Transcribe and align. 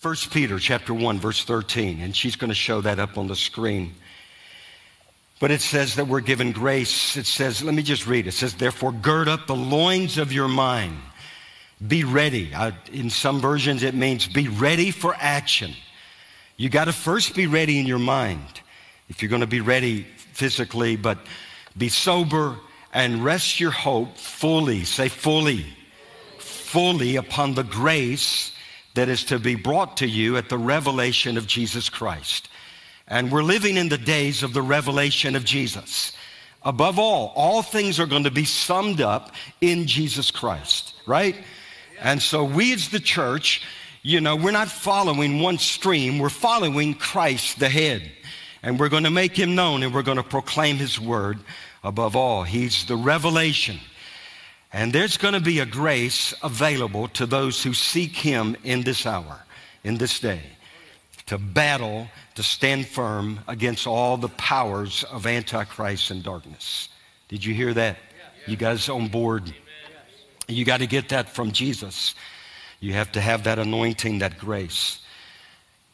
1 0.00 0.16
Peter 0.30 0.58
chapter 0.58 0.94
1 0.94 1.18
verse 1.18 1.44
13 1.44 2.00
and 2.00 2.16
she's 2.16 2.34
going 2.36 2.48
to 2.48 2.54
show 2.54 2.80
that 2.80 2.98
up 2.98 3.18
on 3.18 3.26
the 3.26 3.36
screen. 3.36 3.92
But 5.40 5.50
it 5.50 5.60
says 5.60 5.96
that 5.96 6.06
we're 6.06 6.20
given 6.20 6.52
grace. 6.52 7.16
It 7.16 7.26
says, 7.26 7.62
let 7.62 7.74
me 7.74 7.82
just 7.82 8.06
read. 8.06 8.26
It 8.26 8.32
says, 8.32 8.54
therefore 8.54 8.92
gird 8.92 9.28
up 9.28 9.46
the 9.46 9.56
loins 9.56 10.16
of 10.16 10.32
your 10.32 10.48
mind. 10.48 10.96
Be 11.86 12.04
ready. 12.04 12.54
Uh, 12.54 12.70
in 12.92 13.10
some 13.10 13.40
versions 13.40 13.82
it 13.82 13.94
means 13.94 14.28
be 14.28 14.48
ready 14.48 14.92
for 14.92 15.14
action. 15.18 15.74
You 16.58 16.68
got 16.68 16.86
to 16.86 16.92
first 16.92 17.36
be 17.36 17.46
ready 17.46 17.78
in 17.78 17.86
your 17.86 18.00
mind. 18.00 18.60
If 19.08 19.22
you're 19.22 19.28
going 19.28 19.42
to 19.42 19.46
be 19.46 19.60
ready 19.60 20.02
physically, 20.32 20.96
but 20.96 21.18
be 21.76 21.88
sober 21.88 22.56
and 22.92 23.24
rest 23.24 23.60
your 23.60 23.70
hope 23.70 24.16
fully. 24.16 24.82
Say 24.82 25.08
fully. 25.08 25.64
Fully 26.38 27.14
upon 27.14 27.54
the 27.54 27.62
grace 27.62 28.52
that 28.94 29.08
is 29.08 29.22
to 29.26 29.38
be 29.38 29.54
brought 29.54 29.98
to 29.98 30.08
you 30.08 30.36
at 30.36 30.48
the 30.48 30.58
revelation 30.58 31.36
of 31.36 31.46
Jesus 31.46 31.88
Christ. 31.88 32.48
And 33.06 33.30
we're 33.30 33.44
living 33.44 33.76
in 33.76 33.88
the 33.88 33.96
days 33.96 34.42
of 34.42 34.52
the 34.52 34.60
revelation 34.60 35.36
of 35.36 35.44
Jesus. 35.44 36.12
Above 36.64 36.98
all, 36.98 37.32
all 37.36 37.62
things 37.62 38.00
are 38.00 38.06
going 38.06 38.24
to 38.24 38.32
be 38.32 38.44
summed 38.44 39.00
up 39.00 39.30
in 39.60 39.86
Jesus 39.86 40.32
Christ, 40.32 40.94
right? 41.06 41.36
And 42.00 42.20
so 42.20 42.42
we 42.42 42.72
as 42.72 42.88
the 42.88 42.98
church, 42.98 43.62
you 44.08 44.22
know, 44.22 44.36
we're 44.36 44.52
not 44.52 44.68
following 44.68 45.40
one 45.40 45.58
stream, 45.58 46.18
we're 46.18 46.30
following 46.30 46.94
Christ, 46.94 47.60
the 47.60 47.68
head. 47.68 48.10
And 48.62 48.80
we're 48.80 48.88
going 48.88 49.04
to 49.04 49.10
make 49.10 49.36
him 49.36 49.54
known 49.54 49.82
and 49.82 49.92
we're 49.92 50.02
going 50.02 50.16
to 50.16 50.22
proclaim 50.22 50.76
his 50.76 50.98
word 50.98 51.38
above 51.84 52.16
all. 52.16 52.42
He's 52.42 52.86
the 52.86 52.96
revelation. 52.96 53.78
And 54.72 54.94
there's 54.94 55.18
going 55.18 55.34
to 55.34 55.40
be 55.40 55.58
a 55.58 55.66
grace 55.66 56.32
available 56.42 57.08
to 57.08 57.26
those 57.26 57.62
who 57.62 57.74
seek 57.74 58.16
him 58.16 58.56
in 58.64 58.82
this 58.82 59.04
hour, 59.04 59.40
in 59.84 59.98
this 59.98 60.20
day, 60.20 60.40
to 61.26 61.36
battle, 61.36 62.08
to 62.36 62.42
stand 62.42 62.86
firm 62.86 63.40
against 63.46 63.86
all 63.86 64.16
the 64.16 64.30
powers 64.30 65.04
of 65.04 65.26
Antichrist 65.26 66.10
and 66.10 66.22
darkness. 66.22 66.88
Did 67.28 67.44
you 67.44 67.52
hear 67.52 67.74
that? 67.74 67.98
You 68.46 68.56
guys 68.56 68.88
on 68.88 69.08
board? 69.08 69.52
You 70.46 70.64
got 70.64 70.78
to 70.78 70.86
get 70.86 71.10
that 71.10 71.28
from 71.28 71.52
Jesus. 71.52 72.14
You 72.80 72.92
have 72.92 73.12
to 73.12 73.20
have 73.20 73.44
that 73.44 73.58
anointing, 73.58 74.20
that 74.20 74.38
grace. 74.38 75.00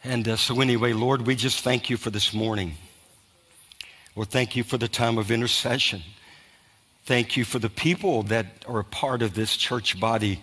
And 0.02 0.28
uh, 0.28 0.36
so, 0.36 0.60
anyway, 0.60 0.92
Lord, 0.92 1.26
we 1.26 1.34
just 1.34 1.64
thank 1.64 1.88
you 1.88 1.96
for 1.96 2.10
this 2.10 2.34
morning. 2.34 2.74
Lord, 4.14 4.28
thank 4.28 4.54
you 4.54 4.62
for 4.62 4.76
the 4.76 4.88
time 4.88 5.16
of 5.16 5.30
intercession. 5.30 6.02
Thank 7.06 7.36
you 7.36 7.44
for 7.44 7.58
the 7.58 7.70
people 7.70 8.22
that 8.24 8.46
are 8.68 8.80
a 8.80 8.84
part 8.84 9.22
of 9.22 9.34
this 9.34 9.56
church 9.56 9.98
body 9.98 10.40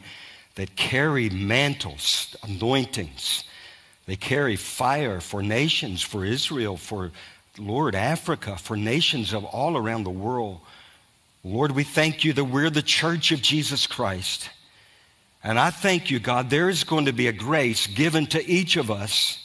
that 0.55 0.75
carry 0.75 1.29
mantles, 1.29 2.35
anointings. 2.43 3.43
They 4.07 4.15
carry 4.15 4.55
fire 4.55 5.21
for 5.21 5.41
nations, 5.41 6.01
for 6.01 6.25
Israel, 6.25 6.75
for 6.75 7.11
Lord, 7.57 7.95
Africa, 7.95 8.57
for 8.57 8.75
nations 8.75 9.33
of 9.33 9.45
all 9.45 9.77
around 9.77 10.03
the 10.03 10.09
world. 10.09 10.59
Lord, 11.43 11.71
we 11.71 11.83
thank 11.83 12.23
you 12.23 12.33
that 12.33 12.45
we're 12.45 12.69
the 12.69 12.81
church 12.81 13.31
of 13.31 13.41
Jesus 13.41 13.87
Christ. 13.87 14.49
And 15.43 15.59
I 15.59 15.71
thank 15.71 16.11
you, 16.11 16.19
God, 16.19 16.49
there 16.49 16.69
is 16.69 16.83
going 16.83 17.05
to 17.05 17.13
be 17.13 17.27
a 17.27 17.33
grace 17.33 17.87
given 17.87 18.27
to 18.27 18.45
each 18.45 18.77
of 18.77 18.91
us. 18.91 19.37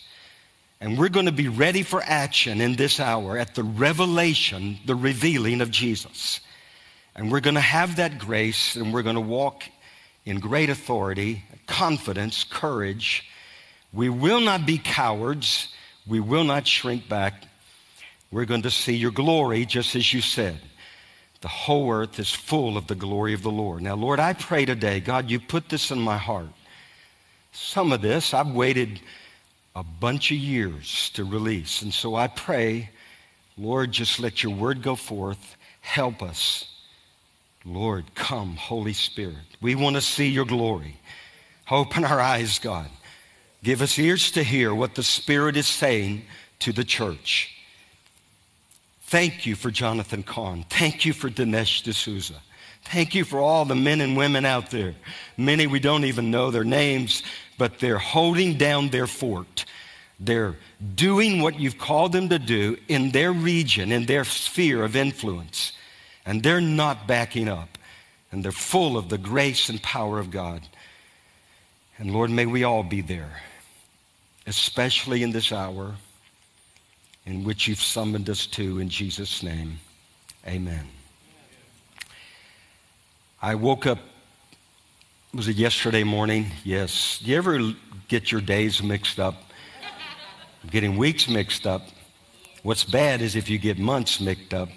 And 0.80 0.98
we're 0.98 1.08
going 1.08 1.26
to 1.26 1.32
be 1.32 1.48
ready 1.48 1.82
for 1.82 2.02
action 2.04 2.60
in 2.60 2.76
this 2.76 3.00
hour 3.00 3.38
at 3.38 3.54
the 3.54 3.62
revelation, 3.62 4.78
the 4.84 4.94
revealing 4.94 5.62
of 5.62 5.70
Jesus. 5.70 6.40
And 7.14 7.32
we're 7.32 7.40
going 7.40 7.54
to 7.54 7.60
have 7.62 7.96
that 7.96 8.18
grace 8.18 8.76
and 8.76 8.92
we're 8.92 9.02
going 9.02 9.14
to 9.14 9.22
walk 9.22 9.64
in 10.26 10.38
great 10.38 10.68
authority, 10.68 11.44
confidence, 11.66 12.44
courage. 12.44 13.30
We 13.92 14.10
will 14.10 14.40
not 14.40 14.66
be 14.66 14.76
cowards. 14.76 15.68
We 16.06 16.20
will 16.20 16.44
not 16.44 16.66
shrink 16.66 17.08
back. 17.08 17.44
We're 18.30 18.44
going 18.44 18.62
to 18.62 18.70
see 18.70 18.96
your 18.96 19.12
glory 19.12 19.64
just 19.64 19.96
as 19.96 20.12
you 20.12 20.20
said. 20.20 20.58
The 21.46 21.50
whole 21.50 21.92
earth 21.92 22.18
is 22.18 22.32
full 22.32 22.76
of 22.76 22.88
the 22.88 22.96
glory 22.96 23.32
of 23.32 23.44
the 23.44 23.52
Lord. 23.52 23.80
Now, 23.80 23.94
Lord, 23.94 24.18
I 24.18 24.32
pray 24.32 24.64
today, 24.64 24.98
God, 24.98 25.30
you 25.30 25.38
put 25.38 25.68
this 25.68 25.92
in 25.92 26.00
my 26.00 26.16
heart. 26.16 26.48
Some 27.52 27.92
of 27.92 28.02
this 28.02 28.34
I've 28.34 28.50
waited 28.50 28.98
a 29.76 29.84
bunch 29.84 30.32
of 30.32 30.38
years 30.38 31.08
to 31.10 31.22
release. 31.22 31.82
And 31.82 31.94
so 31.94 32.16
I 32.16 32.26
pray, 32.26 32.90
Lord, 33.56 33.92
just 33.92 34.18
let 34.18 34.42
your 34.42 34.56
word 34.56 34.82
go 34.82 34.96
forth. 34.96 35.56
Help 35.82 36.20
us. 36.20 36.68
Lord, 37.64 38.12
come, 38.16 38.56
Holy 38.56 38.92
Spirit. 38.92 39.36
We 39.60 39.76
want 39.76 39.94
to 39.94 40.02
see 40.02 40.26
your 40.26 40.46
glory. 40.46 40.96
Open 41.70 42.04
our 42.04 42.20
eyes, 42.20 42.58
God. 42.58 42.88
Give 43.62 43.82
us 43.82 43.96
ears 44.00 44.32
to 44.32 44.42
hear 44.42 44.74
what 44.74 44.96
the 44.96 45.04
Spirit 45.04 45.56
is 45.56 45.68
saying 45.68 46.24
to 46.58 46.72
the 46.72 46.82
church. 46.82 47.55
Thank 49.06 49.46
you 49.46 49.54
for 49.54 49.70
Jonathan 49.70 50.24
Cahn. 50.24 50.64
Thank 50.68 51.04
you 51.04 51.12
for 51.12 51.30
Dinesh 51.30 51.84
D'Souza. 51.84 52.42
Thank 52.82 53.14
you 53.14 53.24
for 53.24 53.38
all 53.38 53.64
the 53.64 53.76
men 53.76 54.00
and 54.00 54.16
women 54.16 54.44
out 54.44 54.72
there. 54.72 54.96
Many 55.36 55.68
we 55.68 55.78
don't 55.78 56.04
even 56.04 56.32
know 56.32 56.50
their 56.50 56.64
names, 56.64 57.22
but 57.56 57.78
they're 57.78 57.98
holding 57.98 58.58
down 58.58 58.88
their 58.88 59.06
fort. 59.06 59.64
They're 60.18 60.56
doing 60.96 61.40
what 61.40 61.60
you've 61.60 61.78
called 61.78 62.10
them 62.10 62.30
to 62.30 62.40
do 62.40 62.78
in 62.88 63.12
their 63.12 63.32
region, 63.32 63.92
in 63.92 64.06
their 64.06 64.24
sphere 64.24 64.82
of 64.82 64.96
influence. 64.96 65.70
And 66.24 66.42
they're 66.42 66.60
not 66.60 67.06
backing 67.06 67.48
up. 67.48 67.78
And 68.32 68.44
they're 68.44 68.50
full 68.50 68.98
of 68.98 69.08
the 69.08 69.18
grace 69.18 69.68
and 69.68 69.80
power 69.80 70.18
of 70.18 70.32
God. 70.32 70.62
And 71.96 72.10
Lord, 72.12 72.30
may 72.30 72.46
we 72.46 72.64
all 72.64 72.82
be 72.82 73.02
there, 73.02 73.40
especially 74.48 75.22
in 75.22 75.30
this 75.30 75.52
hour 75.52 75.94
in 77.26 77.42
which 77.42 77.66
you've 77.66 77.82
summoned 77.82 78.30
us 78.30 78.46
to 78.46 78.78
in 78.78 78.88
Jesus' 78.88 79.42
name. 79.42 79.78
Amen. 80.46 80.86
I 83.42 83.56
woke 83.56 83.84
up, 83.86 83.98
was 85.34 85.48
it 85.48 85.56
yesterday 85.56 86.04
morning? 86.04 86.46
Yes. 86.64 87.18
Do 87.18 87.30
you 87.30 87.36
ever 87.36 87.72
get 88.08 88.30
your 88.30 88.40
days 88.40 88.82
mixed 88.82 89.18
up? 89.18 89.34
Getting 90.70 90.96
weeks 90.96 91.28
mixed 91.28 91.66
up. 91.66 91.82
What's 92.62 92.84
bad 92.84 93.20
is 93.20 93.36
if 93.36 93.50
you 93.50 93.58
get 93.58 93.78
months 93.78 94.20
mixed 94.20 94.54
up. 94.54 94.68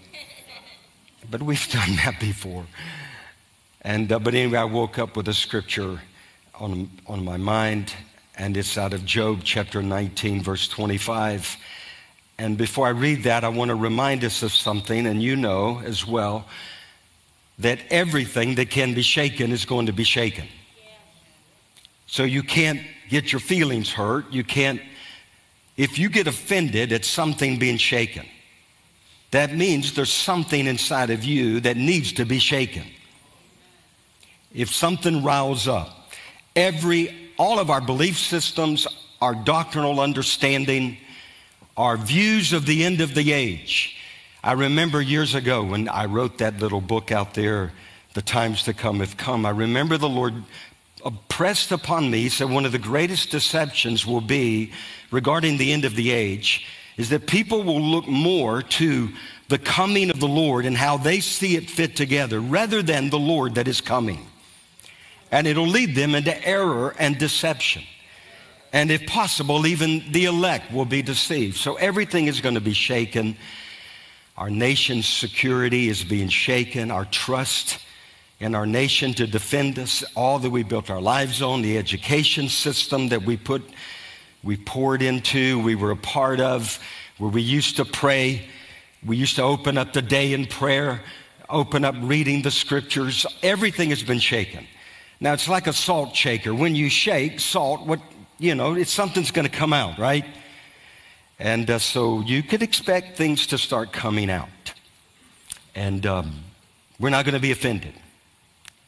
But 1.29 1.43
we've 1.43 1.67
done 1.71 1.95
that 1.97 2.19
before. 2.19 2.65
And, 3.81 4.11
uh, 4.11 4.19
but 4.19 4.33
anyway, 4.33 4.57
I 4.57 4.65
woke 4.65 4.99
up 4.99 5.15
with 5.15 5.27
a 5.27 5.33
scripture 5.33 6.01
on, 6.59 6.89
on 7.07 7.23
my 7.23 7.37
mind, 7.37 7.93
and 8.35 8.57
it's 8.57 8.77
out 8.77 8.93
of 8.93 9.05
Job 9.05 9.41
chapter 9.43 9.81
19, 9.81 10.43
verse 10.43 10.67
25. 10.67 11.57
And 12.39 12.57
before 12.57 12.87
I 12.87 12.91
read 12.91 13.23
that, 13.23 13.43
I 13.43 13.49
want 13.49 13.67
to 13.67 13.75
remind 13.75 14.23
us 14.23 14.43
of 14.43 14.53
something, 14.53 15.05
and 15.05 15.21
you 15.21 15.35
know 15.35 15.81
as 15.83 16.07
well, 16.07 16.45
that 17.59 17.79
everything 17.89 18.55
that 18.55 18.69
can 18.69 18.93
be 18.93 19.01
shaken 19.01 19.51
is 19.51 19.65
going 19.65 19.87
to 19.87 19.91
be 19.91 20.05
shaken. 20.05 20.47
So 22.07 22.23
you 22.23 22.41
can't 22.41 22.79
get 23.09 23.33
your 23.33 23.41
feelings 23.41 23.91
hurt. 23.91 24.31
You 24.31 24.45
can't, 24.45 24.81
if 25.75 25.99
you 25.99 26.07
get 26.07 26.27
offended 26.27 26.93
at 26.93 27.03
something 27.03 27.59
being 27.59 27.75
shaken, 27.75 28.25
that 29.31 29.53
means 29.53 29.93
there's 29.93 30.13
something 30.13 30.65
inside 30.65 31.09
of 31.09 31.25
you 31.25 31.59
that 31.59 31.75
needs 31.75 32.13
to 32.13 32.25
be 32.25 32.39
shaken. 32.39 32.85
If 34.53 34.73
something 34.73 35.25
riles 35.25 35.67
up, 35.67 35.89
every, 36.55 37.13
all 37.37 37.59
of 37.59 37.69
our 37.69 37.81
belief 37.81 38.17
systems, 38.17 38.87
our 39.21 39.35
doctrinal 39.35 39.99
understanding, 39.99 40.97
our 41.79 41.95
views 41.95 42.51
of 42.51 42.65
the 42.65 42.83
end 42.83 42.99
of 42.99 43.15
the 43.15 43.31
age. 43.31 43.95
I 44.43 44.51
remember 44.51 45.01
years 45.01 45.33
ago 45.33 45.63
when 45.63 45.87
I 45.87 46.05
wrote 46.05 46.39
that 46.39 46.59
little 46.59 46.81
book 46.81 47.09
out 47.09 47.33
there, 47.35 47.71
The 48.15 48.21
Times 48.21 48.63
to 48.63 48.73
Come 48.73 48.99
Have 48.99 49.15
Come. 49.15 49.45
I 49.45 49.51
remember 49.51 49.97
the 49.97 50.09
Lord 50.09 50.43
pressed 51.29 51.71
upon 51.71 52.11
me, 52.11 52.27
said 52.27 52.49
one 52.49 52.65
of 52.65 52.73
the 52.73 52.79
greatest 52.79 53.31
deceptions 53.31 54.05
will 54.05 54.19
be 54.19 54.73
regarding 55.09 55.57
the 55.57 55.71
end 55.71 55.85
of 55.85 55.95
the 55.95 56.11
age 56.11 56.67
is 56.97 57.07
that 57.09 57.27
people 57.27 57.63
will 57.63 57.81
look 57.81 58.09
more 58.09 58.61
to 58.61 59.07
the 59.47 59.57
coming 59.57 60.09
of 60.09 60.19
the 60.19 60.27
Lord 60.27 60.65
and 60.65 60.75
how 60.75 60.97
they 60.97 61.21
see 61.21 61.55
it 61.55 61.69
fit 61.69 61.95
together 61.95 62.41
rather 62.41 62.81
than 62.81 63.09
the 63.09 63.17
Lord 63.17 63.55
that 63.55 63.69
is 63.69 63.79
coming. 63.79 64.27
And 65.31 65.47
it'll 65.47 65.65
lead 65.65 65.95
them 65.95 66.13
into 66.13 66.45
error 66.45 66.93
and 66.99 67.17
deception. 67.17 67.83
And 68.71 68.91
if 68.91 69.05
possible, 69.07 69.65
even 69.65 70.03
the 70.11 70.25
elect 70.25 70.71
will 70.71 70.85
be 70.85 71.01
deceived. 71.01 71.57
So 71.57 71.75
everything 71.75 72.27
is 72.27 72.39
going 72.41 72.55
to 72.55 72.61
be 72.61 72.73
shaken. 72.73 73.35
Our 74.37 74.49
nation's 74.49 75.07
security 75.07 75.89
is 75.89 76.03
being 76.03 76.29
shaken. 76.29 76.91
Our 76.91 77.05
trust 77.05 77.79
in 78.39 78.55
our 78.55 78.65
nation 78.65 79.13
to 79.15 79.27
defend 79.27 79.77
us, 79.79 80.03
all 80.15 80.39
that 80.39 80.49
we 80.49 80.63
built 80.63 80.89
our 80.89 81.01
lives 81.01 81.41
on, 81.41 81.61
the 81.61 81.77
education 81.77 82.47
system 82.47 83.09
that 83.09 83.23
we 83.23 83.35
put, 83.35 83.61
we 84.43 84.55
poured 84.55 85.01
into, 85.01 85.61
we 85.61 85.75
were 85.75 85.91
a 85.91 85.97
part 85.97 86.39
of, 86.39 86.79
where 87.17 87.29
we 87.29 87.41
used 87.41 87.75
to 87.75 87.85
pray. 87.85 88.47
We 89.05 89.17
used 89.17 89.35
to 89.35 89.43
open 89.43 89.77
up 89.77 89.93
the 89.93 90.01
day 90.01 90.33
in 90.33 90.45
prayer, 90.45 91.01
open 91.49 91.83
up 91.83 91.95
reading 91.99 92.41
the 92.41 92.51
scriptures. 92.51 93.25
Everything 93.43 93.89
has 93.89 94.03
been 94.03 94.19
shaken. 94.19 94.65
Now 95.19 95.33
it's 95.33 95.49
like 95.49 95.67
a 95.67 95.73
salt 95.73 96.15
shaker. 96.15 96.53
When 96.55 96.75
you 96.75 96.89
shake 96.89 97.41
salt, 97.41 97.85
what 97.85 97.99
you 98.39 98.55
know, 98.55 98.73
it's 98.73 98.91
something's 98.91 99.31
going 99.31 99.47
to 99.47 99.55
come 99.55 99.73
out, 99.73 99.99
right? 99.99 100.25
And 101.37 101.69
uh, 101.69 101.79
so 101.79 102.21
you 102.21 102.41
could 102.41 102.63
expect 102.63 103.17
things 103.17 103.47
to 103.47 103.57
start 103.57 103.91
coming 103.91 104.29
out. 104.29 104.49
And 105.75 106.05
um, 106.05 106.33
we're 106.99 107.09
not 107.09 107.25
going 107.25 107.35
to 107.35 107.41
be 107.41 107.51
offended. 107.51 107.93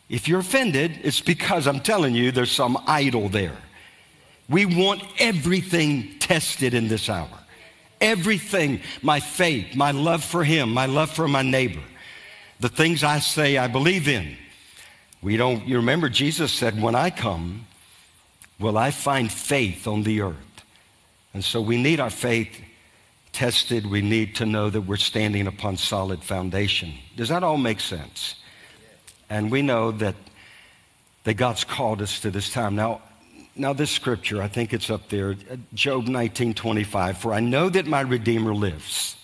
If 0.10 0.28
you're 0.28 0.40
offended, 0.40 1.00
it's 1.04 1.22
because 1.22 1.68
I'm 1.68 1.80
telling 1.80 2.16
you 2.16 2.32
there's 2.32 2.52
some 2.52 2.78
idol 2.88 3.30
there. 3.30 3.58
We 4.50 4.66
want 4.66 5.04
everything 5.20 6.18
tested 6.20 6.74
in 6.74 6.90
this 6.90 7.10
hour. 7.10 7.30
Everything, 8.02 8.82
my 9.02 9.20
faith, 9.20 9.76
my 9.76 9.92
love 9.92 10.24
for 10.24 10.44
Him, 10.44 10.74
my 10.74 10.88
love 10.88 11.12
for 11.12 11.28
my 11.28 11.42
neighbor, 11.42 11.84
the 12.60 12.68
things 12.68 13.04
I 13.04 13.20
say 13.20 13.58
I 13.58 13.68
believe 13.68 14.08
in. 14.08 14.36
We 15.22 15.38
don't, 15.38 15.66
you 15.68 15.78
remember 15.78 16.10
Jesus 16.10 16.52
said, 16.52 16.82
When 16.82 16.96
I 16.96 17.12
come, 17.12 17.66
will 18.62 18.78
I 18.78 18.92
find 18.92 19.32
faith 19.32 19.88
on 19.88 20.04
the 20.04 20.22
earth? 20.22 20.36
And 21.34 21.44
so 21.44 21.62
we 21.62 21.82
need 21.82 22.00
our 22.00 22.10
faith 22.10 22.62
tested. 23.32 23.90
We 23.90 24.02
need 24.02 24.36
to 24.36 24.46
know 24.46 24.70
that 24.70 24.82
we're 24.82 24.98
standing 24.98 25.48
upon 25.48 25.78
solid 25.78 26.24
foundation. 26.24 26.94
Does 27.16 27.30
that 27.30 27.44
all 27.44 27.58
make 27.58 27.80
sense? 27.80 28.36
And 29.30 29.50
we 29.50 29.62
know 29.62 29.92
that, 29.92 30.16
that 31.24 31.36
God's 31.36 31.64
called 31.64 32.02
us 32.02 32.20
to 32.22 32.32
this 32.32 32.52
time. 32.52 32.76
Now, 32.76 33.02
now 33.56 33.74
this 33.74 33.92
scripture, 33.92 34.42
I 34.42 34.48
think 34.48 34.74
it's 34.74 34.90
up 34.90 35.10
there, 35.10 35.32
uh, 35.32 35.56
Job 35.74 36.08
19, 36.08 36.54
25. 36.54 37.18
For 37.18 37.34
I 37.34 37.40
know 37.40 37.70
that 37.70 37.88
my 37.88 38.02
Redeemer 38.02 38.54
lives, 38.54 39.16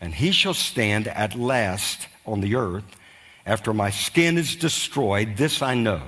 and 0.00 0.14
he 0.14 0.30
shall 0.30 0.54
stand 0.54 1.08
at 1.08 1.34
last 1.34 2.06
on 2.24 2.40
the 2.40 2.54
earth. 2.54 2.84
After 3.44 3.72
my 3.72 3.90
skin 3.90 4.38
is 4.38 4.56
destroyed, 4.56 5.36
this 5.36 5.62
I 5.62 5.74
know, 5.74 6.02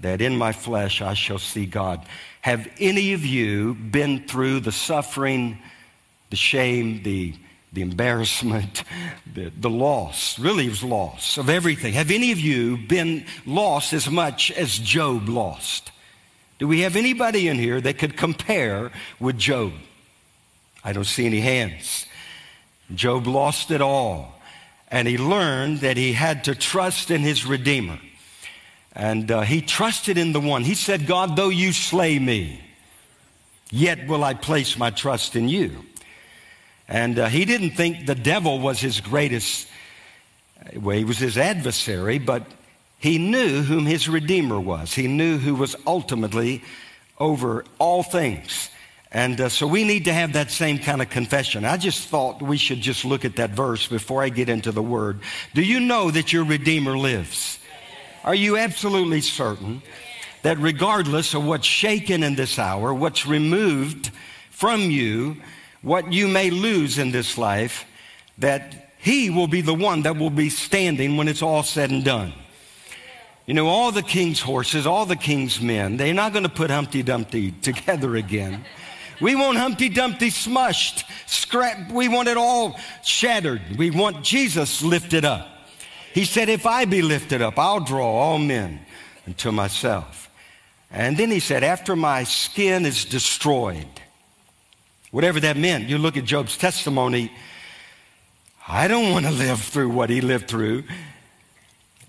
that 0.00 0.20
in 0.20 0.36
my 0.36 0.52
flesh 0.52 1.00
I 1.00 1.14
shall 1.14 1.38
see 1.38 1.66
God. 1.66 2.04
Have 2.40 2.68
any 2.78 3.12
of 3.12 3.24
you 3.24 3.74
been 3.74 4.26
through 4.26 4.60
the 4.60 4.72
suffering, 4.72 5.58
the 6.30 6.36
shame, 6.36 7.02
the 7.02 7.34
the 7.74 7.82
embarrassment, 7.82 8.84
the, 9.34 9.50
the 9.60 9.68
loss, 9.68 10.38
really 10.38 10.66
it 10.66 10.70
was 10.70 10.84
loss 10.84 11.36
of 11.36 11.50
everything. 11.50 11.92
Have 11.92 12.10
any 12.10 12.30
of 12.32 12.38
you 12.38 12.78
been 12.78 13.26
lost 13.44 13.92
as 13.92 14.08
much 14.08 14.50
as 14.52 14.78
Job 14.78 15.28
lost? 15.28 15.90
Do 16.58 16.68
we 16.68 16.80
have 16.80 16.96
anybody 16.96 17.48
in 17.48 17.58
here 17.58 17.80
that 17.80 17.98
could 17.98 18.16
compare 18.16 18.92
with 19.18 19.36
Job? 19.36 19.72
I 20.84 20.92
don't 20.92 21.04
see 21.04 21.26
any 21.26 21.40
hands. 21.40 22.06
Job 22.94 23.26
lost 23.26 23.70
it 23.70 23.80
all, 23.80 24.40
and 24.88 25.08
he 25.08 25.18
learned 25.18 25.80
that 25.80 25.96
he 25.96 26.12
had 26.12 26.44
to 26.44 26.54
trust 26.54 27.10
in 27.10 27.22
his 27.22 27.44
Redeemer. 27.44 27.98
And 28.94 29.30
uh, 29.30 29.40
he 29.40 29.60
trusted 29.60 30.18
in 30.18 30.32
the 30.32 30.40
one. 30.40 30.62
He 30.62 30.74
said, 30.74 31.06
God, 31.06 31.36
though 31.36 31.48
you 31.48 31.72
slay 31.72 32.18
me, 32.18 32.60
yet 33.70 34.06
will 34.06 34.22
I 34.22 34.34
place 34.34 34.78
my 34.78 34.90
trust 34.90 35.34
in 35.34 35.48
you. 35.48 35.84
And 36.88 37.18
uh, 37.18 37.28
he 37.28 37.44
didn't 37.44 37.72
think 37.72 38.06
the 38.06 38.14
devil 38.14 38.60
was 38.60 38.80
his 38.80 39.00
greatest, 39.00 39.68
well, 40.76 40.96
he 40.96 41.04
was 41.04 41.18
his 41.18 41.36
adversary, 41.36 42.18
but 42.18 42.46
he 42.98 43.18
knew 43.18 43.62
whom 43.62 43.84
his 43.86 44.08
Redeemer 44.08 44.60
was. 44.60 44.94
He 44.94 45.08
knew 45.08 45.38
who 45.38 45.54
was 45.54 45.74
ultimately 45.86 46.62
over 47.18 47.64
all 47.78 48.02
things. 48.02 48.70
And 49.10 49.40
uh, 49.40 49.48
so 49.48 49.66
we 49.66 49.84
need 49.84 50.06
to 50.06 50.12
have 50.12 50.32
that 50.32 50.50
same 50.50 50.78
kind 50.78 51.00
of 51.00 51.08
confession. 51.08 51.64
I 51.64 51.76
just 51.76 52.08
thought 52.08 52.42
we 52.42 52.56
should 52.56 52.80
just 52.80 53.04
look 53.04 53.24
at 53.24 53.36
that 53.36 53.50
verse 53.50 53.86
before 53.86 54.22
I 54.22 54.28
get 54.28 54.48
into 54.48 54.72
the 54.72 54.82
word. 54.82 55.20
Do 55.54 55.62
you 55.62 55.80
know 55.80 56.10
that 56.10 56.32
your 56.32 56.44
Redeemer 56.44 56.98
lives? 56.98 57.58
Are 58.24 58.34
you 58.34 58.56
absolutely 58.56 59.20
certain 59.20 59.82
that 60.42 60.58
regardless 60.58 61.34
of 61.34 61.44
what's 61.44 61.66
shaken 61.66 62.22
in 62.22 62.34
this 62.34 62.58
hour, 62.58 62.92
what's 62.92 63.26
removed 63.26 64.10
from 64.50 64.80
you, 64.82 65.36
what 65.82 66.12
you 66.12 66.26
may 66.26 66.50
lose 66.50 66.98
in 66.98 67.10
this 67.10 67.36
life, 67.36 67.84
that 68.38 68.92
he 68.98 69.28
will 69.28 69.46
be 69.46 69.60
the 69.60 69.74
one 69.74 70.02
that 70.02 70.16
will 70.16 70.30
be 70.30 70.48
standing 70.48 71.16
when 71.16 71.28
it's 71.28 71.42
all 71.42 71.62
said 71.62 71.90
and 71.90 72.04
done. 72.04 72.32
You 73.46 73.52
know, 73.52 73.66
all 73.66 73.92
the 73.92 74.02
king's 74.02 74.40
horses, 74.40 74.86
all 74.86 75.04
the 75.04 75.16
king's 75.16 75.60
men, 75.60 75.98
they're 75.98 76.14
not 76.14 76.32
going 76.32 76.44
to 76.44 76.48
put 76.48 76.70
Humpty 76.70 77.02
Dumpty 77.02 77.50
together 77.50 78.16
again. 78.16 78.64
We 79.20 79.34
want 79.34 79.58
Humpty 79.58 79.90
Dumpty 79.90 80.30
smushed, 80.30 81.04
scrap. 81.26 81.92
We 81.92 82.08
want 82.08 82.28
it 82.28 82.38
all 82.38 82.80
shattered. 83.02 83.76
We 83.76 83.90
want 83.90 84.24
Jesus 84.24 84.82
lifted 84.82 85.26
up. 85.26 85.53
He 86.14 86.24
said, 86.24 86.48
If 86.48 86.64
I 86.64 86.84
be 86.84 87.02
lifted 87.02 87.42
up, 87.42 87.58
I'll 87.58 87.80
draw 87.80 88.06
all 88.06 88.38
men 88.38 88.78
unto 89.26 89.50
myself. 89.50 90.30
And 90.92 91.16
then 91.16 91.28
he 91.28 91.40
said, 91.40 91.64
After 91.64 91.96
my 91.96 92.22
skin 92.22 92.86
is 92.86 93.04
destroyed, 93.04 93.88
whatever 95.10 95.40
that 95.40 95.56
meant. 95.56 95.88
You 95.88 95.98
look 95.98 96.16
at 96.16 96.24
Job's 96.24 96.56
testimony. 96.56 97.32
I 98.68 98.86
don't 98.86 99.10
want 99.10 99.26
to 99.26 99.32
live 99.32 99.60
through 99.60 99.90
what 99.90 100.08
he 100.08 100.20
lived 100.20 100.46
through. 100.46 100.84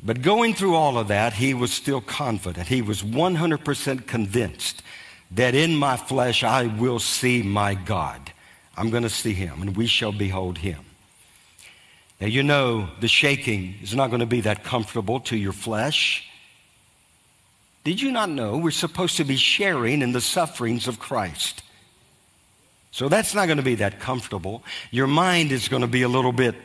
But 0.04 0.22
going 0.22 0.54
through 0.54 0.76
all 0.76 1.00
of 1.00 1.08
that, 1.08 1.34
he 1.34 1.56
was 1.56 1.74
still 1.74 2.00
confident. 2.00 2.68
He 2.68 2.84
was 2.84 3.02
100% 3.02 4.06
convinced 4.06 4.84
that 5.32 5.56
in 5.56 5.76
my 5.76 5.98
flesh 5.98 6.44
I 6.44 6.68
will 6.68 7.00
see 7.00 7.42
my 7.42 7.74
God. 7.74 8.32
I'm 8.78 8.92
going 8.92 9.04
to 9.04 9.10
see 9.10 9.34
him, 9.34 9.64
and 9.64 9.76
we 9.76 9.88
shall 9.88 10.12
behold 10.12 10.60
him. 10.60 10.86
Now, 12.20 12.28
you 12.28 12.44
know, 12.44 12.88
the 13.02 13.08
shaking 13.08 13.76
is 13.82 13.94
not 13.94 14.08
going 14.08 14.22
to 14.22 14.26
be 14.26 14.42
that 14.42 14.64
comfortable 14.64 15.20
to 15.22 15.36
your 15.36 15.52
flesh. 15.54 16.28
Did 17.84 18.02
you 18.02 18.12
not 18.12 18.30
know 18.30 18.58
we're 18.58 18.72
supposed 18.72 19.18
to 19.18 19.24
be 19.24 19.36
sharing 19.36 20.02
in 20.02 20.12
the 20.12 20.22
sufferings 20.22 20.88
of 20.88 20.98
Christ? 20.98 21.62
So 22.92 23.10
that's 23.10 23.36
not 23.36 23.48
going 23.48 23.58
to 23.58 23.64
be 23.64 23.76
that 23.76 24.00
comfortable. 24.00 24.64
Your 24.90 25.08
mind 25.08 25.52
is 25.52 25.68
going 25.68 25.82
to 25.82 25.88
be 25.88 26.04
a 26.04 26.08
little 26.08 26.32
bit, 26.32 26.56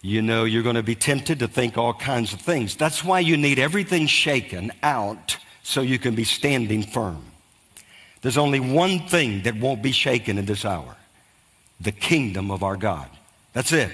you 0.00 0.22
know, 0.22 0.44
you're 0.44 0.62
going 0.62 0.76
to 0.76 0.82
be 0.82 0.94
tempted 0.94 1.40
to 1.40 1.48
think 1.48 1.76
all 1.76 1.92
kinds 1.92 2.32
of 2.32 2.40
things. 2.40 2.74
That's 2.74 3.04
why 3.04 3.20
you 3.20 3.36
need 3.36 3.58
everything 3.58 4.06
shaken 4.06 4.72
out 4.82 5.36
so 5.62 5.82
you 5.82 5.98
can 5.98 6.14
be 6.14 6.24
standing 6.24 6.82
firm. 6.82 7.22
There's 8.22 8.38
only 8.38 8.60
one 8.60 9.00
thing 9.00 9.42
that 9.42 9.56
won't 9.56 9.82
be 9.82 9.92
shaken 9.92 10.38
in 10.38 10.46
this 10.46 10.64
hour 10.64 10.96
the 11.80 11.92
kingdom 11.92 12.50
of 12.50 12.62
our 12.62 12.76
God. 12.76 13.08
That's 13.52 13.72
it. 13.72 13.90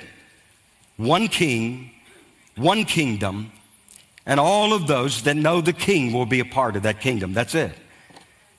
One 1.01 1.29
king, 1.29 1.93
one 2.57 2.85
kingdom, 2.85 3.51
and 4.27 4.39
all 4.39 4.75
of 4.75 4.87
those 4.87 5.23
that 5.23 5.35
know 5.35 5.63
the 5.63 5.73
king 5.73 6.13
will 6.13 6.27
be 6.27 6.41
a 6.41 6.45
part 6.45 6.77
of 6.77 6.83
that 6.83 7.01
kingdom. 7.01 7.33
That's 7.33 7.55
it. 7.55 7.73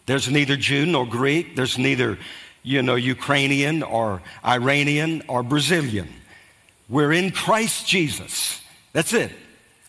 There's 0.07 0.27
neither 0.27 0.57
Jew 0.57 0.87
nor 0.87 1.05
Greek. 1.05 1.55
There's 1.55 1.77
neither, 1.77 2.17
you 2.63 2.81
know, 2.81 2.95
Ukrainian 2.95 3.83
or 3.83 4.23
Iranian 4.43 5.21
or 5.27 5.43
Brazilian. 5.43 6.09
We're 6.89 7.11
in 7.11 7.29
Christ 7.29 7.87
Jesus. 7.87 8.59
That's 8.91 9.13
it. 9.13 9.31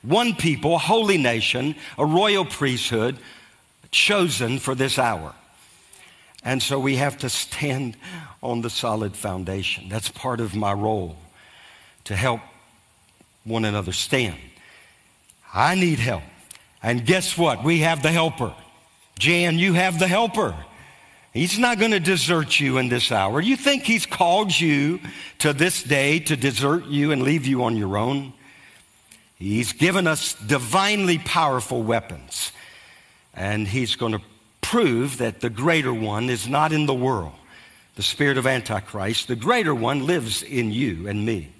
One 0.02 0.34
people, 0.34 0.74
a 0.74 0.78
holy 0.78 1.16
nation, 1.16 1.74
a 1.96 2.04
royal 2.04 2.44
priesthood, 2.44 3.16
chosen 3.90 4.58
for 4.58 4.74
this 4.74 4.98
hour. 4.98 5.34
And 6.44 6.62
so 6.62 6.78
we 6.78 6.96
have 6.96 7.16
to 7.18 7.30
stand 7.30 7.96
on 8.42 8.60
the 8.60 8.68
solid 8.68 9.16
foundation. 9.16 9.88
That's 9.88 10.10
part 10.10 10.38
of 10.38 10.54
my 10.54 10.74
role 10.74 11.16
to 12.04 12.16
help 12.16 12.40
one 13.44 13.64
another 13.64 13.92
stand. 13.92 14.36
I 15.52 15.74
need 15.74 15.98
help. 15.98 16.22
And 16.82 17.04
guess 17.04 17.36
what? 17.38 17.62
We 17.62 17.80
have 17.80 18.02
the 18.02 18.10
helper. 18.10 18.54
Jan, 19.18 19.58
you 19.58 19.74
have 19.74 19.98
the 19.98 20.08
helper. 20.08 20.54
He's 21.32 21.58
not 21.58 21.78
going 21.78 21.92
to 21.92 22.00
desert 22.00 22.60
you 22.60 22.78
in 22.78 22.88
this 22.88 23.10
hour. 23.10 23.40
You 23.40 23.56
think 23.56 23.84
he's 23.84 24.04
called 24.04 24.58
you 24.58 25.00
to 25.38 25.52
this 25.52 25.82
day 25.82 26.18
to 26.20 26.36
desert 26.36 26.86
you 26.86 27.12
and 27.12 27.22
leave 27.22 27.46
you 27.46 27.64
on 27.64 27.76
your 27.76 27.96
own? 27.96 28.32
He's 29.36 29.72
given 29.72 30.06
us 30.06 30.34
divinely 30.34 31.18
powerful 31.18 31.82
weapons. 31.82 32.52
And 33.34 33.66
he's 33.66 33.96
going 33.96 34.12
to 34.12 34.20
prove 34.60 35.18
that 35.18 35.40
the 35.40 35.50
greater 35.50 35.92
one 35.92 36.28
is 36.28 36.48
not 36.48 36.72
in 36.72 36.86
the 36.86 36.94
world. 36.94 37.32
The 37.94 38.02
spirit 38.02 38.38
of 38.38 38.46
Antichrist, 38.46 39.28
the 39.28 39.36
greater 39.36 39.74
one 39.74 40.06
lives 40.06 40.42
in 40.42 40.72
you 40.72 41.08
and 41.08 41.24
me. 41.24 41.51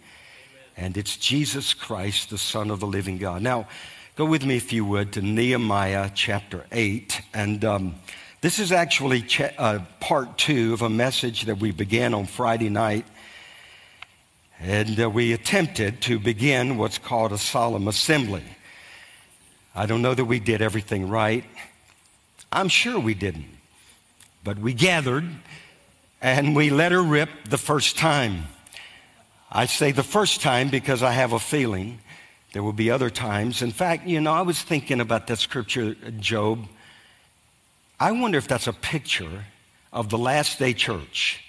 And 0.76 0.97
it's 0.97 1.17
Jesus 1.17 1.75
Christ, 1.75 2.31
the 2.31 2.38
Son 2.38 2.71
of 2.71 2.81
the 2.81 2.87
living 2.87 3.19
God. 3.19 3.43
Now, 3.43 3.67
Go 4.14 4.26
with 4.26 4.45
me, 4.45 4.57
if 4.59 4.75
you 4.75 4.85
would, 4.85 5.14
to 5.14 5.23
Nehemiah 5.23 6.11
chapter 6.14 6.67
8. 6.71 7.23
And 7.33 7.64
um, 7.64 7.95
this 8.43 8.59
is 8.59 8.71
actually 8.71 9.23
cha- 9.23 9.52
uh, 9.57 9.79
part 10.00 10.37
two 10.37 10.75
of 10.75 10.83
a 10.83 10.91
message 10.91 11.47
that 11.47 11.57
we 11.57 11.71
began 11.71 12.12
on 12.12 12.26
Friday 12.26 12.69
night. 12.69 13.07
And 14.61 15.00
uh, 15.00 15.09
we 15.09 15.33
attempted 15.33 16.02
to 16.02 16.19
begin 16.19 16.76
what's 16.76 16.99
called 16.99 17.33
a 17.33 17.38
solemn 17.38 17.88
assembly. 17.88 18.45
I 19.75 19.87
don't 19.87 20.02
know 20.02 20.12
that 20.12 20.26
we 20.26 20.41
did 20.41 20.61
everything 20.61 21.09
right. 21.09 21.45
I'm 22.52 22.69
sure 22.69 23.00
we 23.00 23.14
didn't. 23.14 23.49
But 24.45 24.59
we 24.59 24.75
gathered 24.75 25.25
and 26.21 26.55
we 26.55 26.69
let 26.69 26.93
her 26.93 27.02
rip 27.02 27.31
the 27.49 27.57
first 27.57 27.97
time. 27.97 28.43
I 29.54 29.66
say 29.66 29.92
the 29.92 30.02
first 30.02 30.40
time 30.40 30.71
because 30.71 31.02
I 31.02 31.12
have 31.12 31.35
a 31.35 31.38
feeling 31.38 31.99
there 32.54 32.62
will 32.62 32.73
be 32.73 32.90
other 32.90 33.11
times. 33.11 33.61
In 33.61 33.71
fact, 33.71 34.06
you 34.06 34.21
know, 34.21 34.32
I 34.32 34.42
was 34.42 34.61
thinking 34.61 35.00
about 35.00 35.26
that 35.26 35.38
scripture, 35.38 35.94
Job. 36.18 36.66
I 38.00 38.12
wonder 38.12 38.38
if 38.38 38.49
that's 38.49 38.66
a 38.66 38.73
picture 38.73 39.44
of 39.92 40.09
the 40.09 40.18
last 40.18 40.59
day 40.59 40.73
church. 40.73 41.44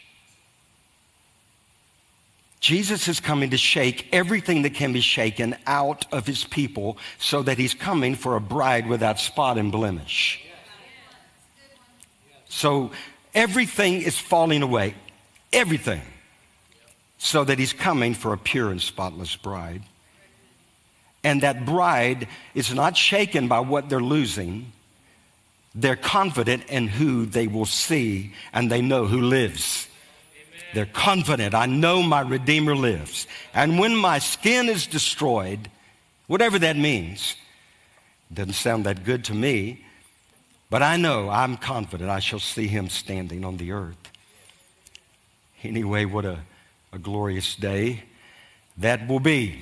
Jesus 2.59 3.07
is 3.09 3.19
coming 3.19 3.49
to 3.49 3.57
shake 3.57 4.07
everything 4.13 4.61
that 4.61 4.73
can 4.73 4.93
be 4.93 5.01
shaken 5.01 5.55
out 5.65 6.05
of 6.13 6.25
his 6.25 6.45
people 6.45 6.97
so 7.19 7.41
that 7.41 7.57
he's 7.57 7.73
coming 7.73 8.15
for 8.15 8.37
a 8.37 8.41
bride 8.41 8.87
without 8.87 9.19
spot 9.19 9.57
and 9.57 9.71
blemish. 9.71 10.41
So 12.47 12.91
everything 13.33 14.01
is 14.01 14.17
falling 14.17 14.61
away. 14.61 14.95
Everything. 15.51 16.01
So 17.25 17.45
that 17.45 17.57
he's 17.57 17.71
coming 17.71 18.15
for 18.15 18.33
a 18.33 18.37
pure 18.37 18.69
and 18.69 18.81
spotless 18.81 19.37
bride. 19.37 19.81
And 21.23 21.39
that 21.39 21.65
bride 21.65 22.27
is 22.53 22.73
not 22.73 22.97
shaken 22.97 23.47
by 23.47 23.61
what 23.61 23.87
they're 23.87 24.01
losing. 24.01 24.73
They're 25.73 25.95
confident 25.95 26.65
in 26.67 26.89
who 26.89 27.25
they 27.25 27.47
will 27.47 27.65
see, 27.65 28.33
and 28.51 28.69
they 28.69 28.81
know 28.81 29.05
who 29.05 29.21
lives. 29.21 29.87
They're 30.73 30.85
confident. 30.85 31.55
I 31.55 31.65
know 31.65 32.03
my 32.03 32.19
Redeemer 32.19 32.75
lives. 32.75 33.25
And 33.53 33.79
when 33.79 33.95
my 33.95 34.19
skin 34.19 34.67
is 34.67 34.85
destroyed, 34.85 35.69
whatever 36.27 36.59
that 36.59 36.75
means, 36.75 37.37
doesn't 38.33 38.51
sound 38.51 38.83
that 38.83 39.05
good 39.05 39.23
to 39.25 39.33
me, 39.33 39.85
but 40.69 40.83
I 40.83 40.97
know 40.97 41.29
I'm 41.29 41.55
confident 41.55 42.09
I 42.09 42.19
shall 42.19 42.39
see 42.39 42.67
him 42.67 42.89
standing 42.89 43.45
on 43.45 43.55
the 43.55 43.71
earth. 43.71 44.11
Anyway, 45.63 46.03
what 46.03 46.25
a, 46.25 46.39
a 46.93 46.99
glorious 46.99 47.55
day 47.55 48.03
that 48.77 49.07
will 49.07 49.19
be. 49.19 49.59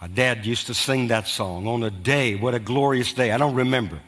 My 0.00 0.08
dad 0.08 0.44
used 0.44 0.66
to 0.66 0.74
sing 0.74 1.08
that 1.08 1.28
song 1.28 1.68
on 1.68 1.84
a 1.84 1.90
day. 1.90 2.34
What 2.34 2.52
a 2.52 2.58
glorious 2.58 3.12
day. 3.12 3.30
I 3.30 3.38
don't 3.38 3.54
remember, 3.54 4.00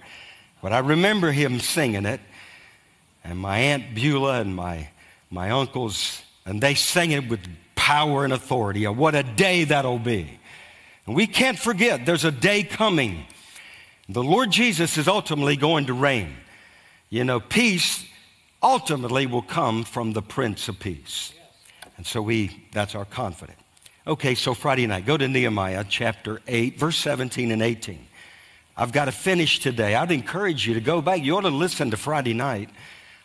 but 0.60 0.72
I 0.72 0.80
remember 0.80 1.30
him 1.30 1.60
singing 1.60 2.06
it. 2.06 2.20
And 3.22 3.38
my 3.38 3.58
Aunt 3.58 3.94
Beulah 3.94 4.40
and 4.40 4.54
my, 4.54 4.88
my 5.30 5.50
uncles, 5.50 6.20
and 6.44 6.60
they 6.60 6.74
sang 6.74 7.12
it 7.12 7.28
with 7.28 7.40
power 7.76 8.24
and 8.24 8.32
authority. 8.32 8.86
Oh, 8.86 8.92
what 8.92 9.14
a 9.14 9.22
day 9.22 9.64
that'll 9.64 9.98
be. 10.00 10.28
And 11.06 11.14
we 11.14 11.26
can't 11.26 11.58
forget 11.58 12.04
there's 12.04 12.24
a 12.24 12.32
day 12.32 12.64
coming. 12.64 13.26
The 14.08 14.24
Lord 14.24 14.50
Jesus 14.50 14.98
is 14.98 15.06
ultimately 15.06 15.56
going 15.56 15.86
to 15.86 15.94
reign. 15.94 16.34
You 17.10 17.24
know, 17.24 17.38
peace 17.38 18.04
ultimately 18.60 19.26
will 19.26 19.42
come 19.42 19.84
from 19.84 20.14
the 20.14 20.22
Prince 20.22 20.68
of 20.68 20.80
Peace. 20.80 21.32
And 21.98 22.06
so 22.06 22.22
we, 22.22 22.64
that's 22.72 22.94
our 22.94 23.04
confidence. 23.04 23.58
Okay, 24.06 24.34
so 24.34 24.54
Friday 24.54 24.86
night, 24.86 25.04
go 25.04 25.18
to 25.18 25.28
Nehemiah 25.28 25.84
chapter 25.86 26.40
8, 26.48 26.78
verse 26.78 26.96
17 26.96 27.50
and 27.50 27.60
18. 27.60 27.98
I've 28.74 28.92
got 28.92 29.04
to 29.04 29.12
finish 29.12 29.58
today. 29.58 29.94
I'd 29.94 30.10
encourage 30.12 30.66
you 30.66 30.72
to 30.74 30.80
go 30.80 31.02
back. 31.02 31.22
You 31.22 31.36
ought 31.36 31.42
to 31.42 31.50
listen 31.50 31.90
to 31.90 31.98
Friday 31.98 32.32
night. 32.32 32.70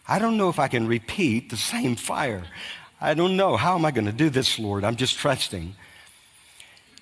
I 0.08 0.20
don't 0.20 0.36
know 0.36 0.50
if 0.50 0.60
I 0.60 0.68
can 0.68 0.88
repeat 0.88 1.52
the 1.52 1.56
same 1.56 1.96
fire. 1.96 2.44
I 3.00 3.14
don't 3.14 3.38
know. 3.38 3.56
How 3.56 3.76
am 3.76 3.86
I 3.86 3.92
going 3.92 4.08
to 4.08 4.12
do 4.12 4.30
this, 4.30 4.60
Lord? 4.60 4.84
I'm 4.84 4.98
just 4.98 5.18
trusting 5.18 5.76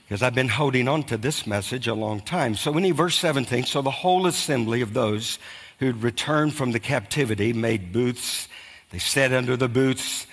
because 0.04 0.22
I've 0.22 0.36
been 0.36 0.50
holding 0.50 0.88
on 0.88 1.04
to 1.06 1.18
this 1.18 1.48
message 1.48 1.88
a 1.88 1.96
long 1.96 2.20
time. 2.20 2.56
So, 2.56 2.78
in 2.78 2.94
verse 2.94 3.18
17, 3.18 3.63
so 3.63 3.82
the 3.82 3.90
whole 3.90 4.28
assembly 4.28 4.82
of 4.82 4.94
those 4.94 5.40
who'd 5.80 6.04
returned 6.04 6.54
from 6.54 6.74
the 6.74 6.80
captivity 6.80 7.54
made 7.54 7.94
booths. 7.94 8.48
They 8.92 9.00
sat 9.00 9.32
under 9.32 9.56
the 9.56 9.70
booths 9.70 10.28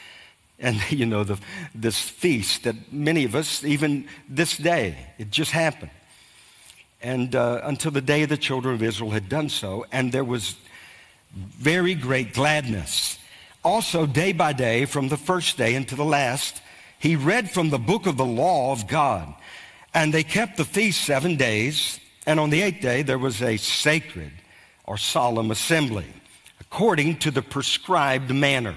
and, 0.59 0.81
you 0.91 1.07
know, 1.07 1.25
the, 1.25 1.39
this 1.75 1.99
feast 1.99 2.65
that 2.65 2.93
many 2.93 3.25
of 3.25 3.35
us, 3.35 3.65
even 3.65 4.07
this 4.29 4.57
day, 4.57 4.97
it 5.19 5.31
just 5.31 5.51
happened. 5.51 5.91
And 7.01 7.35
uh, 7.35 7.61
until 7.63 7.93
the 7.93 8.01
day 8.01 8.25
the 8.25 8.37
children 8.37 8.75
of 8.75 8.83
Israel 8.83 9.11
had 9.11 9.29
done 9.29 9.49
so, 9.49 9.87
and 9.93 10.11
there 10.11 10.25
was 10.25 10.57
very 11.35 11.95
great 11.95 12.35
gladness. 12.35 13.19
Also, 13.65 14.07
day 14.07 14.33
by 14.33 14.53
day, 14.53 14.85
from 14.85 15.09
the 15.09 15.17
first 15.17 15.57
day 15.57 15.77
unto 15.77 15.95
the 15.95 16.05
last, 16.05 16.61
he 16.99 17.15
read 17.15 17.51
from 17.51 17.71
the 17.71 17.79
book 17.79 18.07
of 18.07 18.17
the 18.17 18.25
law 18.25 18.73
of 18.73 18.89
God. 18.89 19.33
And 19.95 20.13
they 20.13 20.25
kept 20.25 20.57
the 20.57 20.65
feast 20.65 21.05
seven 21.05 21.37
days, 21.37 22.01
and 22.27 22.41
on 22.41 22.51
the 22.51 22.63
eighth 22.63 22.81
day 22.81 23.03
there 23.03 23.19
was 23.19 23.43
a 23.43 23.57
sacred 23.57 24.33
or 24.85 24.97
solemn 24.97 25.51
assembly, 25.51 26.07
according 26.61 27.19
to 27.19 27.31
the 27.31 27.43
prescribed 27.43 28.35
manner. 28.35 28.75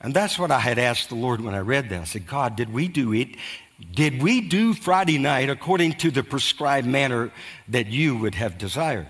And 0.00 0.14
that's 0.14 0.38
what 0.38 0.50
I 0.50 0.58
had 0.58 0.78
asked 0.78 1.10
the 1.10 1.14
Lord 1.14 1.40
when 1.40 1.54
I 1.54 1.58
read 1.58 1.90
that. 1.90 2.00
I 2.00 2.04
said, 2.04 2.26
God, 2.26 2.56
did 2.56 2.72
we 2.72 2.88
do 2.88 3.12
it? 3.12 3.28
Did 3.94 4.22
we 4.22 4.40
do 4.40 4.74
Friday 4.74 5.18
night 5.18 5.50
according 5.50 5.94
to 5.94 6.10
the 6.10 6.22
prescribed 6.22 6.86
manner 6.86 7.30
that 7.68 7.86
you 7.86 8.16
would 8.16 8.34
have 8.34 8.58
desired? 8.58 9.08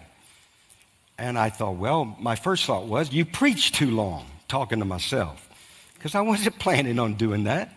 And 1.19 1.39
I 1.39 1.51
thought, 1.51 1.77
well, 1.77 2.17
my 2.19 2.35
first 2.35 2.65
thought 2.65 2.87
was, 2.87 3.13
you 3.13 3.25
preached 3.25 3.75
too 3.75 3.91
long, 3.91 4.27
talking 4.49 4.79
to 4.79 4.85
myself, 4.85 5.49
because 5.95 6.15
I 6.15 6.23
wasn't 6.23 6.59
planning 6.59 6.99
on 6.99 7.15
doing 7.15 7.45
that. 7.45 7.73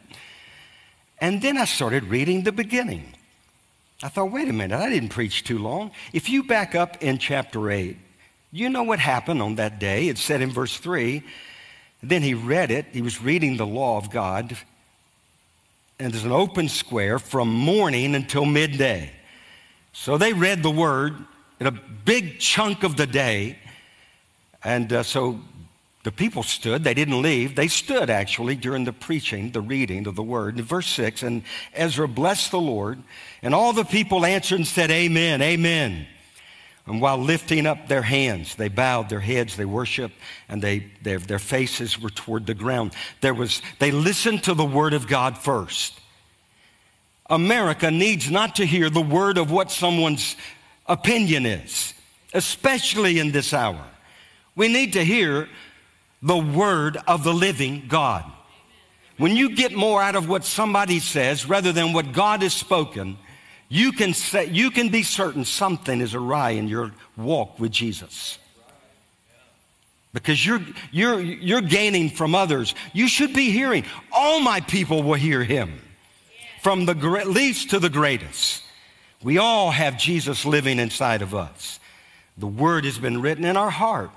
And 1.19 1.41
then 1.41 1.57
I 1.57 1.65
started 1.65 2.05
reading 2.05 2.43
the 2.43 2.51
beginning. 2.51 3.13
I 4.01 4.09
thought, 4.09 4.31
wait 4.31 4.49
a 4.49 4.53
minute, 4.53 4.77
I 4.77 4.89
didn't 4.89 5.09
preach 5.09 5.43
too 5.43 5.59
long. 5.59 5.91
If 6.13 6.29
you 6.29 6.43
back 6.43 6.75
up 6.75 7.01
in 7.01 7.17
chapter 7.17 7.69
8, 7.69 7.97
you 8.51 8.69
know 8.69 8.83
what 8.83 8.99
happened 8.99 9.41
on 9.41 9.55
that 9.55 9.79
day. 9.79 10.07
It 10.07 10.17
said 10.17 10.41
in 10.41 10.51
verse 10.51 10.77
3 10.77 11.23
then 12.03 12.21
he 12.21 12.33
read 12.33 12.69
it. 12.69 12.85
He 12.91 13.01
was 13.01 13.21
reading 13.21 13.57
the 13.57 13.65
law 13.65 13.97
of 13.97 14.11
God. 14.11 14.57
And 15.99 16.11
there's 16.11 16.25
an 16.25 16.31
open 16.31 16.67
square 16.67 17.17
from 17.17 17.49
morning 17.53 18.13
until 18.13 18.45
midday. 18.45 19.09
So 19.93 20.17
they 20.17 20.33
read 20.33 20.63
the 20.63 20.71
word 20.71 21.15
in 21.59 21.67
a 21.67 21.71
big 21.71 22.39
chunk 22.39 22.83
of 22.83 22.97
the 22.97 23.07
day. 23.07 23.57
And 24.63 24.91
uh, 24.91 25.03
so 25.03 25.39
the 26.03 26.11
people 26.11 26.43
stood. 26.43 26.83
They 26.83 26.93
didn't 26.93 27.21
leave. 27.21 27.55
They 27.55 27.69
stood 27.69 28.09
actually 28.09 28.55
during 28.55 28.83
the 28.83 28.91
preaching, 28.91 29.51
the 29.51 29.61
reading 29.61 30.05
of 30.05 30.15
the 30.15 30.23
word. 30.23 30.57
In 30.57 30.65
verse 30.65 30.87
6, 30.87 31.23
and 31.23 31.43
Ezra 31.73 32.07
blessed 32.07 32.51
the 32.51 32.59
Lord, 32.59 33.01
and 33.41 33.55
all 33.55 33.71
the 33.71 33.85
people 33.85 34.25
answered 34.25 34.55
and 34.55 34.67
said, 34.67 34.91
Amen, 34.91 35.41
Amen. 35.41 36.05
And 36.85 36.99
while 36.99 37.17
lifting 37.17 37.65
up 37.65 37.87
their 37.87 38.01
hands, 38.01 38.55
they 38.55 38.67
bowed 38.67 39.07
their 39.07 39.21
heads, 39.21 39.55
they 39.55 39.65
worshiped, 39.65 40.15
and 40.49 40.61
they, 40.61 40.91
their, 41.01 41.17
their 41.17 41.39
faces 41.39 41.99
were 41.99 42.09
toward 42.09 42.45
the 42.45 42.53
ground. 42.53 42.93
There 43.21 43.33
was, 43.33 43.61
they 43.79 43.91
listened 43.91 44.43
to 44.43 44.53
the 44.53 44.65
word 44.65 44.93
of 44.93 45.07
God 45.07 45.37
first. 45.37 45.99
America 47.29 47.89
needs 47.89 48.29
not 48.29 48.57
to 48.57 48.65
hear 48.65 48.89
the 48.89 49.01
word 49.01 49.37
of 49.37 49.49
what 49.49 49.71
someone's 49.71 50.35
opinion 50.85 51.45
is, 51.45 51.93
especially 52.33 53.17
in 53.17 53.31
this 53.31 53.53
hour. 53.53 53.81
We 54.55 54.67
need 54.67 54.93
to 54.93 55.05
hear 55.05 55.47
the 56.21 56.37
word 56.37 56.97
of 57.07 57.23
the 57.23 57.33
living 57.33 57.85
God. 57.87 58.25
When 59.17 59.35
you 59.35 59.55
get 59.55 59.73
more 59.73 60.01
out 60.01 60.15
of 60.15 60.27
what 60.27 60.43
somebody 60.43 60.99
says 60.99 61.47
rather 61.47 61.71
than 61.71 61.93
what 61.93 62.11
God 62.11 62.41
has 62.41 62.53
spoken, 62.53 63.17
you 63.73 63.91
can, 63.91 64.13
say, 64.13 64.45
you 64.45 64.69
can 64.69 64.89
be 64.89 65.01
certain 65.01 65.45
something 65.45 65.99
is 65.99 66.13
awry 66.13 66.51
in 66.51 66.67
your 66.67 66.91
walk 67.17 67.59
with 67.59 67.71
Jesus. 67.71 68.37
Because 70.13 70.45
you're, 70.45 70.61
you're, 70.91 71.19
you're 71.19 71.61
gaining 71.61 72.11
from 72.11 72.35
others. 72.35 72.75
You 72.93 73.07
should 73.07 73.33
be 73.33 73.49
hearing. 73.49 73.83
All 74.11 74.41
my 74.41 74.59
people 74.59 75.01
will 75.01 75.15
hear 75.15 75.43
him, 75.43 75.81
from 76.61 76.85
the 76.85 76.93
least 77.25 77.71
to 77.71 77.79
the 77.79 77.89
greatest. 77.89 78.61
We 79.23 79.39
all 79.39 79.71
have 79.71 79.97
Jesus 79.97 80.45
living 80.45 80.77
inside 80.77 81.23
of 81.23 81.33
us. 81.33 81.79
The 82.37 82.45
word 82.45 82.85
has 82.85 82.99
been 82.99 83.23
written 83.23 83.43
in 83.43 83.57
our 83.57 83.71
heart. 83.71 84.11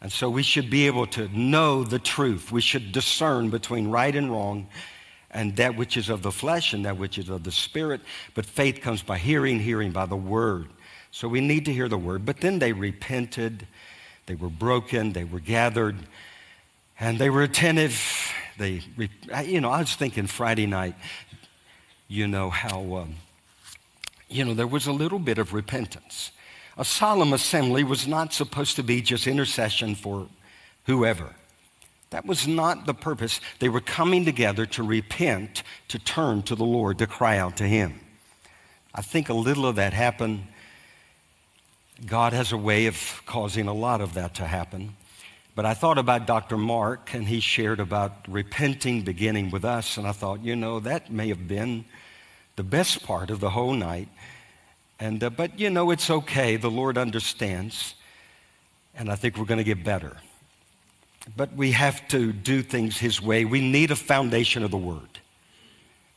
And 0.00 0.10
so 0.10 0.28
we 0.28 0.42
should 0.42 0.68
be 0.68 0.88
able 0.88 1.06
to 1.08 1.28
know 1.28 1.84
the 1.84 2.00
truth. 2.00 2.50
We 2.50 2.60
should 2.60 2.90
discern 2.90 3.50
between 3.50 3.92
right 3.92 4.16
and 4.16 4.32
wrong 4.32 4.66
and 5.34 5.56
that 5.56 5.76
which 5.76 5.96
is 5.96 6.08
of 6.08 6.22
the 6.22 6.30
flesh 6.30 6.72
and 6.72 6.84
that 6.86 6.96
which 6.96 7.18
is 7.18 7.28
of 7.28 7.42
the 7.42 7.50
spirit. 7.50 8.00
But 8.34 8.46
faith 8.46 8.80
comes 8.80 9.02
by 9.02 9.18
hearing, 9.18 9.58
hearing 9.58 9.90
by 9.90 10.06
the 10.06 10.16
word. 10.16 10.68
So 11.10 11.28
we 11.28 11.40
need 11.40 11.64
to 11.66 11.72
hear 11.72 11.88
the 11.88 11.98
word. 11.98 12.24
But 12.24 12.40
then 12.40 12.60
they 12.60 12.72
repented, 12.72 13.66
they 14.26 14.36
were 14.36 14.48
broken, 14.48 15.12
they 15.12 15.24
were 15.24 15.40
gathered, 15.40 15.96
and 16.98 17.18
they 17.18 17.30
were 17.30 17.42
attentive. 17.42 18.00
They, 18.58 18.80
you 19.44 19.60
know, 19.60 19.70
I 19.70 19.80
was 19.80 19.96
thinking 19.96 20.28
Friday 20.28 20.66
night, 20.66 20.94
you 22.06 22.28
know, 22.28 22.48
how, 22.50 22.96
um, 22.96 23.14
you 24.28 24.44
know, 24.44 24.54
there 24.54 24.68
was 24.68 24.86
a 24.86 24.92
little 24.92 25.18
bit 25.18 25.38
of 25.38 25.52
repentance. 25.52 26.30
A 26.78 26.84
solemn 26.84 27.32
assembly 27.32 27.82
was 27.82 28.06
not 28.06 28.32
supposed 28.32 28.76
to 28.76 28.84
be 28.84 29.02
just 29.02 29.26
intercession 29.26 29.96
for 29.96 30.28
whoever. 30.86 31.34
That 32.14 32.26
was 32.26 32.46
not 32.46 32.86
the 32.86 32.94
purpose. 32.94 33.40
They 33.58 33.68
were 33.68 33.80
coming 33.80 34.24
together 34.24 34.66
to 34.66 34.84
repent, 34.84 35.64
to 35.88 35.98
turn 35.98 36.44
to 36.44 36.54
the 36.54 36.64
Lord, 36.64 36.98
to 36.98 37.08
cry 37.08 37.38
out 37.38 37.56
to 37.56 37.64
Him. 37.64 37.98
I 38.94 39.02
think 39.02 39.30
a 39.30 39.34
little 39.34 39.66
of 39.66 39.74
that 39.74 39.92
happened. 39.92 40.44
God 42.06 42.32
has 42.32 42.52
a 42.52 42.56
way 42.56 42.86
of 42.86 43.20
causing 43.26 43.66
a 43.66 43.74
lot 43.74 44.00
of 44.00 44.14
that 44.14 44.34
to 44.34 44.46
happen. 44.46 44.94
But 45.56 45.66
I 45.66 45.74
thought 45.74 45.98
about 45.98 46.24
Dr. 46.24 46.56
Mark, 46.56 47.12
and 47.14 47.26
he 47.26 47.40
shared 47.40 47.80
about 47.80 48.12
repenting 48.28 49.02
beginning 49.02 49.50
with 49.50 49.64
us, 49.64 49.96
and 49.96 50.06
I 50.06 50.12
thought, 50.12 50.40
you 50.40 50.54
know, 50.54 50.78
that 50.78 51.10
may 51.10 51.26
have 51.30 51.48
been 51.48 51.84
the 52.54 52.62
best 52.62 53.02
part 53.02 53.30
of 53.30 53.40
the 53.40 53.50
whole 53.50 53.74
night. 53.74 54.08
And, 55.00 55.20
uh, 55.20 55.30
but, 55.30 55.58
you 55.58 55.68
know, 55.68 55.90
it's 55.90 56.08
okay. 56.08 56.54
The 56.58 56.70
Lord 56.70 56.96
understands, 56.96 57.96
and 58.94 59.10
I 59.10 59.16
think 59.16 59.36
we're 59.36 59.46
going 59.46 59.58
to 59.58 59.64
get 59.64 59.82
better. 59.82 60.18
But 61.36 61.54
we 61.54 61.72
have 61.72 62.06
to 62.08 62.32
do 62.32 62.62
things 62.62 62.98
His 62.98 63.20
way. 63.20 63.44
We 63.44 63.60
need 63.60 63.90
a 63.90 63.96
foundation 63.96 64.62
of 64.62 64.70
the 64.70 64.76
Word. 64.76 65.08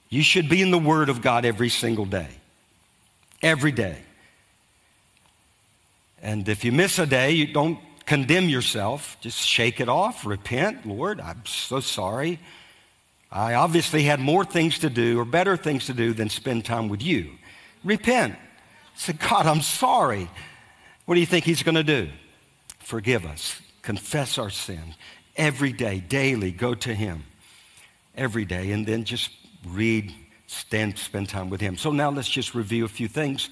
You 0.10 0.22
should 0.22 0.50
be 0.50 0.62
in 0.62 0.72
the 0.72 0.78
Word 0.78 1.10
of 1.10 1.22
God 1.22 1.46
every 1.46 1.70
single 1.70 2.06
day. 2.06 2.30
Every 3.42 3.72
day. 3.72 3.98
And 6.22 6.48
if 6.50 6.66
you 6.66 6.72
miss 6.72 7.00
a 7.00 7.06
day, 7.06 7.32
you 7.32 7.48
don't 7.48 7.80
condemn 8.06 8.50
yourself. 8.50 9.18
Just 9.22 9.40
shake 9.46 9.80
it 9.80 9.90
off. 9.90 10.26
Repent. 10.26 10.86
Lord, 10.86 11.22
I'm 11.22 11.46
so 11.46 11.80
sorry. 11.80 12.40
I 13.32 13.56
obviously 13.56 14.04
had 14.04 14.20
more 14.20 14.46
things 14.46 14.80
to 14.80 14.90
do 14.90 15.20
or 15.20 15.26
better 15.26 15.58
things 15.58 15.86
to 15.88 15.94
do 15.94 16.14
than 16.14 16.30
spend 16.30 16.66
time 16.66 16.90
with 16.90 17.04
you. 17.04 17.32
Repent. 17.84 18.36
Say, 18.96 19.14
God, 19.14 19.46
I'm 19.46 19.62
sorry. 19.62 20.30
What 21.06 21.16
do 21.16 21.20
you 21.20 21.26
think 21.26 21.46
He's 21.46 21.64
going 21.64 21.76
to 21.76 21.84
do? 21.84 22.10
Forgive 22.80 23.26
us. 23.26 23.62
Confess 23.88 24.38
our 24.38 24.50
sin. 24.50 24.96
Every 25.38 25.72
day, 25.72 26.02
daily, 26.02 26.52
go 26.52 26.76
to 26.76 26.94
Him. 26.94 27.24
Every 28.16 28.44
day. 28.44 28.74
And 28.74 28.86
then 28.86 29.06
just 29.06 29.30
read, 29.66 30.14
stand, 30.46 31.00
spend 31.00 31.30
time 31.30 31.50
with 31.50 31.62
Him. 31.62 31.78
So 31.78 31.94
now 31.94 32.10
let's 32.10 32.28
just 32.28 32.54
review 32.54 32.84
a 32.84 32.90
few 32.90 33.08
things. 33.08 33.50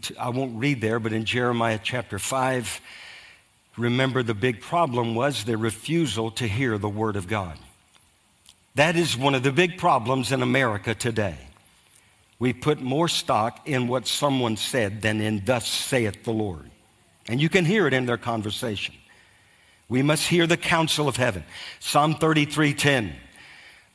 T- 0.00 0.16
I 0.16 0.30
won't 0.30 0.58
read 0.58 0.80
there, 0.80 0.98
but 0.98 1.12
in 1.12 1.26
Jeremiah 1.26 1.78
chapter 1.82 2.18
5, 2.18 2.80
remember 3.76 4.22
the 4.22 4.32
big 4.32 4.62
problem 4.62 5.14
was 5.14 5.44
their 5.44 5.58
refusal 5.58 6.30
to 6.30 6.48
hear 6.48 6.78
the 6.78 6.88
Word 6.88 7.16
of 7.16 7.28
God. 7.28 7.58
That 8.74 8.96
is 8.96 9.18
one 9.18 9.34
of 9.34 9.42
the 9.42 9.52
big 9.52 9.76
problems 9.76 10.32
in 10.32 10.40
America 10.40 10.94
today. 10.94 11.36
We 12.38 12.54
put 12.54 12.80
more 12.80 13.06
stock 13.08 13.68
in 13.68 13.86
what 13.86 14.06
someone 14.06 14.56
said 14.56 15.02
than 15.02 15.20
in 15.20 15.44
thus 15.44 15.68
saith 15.68 16.24
the 16.24 16.32
Lord. 16.32 16.70
And 17.28 17.38
you 17.38 17.50
can 17.50 17.66
hear 17.66 17.86
it 17.86 17.92
in 17.92 18.06
their 18.06 18.16
conversation. 18.16 18.94
We 19.88 20.02
must 20.02 20.28
hear 20.28 20.46
the 20.46 20.56
counsel 20.56 21.08
of 21.08 21.16
heaven. 21.16 21.44
Psalm 21.80 22.14
33:10. 22.14 23.14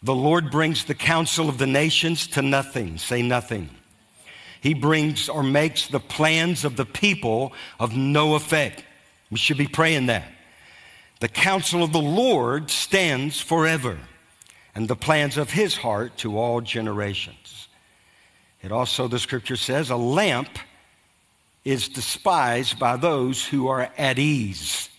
The 0.01 0.15
Lord 0.15 0.51
brings 0.51 0.83
the 0.83 0.95
counsel 0.95 1.47
of 1.47 1.57
the 1.57 1.67
nations 1.67 2.27
to 2.27 2.41
nothing. 2.41 2.97
Say 2.97 3.21
nothing. 3.21 3.69
He 4.59 4.73
brings 4.73 5.29
or 5.29 5.43
makes 5.43 5.87
the 5.87 5.99
plans 5.99 6.65
of 6.65 6.75
the 6.75 6.85
people 6.85 7.53
of 7.79 7.95
no 7.95 8.35
effect. 8.35 8.83
We 9.29 9.37
should 9.37 9.57
be 9.57 9.67
praying 9.67 10.07
that. 10.07 10.25
The 11.19 11.27
counsel 11.27 11.83
of 11.83 11.93
the 11.93 12.01
Lord 12.01 12.69
stands 12.69 13.39
forever, 13.39 13.97
and 14.75 14.87
the 14.87 14.95
plans 14.95 15.37
of 15.37 15.51
his 15.51 15.77
heart 15.77 16.17
to 16.17 16.37
all 16.37 16.59
generations. 16.59 17.67
It 18.61 18.71
also, 18.71 19.07
the 19.07 19.19
scripture 19.19 19.55
says, 19.55 19.89
a 19.89 19.95
lamp 19.95 20.57
is 21.63 21.87
despised 21.87 22.79
by 22.79 22.97
those 22.97 23.45
who 23.45 23.67
are 23.67 23.89
at 23.97 24.19
ease. 24.19 24.89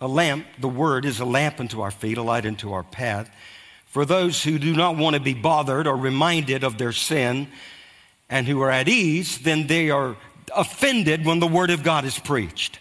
A 0.00 0.08
lamp, 0.08 0.46
the 0.58 0.68
word, 0.68 1.04
is 1.04 1.20
a 1.20 1.24
lamp 1.24 1.60
unto 1.60 1.80
our 1.80 1.90
feet, 1.90 2.18
a 2.18 2.22
light 2.22 2.46
unto 2.46 2.72
our 2.72 2.82
path. 2.82 3.30
For 3.86 4.04
those 4.04 4.42
who 4.42 4.58
do 4.58 4.74
not 4.74 4.96
want 4.96 5.14
to 5.14 5.20
be 5.20 5.34
bothered 5.34 5.86
or 5.86 5.96
reminded 5.96 6.64
of 6.64 6.78
their 6.78 6.92
sin 6.92 7.48
and 8.28 8.46
who 8.46 8.60
are 8.60 8.70
at 8.70 8.88
ease, 8.88 9.38
then 9.38 9.66
they 9.66 9.90
are 9.90 10.16
offended 10.54 11.24
when 11.24 11.38
the 11.38 11.46
word 11.46 11.70
of 11.70 11.82
God 11.82 12.04
is 12.04 12.18
preached. 12.18 12.80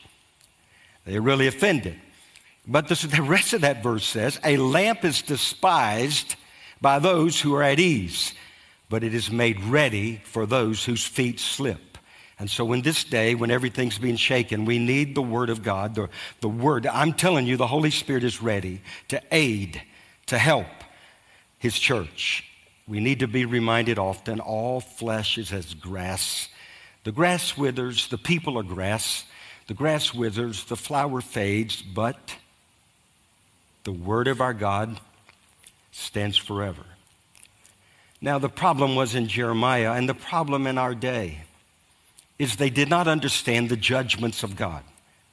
They're 1.06 1.22
really 1.22 1.48
offended. 1.48 2.00
But 2.68 2.88
this, 2.88 3.02
the 3.04 3.22
rest 3.22 3.54
of 3.54 3.62
that 3.62 3.84
verse 3.84 4.06
says, 4.06 4.40
A 4.44 4.58
lamp 4.58 5.04
is 5.06 5.22
despised 5.22 6.36
by 6.82 7.00
those 7.00 7.40
who 7.40 7.56
are 7.56 7.64
at 7.64 7.80
ease, 7.80 8.34
but 8.90 9.04
it 9.04 9.14
is 9.14 9.32
made 9.32 9.64
ready 9.64 10.22
for 10.26 10.46
those 10.46 10.84
whose 10.84 11.06
feet 11.06 11.40
slip. 11.40 11.93
And 12.44 12.52
so, 12.52 12.74
in 12.74 12.82
this 12.82 13.06
day, 13.06 13.36
when 13.36 13.52
everything's 13.52 13.98
being 13.98 14.18
shaken, 14.18 14.66
we 14.66 14.78
need 14.78 15.16
the 15.16 15.22
Word 15.22 15.50
of 15.50 15.64
God. 15.64 15.96
The, 15.96 16.10
the 16.42 16.50
Word, 16.50 16.86
I'm 16.86 17.14
telling 17.14 17.48
you, 17.48 17.56
the 17.56 17.68
Holy 17.68 17.90
Spirit 17.90 18.26
is 18.26 18.42
ready 18.42 18.82
to 19.08 19.22
aid, 19.32 19.82
to 20.26 20.38
help 20.38 20.68
His 21.58 21.80
church. 21.80 22.44
We 22.86 23.00
need 23.00 23.20
to 23.20 23.30
be 23.30 23.46
reminded 23.46 23.98
often 23.98 24.42
all 24.42 24.82
flesh 24.82 25.38
is 25.38 25.54
as 25.54 25.74
grass. 25.74 26.50
The 27.06 27.14
grass 27.14 27.58
withers, 27.58 28.10
the 28.10 28.18
people 28.18 28.60
are 28.60 28.64
grass. 28.64 29.24
The 29.68 29.74
grass 29.74 30.14
withers, 30.14 30.66
the 30.66 30.76
flower 30.76 31.22
fades, 31.22 31.82
but 31.82 32.36
the 33.86 33.94
Word 33.94 34.28
of 34.28 34.42
our 34.42 34.54
God 34.54 35.00
stands 35.94 36.36
forever. 36.36 36.84
Now, 38.20 38.38
the 38.38 38.50
problem 38.50 38.98
was 38.98 39.16
in 39.16 39.30
Jeremiah, 39.30 39.94
and 39.94 40.10
the 40.10 40.14
problem 40.14 40.68
in 40.68 40.78
our 40.78 40.94
day 40.94 41.44
is 42.40 42.56
they 42.56 42.70
did 42.70 42.90
not 42.90 43.08
understand 43.08 43.70
the 43.70 43.78
judgments 43.78 44.44
of 44.44 44.56
God. 44.56 44.84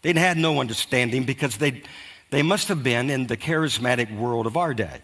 They 0.03 0.13
had 0.13 0.37
no 0.37 0.61
understanding 0.61 1.25
because 1.25 1.57
they, 1.59 1.83
they 2.31 2.43
must 2.43 2.69
have 2.69 2.83
been 2.83 3.11
in 3.11 3.27
the 3.27 3.37
charismatic 3.37 4.17
world 4.17 4.47
of 4.47 4.57
our 4.57 4.75
day. 4.75 5.01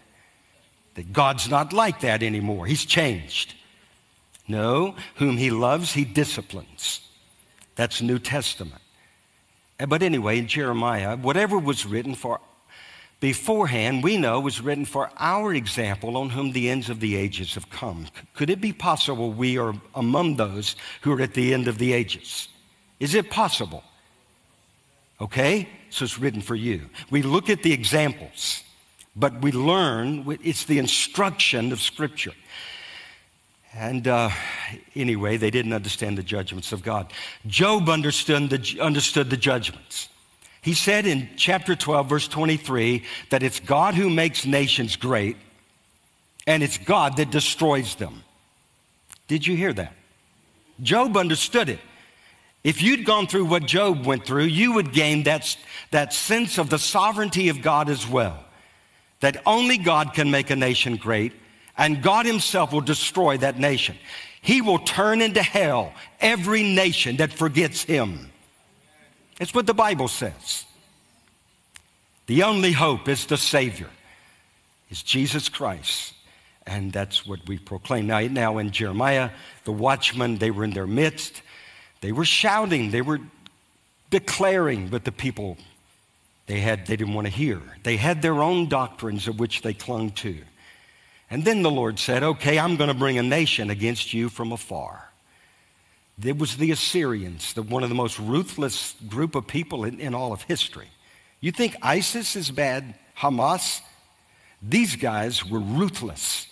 That 0.95 1.13
God's 1.13 1.49
not 1.49 1.73
like 1.73 2.01
that 2.01 2.23
anymore. 2.23 2.65
He's 2.65 2.85
changed. 2.85 3.53
No, 4.47 4.95
whom 5.15 5.37
he 5.37 5.51
loves, 5.51 5.93
he 5.93 6.05
disciplines. 6.05 7.01
That's 7.75 8.01
New 8.01 8.17
Testament. 8.17 8.81
Eh, 9.79 9.85
but 9.85 10.01
anyway, 10.01 10.39
in 10.39 10.47
Jeremiah, 10.47 11.17
whatever 11.17 11.57
was 11.57 11.85
written 11.85 12.15
for 12.15 12.39
beforehand, 13.19 14.03
we 14.03 14.17
know 14.17 14.39
was 14.39 14.61
written 14.61 14.85
for 14.85 15.09
our 15.17 15.53
example 15.53 16.17
on 16.17 16.29
whom 16.29 16.51
the 16.51 16.69
ends 16.69 16.89
of 16.89 16.99
the 16.99 17.15
ages 17.15 17.55
have 17.55 17.69
come. 17.69 18.07
Could 18.35 18.49
it 18.49 18.61
be 18.61 18.73
possible 18.73 19.31
we 19.31 19.57
are 19.57 19.73
among 19.95 20.35
those 20.35 20.75
who 21.01 21.13
are 21.13 21.21
at 21.21 21.33
the 21.33 21.53
end 21.53 21.67
of 21.67 21.77
the 21.77 21.93
ages? 21.93 22.47
Is 22.99 23.15
it 23.15 23.29
possible? 23.29 23.83
Okay, 25.19 25.67
so 25.89 26.05
it's 26.05 26.19
written 26.19 26.41
for 26.41 26.55
you. 26.55 26.89
We 27.09 27.23
look 27.23 27.49
at 27.49 27.63
the 27.63 27.73
examples, 27.73 28.63
but 29.15 29.41
we 29.41 29.51
learn, 29.51 30.37
it's 30.43 30.65
the 30.65 30.77
instruction 30.77 31.71
of 31.71 31.81
Scripture. 31.81 32.33
And 33.73 34.07
uh, 34.07 34.29
anyway, 34.95 35.37
they 35.37 35.51
didn't 35.51 35.73
understand 35.73 36.17
the 36.17 36.23
judgments 36.23 36.71
of 36.71 36.83
God. 36.83 37.11
Job 37.45 37.89
understood 37.89 38.49
the, 38.49 38.79
understood 38.79 39.29
the 39.29 39.37
judgments. 39.37 40.09
He 40.67 40.73
said 40.73 41.05
in 41.05 41.29
chapter 41.37 41.77
12, 41.77 42.09
verse 42.09 42.27
23, 42.27 43.05
that 43.29 43.41
it's 43.41 43.61
God 43.61 43.95
who 43.95 44.09
makes 44.09 44.45
nations 44.45 44.97
great 44.97 45.37
and 46.45 46.61
it's 46.61 46.77
God 46.77 47.15
that 47.15 47.31
destroys 47.31 47.95
them. 47.95 48.21
Did 49.29 49.47
you 49.47 49.55
hear 49.55 49.71
that? 49.71 49.93
Job 50.83 51.15
understood 51.15 51.69
it. 51.69 51.79
If 52.65 52.81
you'd 52.81 53.05
gone 53.05 53.27
through 53.27 53.45
what 53.45 53.65
Job 53.65 54.05
went 54.05 54.25
through, 54.25 54.43
you 54.43 54.73
would 54.73 54.91
gain 54.91 55.23
that, 55.23 55.55
that 55.91 56.11
sense 56.11 56.57
of 56.57 56.69
the 56.69 56.79
sovereignty 56.79 57.47
of 57.47 57.61
God 57.61 57.87
as 57.87 58.05
well. 58.05 58.37
That 59.21 59.41
only 59.45 59.77
God 59.77 60.13
can 60.13 60.31
make 60.31 60.49
a 60.49 60.55
nation 60.57 60.97
great 60.97 61.31
and 61.77 62.03
God 62.03 62.25
Himself 62.25 62.73
will 62.73 62.81
destroy 62.81 63.37
that 63.37 63.57
nation. 63.57 63.95
He 64.41 64.61
will 64.61 64.79
turn 64.79 65.21
into 65.21 65.41
hell 65.41 65.93
every 66.19 66.63
nation 66.63 67.15
that 67.15 67.31
forgets 67.31 67.83
Him. 67.83 68.31
It's 69.39 69.53
what 69.53 69.67
the 69.67 69.73
Bible 69.73 70.07
says. 70.07 70.65
The 72.25 72.43
only 72.43 72.71
hope 72.71 73.07
is 73.07 73.25
the 73.25 73.37
Savior, 73.37 73.89
is 74.89 75.01
Jesus 75.01 75.49
Christ. 75.49 76.13
And 76.65 76.91
that's 76.91 77.25
what 77.25 77.39
we 77.47 77.57
proclaim. 77.57 78.07
Now, 78.07 78.19
now 78.19 78.57
in 78.57 78.71
Jeremiah, 78.71 79.29
the 79.63 79.71
watchmen, 79.71 80.37
they 80.37 80.51
were 80.51 80.65
in 80.65 80.71
their 80.71 80.87
midst. 80.87 81.41
They 82.01 82.11
were 82.11 82.25
shouting, 82.25 82.91
they 82.91 83.01
were 83.01 83.19
declaring, 84.09 84.89
but 84.89 85.05
the 85.05 85.11
people, 85.13 85.57
they, 86.45 86.59
had, 86.59 86.85
they 86.85 86.97
didn't 86.97 87.13
want 87.13 87.25
to 87.25 87.33
hear. 87.33 87.61
They 87.83 87.95
had 87.95 88.21
their 88.21 88.41
own 88.43 88.67
doctrines 88.67 89.27
of 89.27 89.39
which 89.39 89.61
they 89.61 89.73
clung 89.73 90.11
to. 90.11 90.37
And 91.29 91.43
then 91.43 91.61
the 91.61 91.71
Lord 91.71 91.99
said, 91.99 92.23
Okay, 92.23 92.59
I'm 92.59 92.75
going 92.75 92.89
to 92.89 92.93
bring 92.93 93.17
a 93.17 93.23
nation 93.23 93.69
against 93.69 94.13
you 94.13 94.29
from 94.29 94.51
afar. 94.51 95.06
It 96.23 96.37
was 96.37 96.57
the 96.57 96.71
Assyrians, 96.71 97.53
the, 97.53 97.61
one 97.61 97.83
of 97.83 97.89
the 97.89 97.95
most 97.95 98.19
ruthless 98.19 98.95
group 99.07 99.35
of 99.35 99.47
people 99.47 99.83
in, 99.83 99.99
in 99.99 100.15
all 100.15 100.33
of 100.33 100.41
history. 100.43 100.87
You 101.41 101.51
think 101.51 101.75
ISIS 101.81 102.35
is 102.35 102.49
bad? 102.49 102.95
Hamas? 103.17 103.81
These 104.61 104.95
guys 104.95 105.45
were 105.45 105.59
ruthless. 105.59 106.47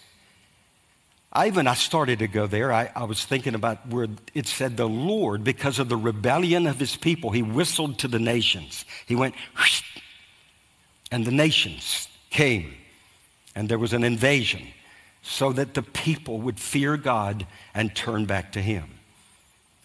I 1.33 1.47
even 1.47 1.67
I 1.67 1.73
started 1.73 2.19
to 2.19 2.27
go 2.27 2.47
there. 2.47 2.71
I, 2.71 2.91
I 2.95 3.03
was 3.05 3.25
thinking 3.25 3.55
about 3.55 3.87
where 3.89 4.07
it 4.33 4.47
said 4.47 4.77
the 4.77 4.87
Lord, 4.87 5.43
because 5.43 5.79
of 5.79 5.89
the 5.89 5.97
rebellion 5.97 6.67
of 6.67 6.79
his 6.79 6.95
people, 6.95 7.31
he 7.31 7.41
whistled 7.41 7.99
to 7.99 8.07
the 8.07 8.19
nations. 8.19 8.85
He 9.05 9.15
went, 9.15 9.35
and 11.11 11.25
the 11.25 11.31
nations 11.31 12.07
came 12.29 12.73
and 13.55 13.69
there 13.69 13.79
was 13.79 13.93
an 13.93 14.03
invasion 14.03 14.67
so 15.23 15.53
that 15.53 15.73
the 15.73 15.81
people 15.81 16.39
would 16.41 16.59
fear 16.59 16.97
God 16.97 17.47
and 17.73 17.95
turn 17.95 18.25
back 18.25 18.51
to 18.51 18.61
Him. 18.61 18.94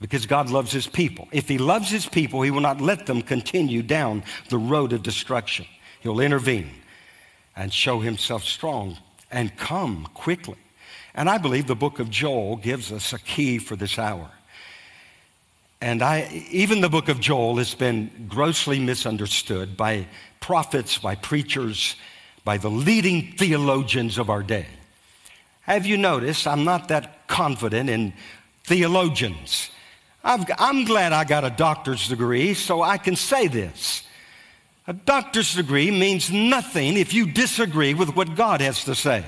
Because 0.01 0.27
God 0.27 0.49
loves 0.51 0.73
his 0.73 0.87
people. 0.87 1.29
If 1.31 1.49
he 1.49 1.59
loves 1.59 1.91
his 1.91 2.07
people, 2.07 2.43
he 2.43 2.51
will 2.51 2.61
not 2.61 2.81
let 2.81 3.07
them 3.07 3.23
continue 3.23 3.83
down 3.83 4.25
the 4.49 4.59
road 4.59 4.93
of 4.93 5.03
destruction. 5.03 5.67
He'll 6.01 6.21
intervene 6.21 6.71
and 7.55 7.73
show 7.73 8.01
himself 8.01 8.43
strong 8.45 8.97
and 9.31 9.55
come 9.57 10.09
quickly. 10.15 10.57
And 11.15 11.29
I 11.29 11.39
believe 11.39 11.67
the 11.67 11.75
book 11.75 11.99
of 11.99 12.09
Joel 12.09 12.57
gives 12.57 12.91
us 12.93 13.13
a 13.13 13.19
key 13.19 13.59
for 13.59 13.77
this 13.77 13.99
hour. 13.99 14.31
And 15.83 16.03
I, 16.03 16.47
even 16.51 16.81
the 16.81 16.89
book 16.89 17.09
of 17.09 17.21
Joel 17.21 17.57
has 17.57 17.75
been 17.75 18.11
grossly 18.29 18.79
misunderstood 18.79 19.77
by 19.77 20.07
prophets, 20.41 20.99
by 20.99 21.15
preachers, 21.15 21.97
by 22.45 22.59
the 22.59 22.71
leading 22.71 23.33
theologians 23.33 24.19
of 24.19 24.31
our 24.31 24.43
day. 24.43 24.67
Have 25.63 25.87
you 25.87 25.97
noticed 25.97 26.47
I'm 26.47 26.65
not 26.65 26.89
that 26.89 27.27
confident 27.29 27.91
in 27.91 28.13
theologians? 28.65 29.71
I 30.23 30.45
am 30.59 30.85
glad 30.85 31.13
I 31.13 31.25
got 31.25 31.45
a 31.45 31.51
doctor's 31.51 32.09
degree 32.09 32.55
so 32.55 32.83
I 32.83 32.99
can 32.99 33.17
say 33.17 33.47
this. 33.47 34.05
A 34.87 34.93
doctor's 34.93 35.55
degree 35.55 35.91
means 35.91 36.31
nothing 36.31 36.97
if 36.97 37.15
you 37.15 37.27
disagree 37.27 37.95
with 37.95 38.17
what 38.17 38.35
God 38.35 38.61
has 38.61 38.85
to 38.85 38.95
say. 38.95 39.25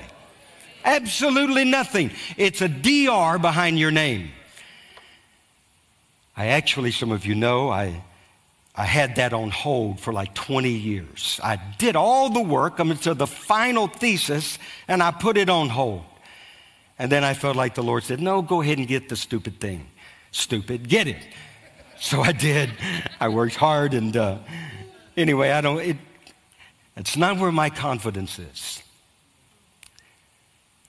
Absolutely 0.83 1.63
nothing. 1.63 2.11
It's 2.37 2.61
a 2.61 2.67
DR 2.67 3.39
behind 3.39 3.79
your 3.79 3.91
name. 3.91 4.31
I 6.35 6.47
actually, 6.47 6.91
some 6.91 7.11
of 7.11 7.25
you 7.25 7.35
know, 7.35 7.69
I, 7.69 8.03
I 8.75 8.85
had 8.85 9.15
that 9.15 9.33
on 9.33 9.51
hold 9.51 9.99
for 9.99 10.11
like 10.11 10.33
20 10.33 10.69
years. 10.69 11.39
I 11.43 11.57
did 11.77 11.95
all 11.95 12.29
the 12.29 12.41
work 12.41 12.79
until 12.79 13.15
the 13.15 13.27
final 13.27 13.87
thesis 13.87 14.57
and 14.87 15.01
I 15.01 15.11
put 15.11 15.37
it 15.37 15.49
on 15.49 15.69
hold. 15.69 16.03
And 16.97 17.11
then 17.11 17.23
I 17.23 17.33
felt 17.33 17.55
like 17.55 17.75
the 17.75 17.83
Lord 17.83 18.03
said, 18.03 18.19
No, 18.19 18.41
go 18.41 18.61
ahead 18.61 18.77
and 18.77 18.87
get 18.87 19.09
the 19.09 19.15
stupid 19.15 19.59
thing. 19.59 19.87
Stupid, 20.33 20.89
get 20.89 21.07
it. 21.07 21.21
So 21.99 22.21
I 22.21 22.31
did. 22.33 22.71
I 23.19 23.29
worked 23.29 23.55
hard 23.55 23.93
and 23.93 24.17
uh, 24.17 24.39
anyway, 25.15 25.51
I 25.51 25.61
don't, 25.61 25.79
it, 25.79 25.97
it's 26.97 27.15
not 27.15 27.37
where 27.37 27.51
my 27.51 27.69
confidence 27.69 28.39
is. 28.39 28.83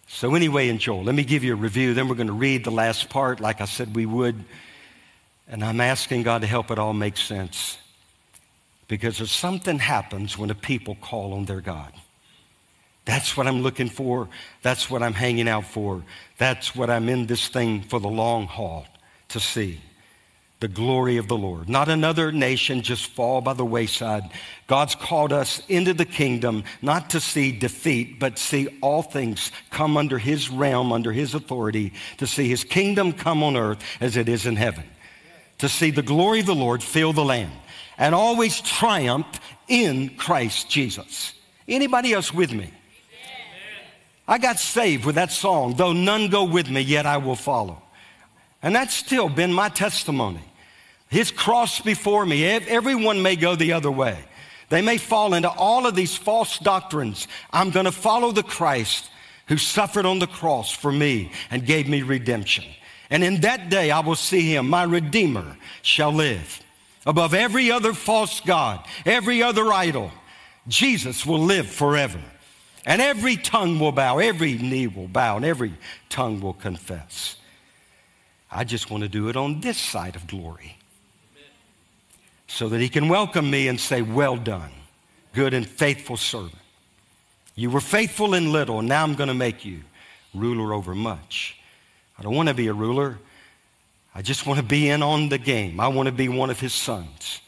So, 0.09 0.35
anyway, 0.35 0.69
in 0.69 0.79
Joel, 0.79 1.05
let 1.05 1.15
me 1.15 1.25
give 1.25 1.45
you 1.45 1.53
a 1.53 1.57
review. 1.57 1.93
Then 1.93 2.09
we're 2.09 2.15
going 2.15 2.29
to 2.29 2.33
read 2.33 2.65
the 2.65 2.71
last 2.71 3.11
part, 3.11 3.41
like 3.41 3.61
I 3.61 3.65
said 3.65 3.95
we 3.95 4.07
would. 4.07 4.45
And 5.49 5.63
I'm 5.63 5.81
asking 5.81 6.23
God 6.23 6.41
to 6.41 6.47
help 6.47 6.71
it 6.71 6.79
all 6.79 6.93
make 6.93 7.17
sense. 7.17 7.77
Because 8.89 9.19
there's 9.19 9.33
something 9.33 9.79
happens 9.79 10.39
when 10.39 10.51
a 10.51 10.55
people 10.55 10.97
call 11.01 11.35
on 11.35 11.45
their 11.45 11.61
God. 11.61 11.93
That's 13.05 13.37
what 13.37 13.47
I'm 13.47 13.61
looking 13.63 13.89
for. 13.89 14.29
That's 14.63 14.89
what 14.89 15.03
I'm 15.03 15.15
hanging 15.15 15.49
out 15.49 15.67
for. 15.67 16.03
That's 16.39 16.75
what 16.75 16.89
I'm 16.89 17.09
in 17.09 17.27
this 17.27 17.49
thing 17.49 17.83
for 17.83 18.01
the 18.01 18.09
long 18.09 18.47
haul 18.47 18.87
to 19.35 19.41
see 19.41 19.81
the 20.61 20.69
glory 20.69 21.17
of 21.17 21.27
the 21.27 21.37
Lord. 21.37 21.69
Not 21.69 21.89
another 21.89 22.31
nation 22.31 22.83
just 22.83 23.09
fall 23.09 23.41
by 23.41 23.53
the 23.53 23.65
wayside. 23.65 24.31
God's 24.69 24.95
called 24.95 25.33
us 25.33 25.61
into 25.69 25.93
the 25.93 26.05
kingdom 26.05 26.63
not 26.81 27.11
to 27.11 27.21
see 27.21 27.51
defeat, 27.51 28.21
but 28.21 28.39
see 28.39 28.69
all 28.81 29.03
things 29.03 29.51
come 29.71 29.97
under 29.97 30.19
his 30.19 30.49
realm, 30.49 30.93
under 30.93 31.11
his 31.11 31.35
authority, 31.35 31.93
to 32.19 32.29
see 32.29 32.49
his 32.49 32.63
kingdom 32.63 33.13
come 33.13 33.43
on 33.43 33.57
earth 33.57 33.83
as 34.01 34.17
it 34.17 34.29
is 34.29 34.47
in 34.47 34.55
heaven. 34.55 34.85
To 35.59 35.69
see 35.69 35.91
the 35.91 36.01
glory 36.01 36.39
of 36.39 36.47
the 36.47 36.55
Lord 36.55 36.81
fill 36.81 37.13
the 37.13 37.25
land 37.25 37.51
and 37.99 38.15
always 38.15 38.61
triumph 38.61 39.41
in 39.67 40.11
Christ 40.11 40.71
Jesus. 40.71 41.35
Anybody 41.67 42.13
else 42.13 42.33
with 42.33 42.53
me? 42.53 42.71
I 44.29 44.39
got 44.39 44.61
saved 44.61 45.05
with 45.05 45.17
that 45.17 45.33
song, 45.33 45.75
though 45.75 45.93
none 45.93 46.29
go 46.29 46.45
with 46.45 46.71
me, 46.71 46.83
yet 46.83 47.05
I 47.05 47.17
will 47.17 47.35
follow. 47.35 47.84
And 48.65 48.75
that's 48.75 48.95
still 48.95 49.29
been 49.29 49.53
my 49.53 49.69
testimony. 49.69 50.41
His 51.11 51.31
cross 51.31 51.81
before 51.81 52.25
me. 52.25 52.47
Everyone 52.47 53.21
may 53.21 53.37
go 53.37 53.55
the 53.55 53.75
other 53.75 53.91
way. 53.91 54.19
They 54.71 54.81
may 54.81 54.97
fall 54.97 55.35
into 55.35 55.51
all 55.51 55.87
of 55.87 55.95
these 55.95 56.17
false 56.17 56.59
doctrines. 56.59 57.29
I'm 57.53 57.71
going 57.71 57.85
to 57.85 57.93
follow 57.93 58.33
the 58.33 58.43
Christ 58.43 59.11
who 59.49 59.59
suffered 59.59 60.07
on 60.07 60.19
the 60.19 60.27
cross 60.27 60.73
for 60.73 60.91
me 60.91 61.31
and 61.51 61.67
gave 61.67 61.87
me 61.89 62.01
redemption. 62.01 62.65
And 63.11 63.23
in 63.23 63.43
that 63.43 63.69
day 63.69 63.91
I 63.91 64.01
will 64.01 64.17
see 64.17 64.55
him, 64.55 64.71
my 64.71 64.85
Redeemer 64.85 65.59
shall 65.83 66.13
live. 66.13 66.63
Above 67.05 67.35
every 67.35 67.71
other 67.71 67.93
false 67.93 68.41
God, 68.41 68.83
every 69.05 69.43
other 69.43 69.71
idol, 69.75 70.11
Jesus 70.69 71.27
will 71.27 71.41
live 71.41 71.69
forever. 71.69 72.21
And 72.87 73.03
every 73.03 73.37
tongue 73.37 73.79
will 73.79 73.93
bow, 73.93 74.21
every 74.21 74.57
knee 74.57 74.87
will 74.87 75.09
bow, 75.09 75.37
and 75.37 75.45
every 75.45 75.75
tongue 76.09 76.41
will 76.41 76.55
confess. 76.55 77.37
I 78.55 78.63
just 78.63 78.89
want 78.89 79.03
to 79.03 79.09
do 79.09 79.29
it 79.29 79.37
on 79.37 79.61
this 79.61 79.77
side 79.77 80.15
of 80.15 80.29
glory 80.29 80.77
so 82.47 82.69
that 82.69 82.81
he 82.81 82.89
can 82.89 83.09
welcome 83.09 83.51
me 83.51 83.67
and 83.67 83.81
say, 83.81 84.01
Well 84.01 84.37
done, 84.37 84.71
good 85.33 85.55
and 85.55 85.67
faithful 85.67 86.17
servant. 86.17 86.55
You 87.57 87.71
were 87.71 87.81
faithful 87.81 88.35
in 88.35 88.53
little, 88.53 88.79
and 88.79 88.89
now 88.89 89.03
I'm 89.03 89.15
going 89.15 89.29
to 89.29 89.35
make 89.35 89.65
you 89.65 89.81
ruler 90.35 90.73
over 90.73 90.95
much. 90.95 91.57
I 92.19 92.23
don't 92.23 92.35
want 92.35 92.49
to 92.49 92.55
be 92.55 92.69
a 92.69 92.73
ruler. 92.73 93.19
I 94.15 94.23
just 94.23 94.47
want 94.47 94.61
to 94.61 94.67
be 94.67 94.89
in 94.89 95.03
on 95.03 95.29
the 95.29 95.39
game. 95.39 95.81
I 95.81 95.89
want 95.89 96.07
to 96.07 96.13
be 96.13 96.29
one 96.29 96.51
of 96.51 96.61
his 96.61 96.73
sons. 96.73 97.41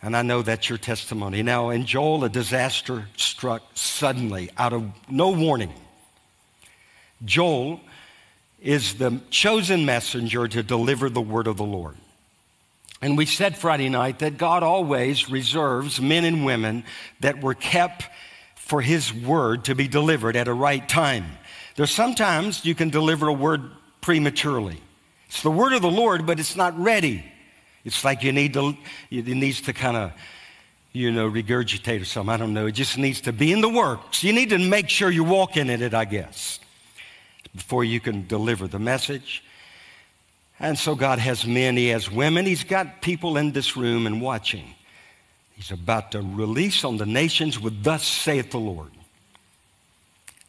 And 0.00 0.16
I 0.16 0.22
know 0.22 0.42
that's 0.42 0.68
your 0.68 0.78
testimony. 0.78 1.42
Now, 1.42 1.70
in 1.70 1.84
Joel, 1.84 2.24
a 2.24 2.28
disaster 2.28 3.08
struck 3.16 3.62
suddenly 3.74 4.50
out 4.56 4.72
of 4.72 4.88
no 5.08 5.30
warning. 5.30 5.72
Joel 7.24 7.80
is 8.62 8.94
the 8.94 9.20
chosen 9.30 9.84
messenger 9.84 10.48
to 10.48 10.62
deliver 10.62 11.10
the 11.10 11.20
word 11.20 11.46
of 11.46 11.56
the 11.56 11.64
Lord. 11.64 11.96
And 13.02 13.18
we 13.18 13.26
said 13.26 13.58
Friday 13.58 13.88
night 13.88 14.20
that 14.20 14.38
God 14.38 14.62
always 14.62 15.28
reserves 15.28 16.00
men 16.00 16.24
and 16.24 16.44
women 16.44 16.84
that 17.20 17.42
were 17.42 17.54
kept 17.54 18.08
for 18.54 18.80
His 18.80 19.12
word 19.12 19.64
to 19.64 19.74
be 19.74 19.88
delivered 19.88 20.36
at 20.36 20.46
a 20.46 20.54
right 20.54 20.88
time. 20.88 21.26
There's 21.74 21.90
sometimes 21.90 22.64
you 22.64 22.76
can 22.76 22.90
deliver 22.90 23.26
a 23.26 23.32
word 23.32 23.62
prematurely. 24.00 24.80
It's 25.26 25.42
the 25.42 25.50
word 25.50 25.72
of 25.72 25.82
the 25.82 25.90
Lord, 25.90 26.26
but 26.26 26.38
it's 26.38 26.56
not 26.56 26.78
ready. 26.78 27.24
It's 27.84 28.04
like 28.04 28.22
you 28.22 28.32
need 28.32 28.54
to, 28.54 28.76
it 29.10 29.26
needs 29.26 29.62
to 29.62 29.72
kind 29.72 29.96
of, 29.96 30.12
you 30.92 31.10
know, 31.10 31.28
regurgitate 31.28 32.02
or 32.02 32.04
something. 32.04 32.32
I 32.32 32.36
don't 32.36 32.54
know. 32.54 32.66
It 32.66 32.72
just 32.72 32.98
needs 32.98 33.22
to 33.22 33.32
be 33.32 33.52
in 33.52 33.62
the 33.62 33.68
works. 33.68 34.22
You 34.22 34.32
need 34.32 34.50
to 34.50 34.58
make 34.58 34.88
sure 34.88 35.10
you're 35.10 35.24
walking 35.24 35.68
in 35.68 35.82
it, 35.82 35.94
I 35.94 36.04
guess, 36.04 36.60
before 37.54 37.84
you 37.84 38.00
can 38.00 38.26
deliver 38.26 38.66
the 38.66 38.78
message. 38.78 39.44
And 40.58 40.78
so 40.78 40.94
God 40.94 41.18
has 41.18 41.46
men, 41.46 41.76
He 41.76 41.88
has 41.88 42.10
women, 42.10 42.46
He's 42.46 42.64
got 42.64 43.02
people 43.02 43.36
in 43.36 43.52
this 43.52 43.76
room 43.76 44.06
and 44.06 44.20
watching. 44.20 44.74
He's 45.54 45.70
about 45.70 46.12
to 46.12 46.20
release 46.20 46.84
on 46.84 46.96
the 46.96 47.06
nations 47.06 47.60
with, 47.60 47.82
Thus 47.82 48.04
saith 48.04 48.50
the 48.50 48.58
Lord. 48.58 48.90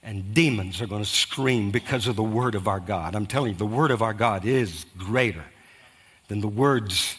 And 0.02 0.34
demons 0.34 0.82
are 0.82 0.88
going 0.88 1.04
to 1.04 1.10
scream 1.10 1.72
because 1.72 2.08
of 2.08 2.16
the 2.16 2.24
word 2.24 2.56
of 2.56 2.68
our 2.68 2.80
God. 2.80 3.16
I'm 3.16 3.26
telling 3.26 3.54
you, 3.54 3.58
the 3.58 3.66
word 3.66 3.92
of 3.92 4.02
our 4.02 4.14
God 4.14 4.46
is 4.46 4.86
greater 4.98 5.46
than 6.28 6.42
the 6.42 6.48
words 6.48 7.18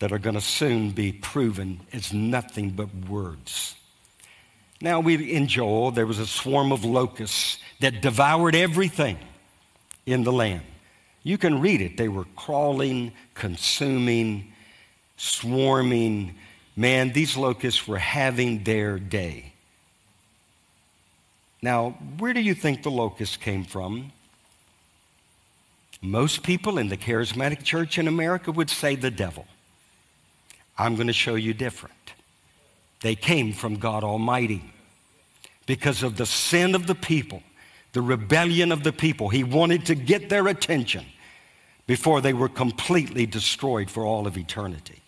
that 0.00 0.12
are 0.12 0.18
going 0.18 0.34
to 0.34 0.40
soon 0.40 0.90
be 0.90 1.12
proven 1.12 1.80
as 1.92 2.12
nothing 2.12 2.70
but 2.70 2.88
words. 3.08 3.74
Now, 4.80 5.00
we, 5.00 5.32
in 5.32 5.48
Joel, 5.48 5.90
there 5.90 6.06
was 6.06 6.18
a 6.18 6.26
swarm 6.26 6.72
of 6.72 6.84
locusts 6.84 7.58
that 7.80 8.00
devoured 8.00 8.54
everything 8.54 9.18
in 10.06 10.24
the 10.24 10.32
land. 10.32 10.62
You 11.24 11.36
can 11.36 11.60
read 11.60 11.80
it. 11.80 11.96
They 11.96 12.08
were 12.08 12.26
crawling, 12.36 13.12
consuming, 13.34 14.52
swarming. 15.16 16.36
Man, 16.76 17.12
these 17.12 17.36
locusts 17.36 17.88
were 17.88 17.98
having 17.98 18.62
their 18.62 18.98
day. 18.98 19.52
Now, 21.60 21.90
where 22.18 22.32
do 22.32 22.40
you 22.40 22.54
think 22.54 22.82
the 22.84 22.90
locusts 22.90 23.36
came 23.36 23.64
from? 23.64 24.12
Most 26.00 26.44
people 26.44 26.78
in 26.78 26.88
the 26.88 26.96
charismatic 26.96 27.64
church 27.64 27.98
in 27.98 28.06
America 28.06 28.52
would 28.52 28.70
say 28.70 28.94
the 28.94 29.10
devil. 29.10 29.46
I'm 30.78 30.94
going 30.94 31.08
to 31.08 31.12
show 31.12 31.34
you 31.34 31.52
different. 31.52 31.94
They 33.00 33.14
came 33.14 33.52
from 33.52 33.76
God 33.76 34.04
Almighty 34.04 34.62
because 35.66 36.02
of 36.02 36.16
the 36.16 36.26
sin 36.26 36.74
of 36.74 36.86
the 36.86 36.94
people, 36.94 37.42
the 37.92 38.02
rebellion 38.02 38.72
of 38.72 38.82
the 38.82 38.92
people. 38.92 39.28
He 39.28 39.44
wanted 39.44 39.86
to 39.86 39.94
get 39.94 40.28
their 40.28 40.48
attention 40.48 41.04
before 41.86 42.20
they 42.20 42.32
were 42.32 42.48
completely 42.48 43.26
destroyed 43.26 43.90
for 43.90 44.04
all 44.04 44.26
of 44.26 44.36
eternity. 44.36 45.00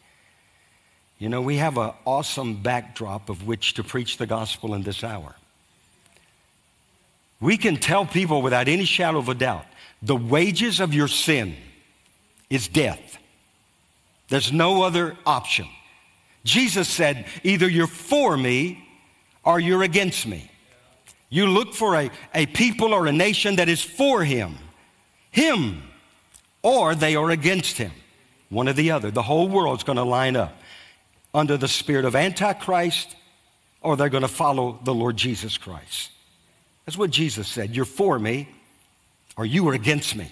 You 1.19 1.29
know, 1.29 1.43
we 1.43 1.57
have 1.57 1.77
an 1.77 1.93
awesome 2.07 2.63
backdrop 2.63 3.29
of 3.29 3.47
which 3.47 3.75
to 3.75 3.85
preach 3.85 4.17
the 4.17 4.27
gospel 4.27 4.75
in 4.75 4.83
this 4.83 5.05
hour. 5.05 5.35
We 7.41 7.57
can 7.57 7.77
tell 7.77 8.07
people 8.07 8.43
without 8.43 8.69
any 8.69 8.85
shadow 8.85 9.19
of 9.19 9.29
a 9.29 9.35
doubt 9.35 9.67
the 10.03 10.17
wages 10.17 10.81
of 10.81 10.95
your 10.95 11.09
sin 11.09 11.57
is 12.49 12.69
death. 12.69 13.19
There's 14.29 14.53
no 14.53 14.83
other 14.83 15.17
option. 15.27 15.69
Jesus 16.45 16.89
said, 16.89 17.27
either 17.43 17.69
you're 17.69 17.87
for 17.87 18.37
me 18.37 18.89
or 19.45 19.61
you're 19.61 19.83
against 19.83 20.27
me. 20.27 20.51
You 21.29 21.47
look 21.47 21.75
for 21.75 21.95
a, 21.97 22.11
a 22.35 22.47
people 22.47 22.93
or 22.93 23.07
a 23.07 23.13
nation 23.13 23.57
that 23.57 23.69
is 23.69 23.83
for 23.83 24.25
him. 24.25 24.57
Him 25.31 25.83
or 26.63 26.95
they 26.95 27.15
are 27.15 27.31
against 27.31 27.77
him. 27.79 27.93
one 28.49 28.69
or 28.69 28.73
the 28.73 28.91
other. 28.91 29.11
The 29.11 29.23
whole 29.23 29.49
world's 29.49 29.85
going 29.85 29.97
to 29.97 30.05
line 30.05 30.37
up 30.37 30.57
under 31.33 31.57
the 31.57 31.69
spirit 31.69 32.05
of 32.05 32.17
Antichrist 32.17 33.15
or 33.81 33.97
they're 33.97 34.09
going 34.09 34.23
to 34.23 34.29
follow 34.29 34.79
the 34.85 34.95
Lord 34.95 35.17
Jesus 35.17 35.57
Christ. 35.57 36.11
That's 36.85 36.99
what 36.99 37.11
Jesus 37.11 37.47
said. 37.47 37.75
You're 37.75 37.85
for 37.85 38.19
me 38.19 38.49
or 39.37 39.47
you 39.47 39.69
are 39.69 39.75
against 39.75 40.17
me. 40.17 40.31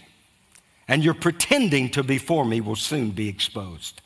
And 0.88 1.04
your 1.04 1.14
pretending 1.14 1.90
to 1.90 2.02
be 2.02 2.18
for 2.18 2.44
me 2.44 2.60
will 2.60 2.76
soon 2.76 3.10
be 3.10 3.28
exposed 3.28 4.00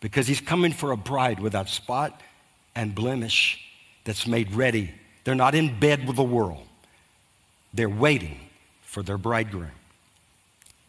because 0.00 0.26
he's 0.26 0.40
coming 0.40 0.72
for 0.72 0.92
a 0.92 0.96
bride 0.96 1.40
without 1.40 1.68
spot 1.68 2.20
and 2.74 2.94
blemish 2.94 3.64
that's 4.04 4.26
made 4.26 4.52
ready. 4.52 4.92
They're 5.24 5.34
not 5.34 5.54
in 5.54 5.78
bed 5.78 6.06
with 6.06 6.16
the 6.16 6.22
world, 6.22 6.66
they're 7.72 7.88
waiting 7.88 8.38
for 8.82 9.02
their 9.02 9.18
bridegroom. 9.18 9.70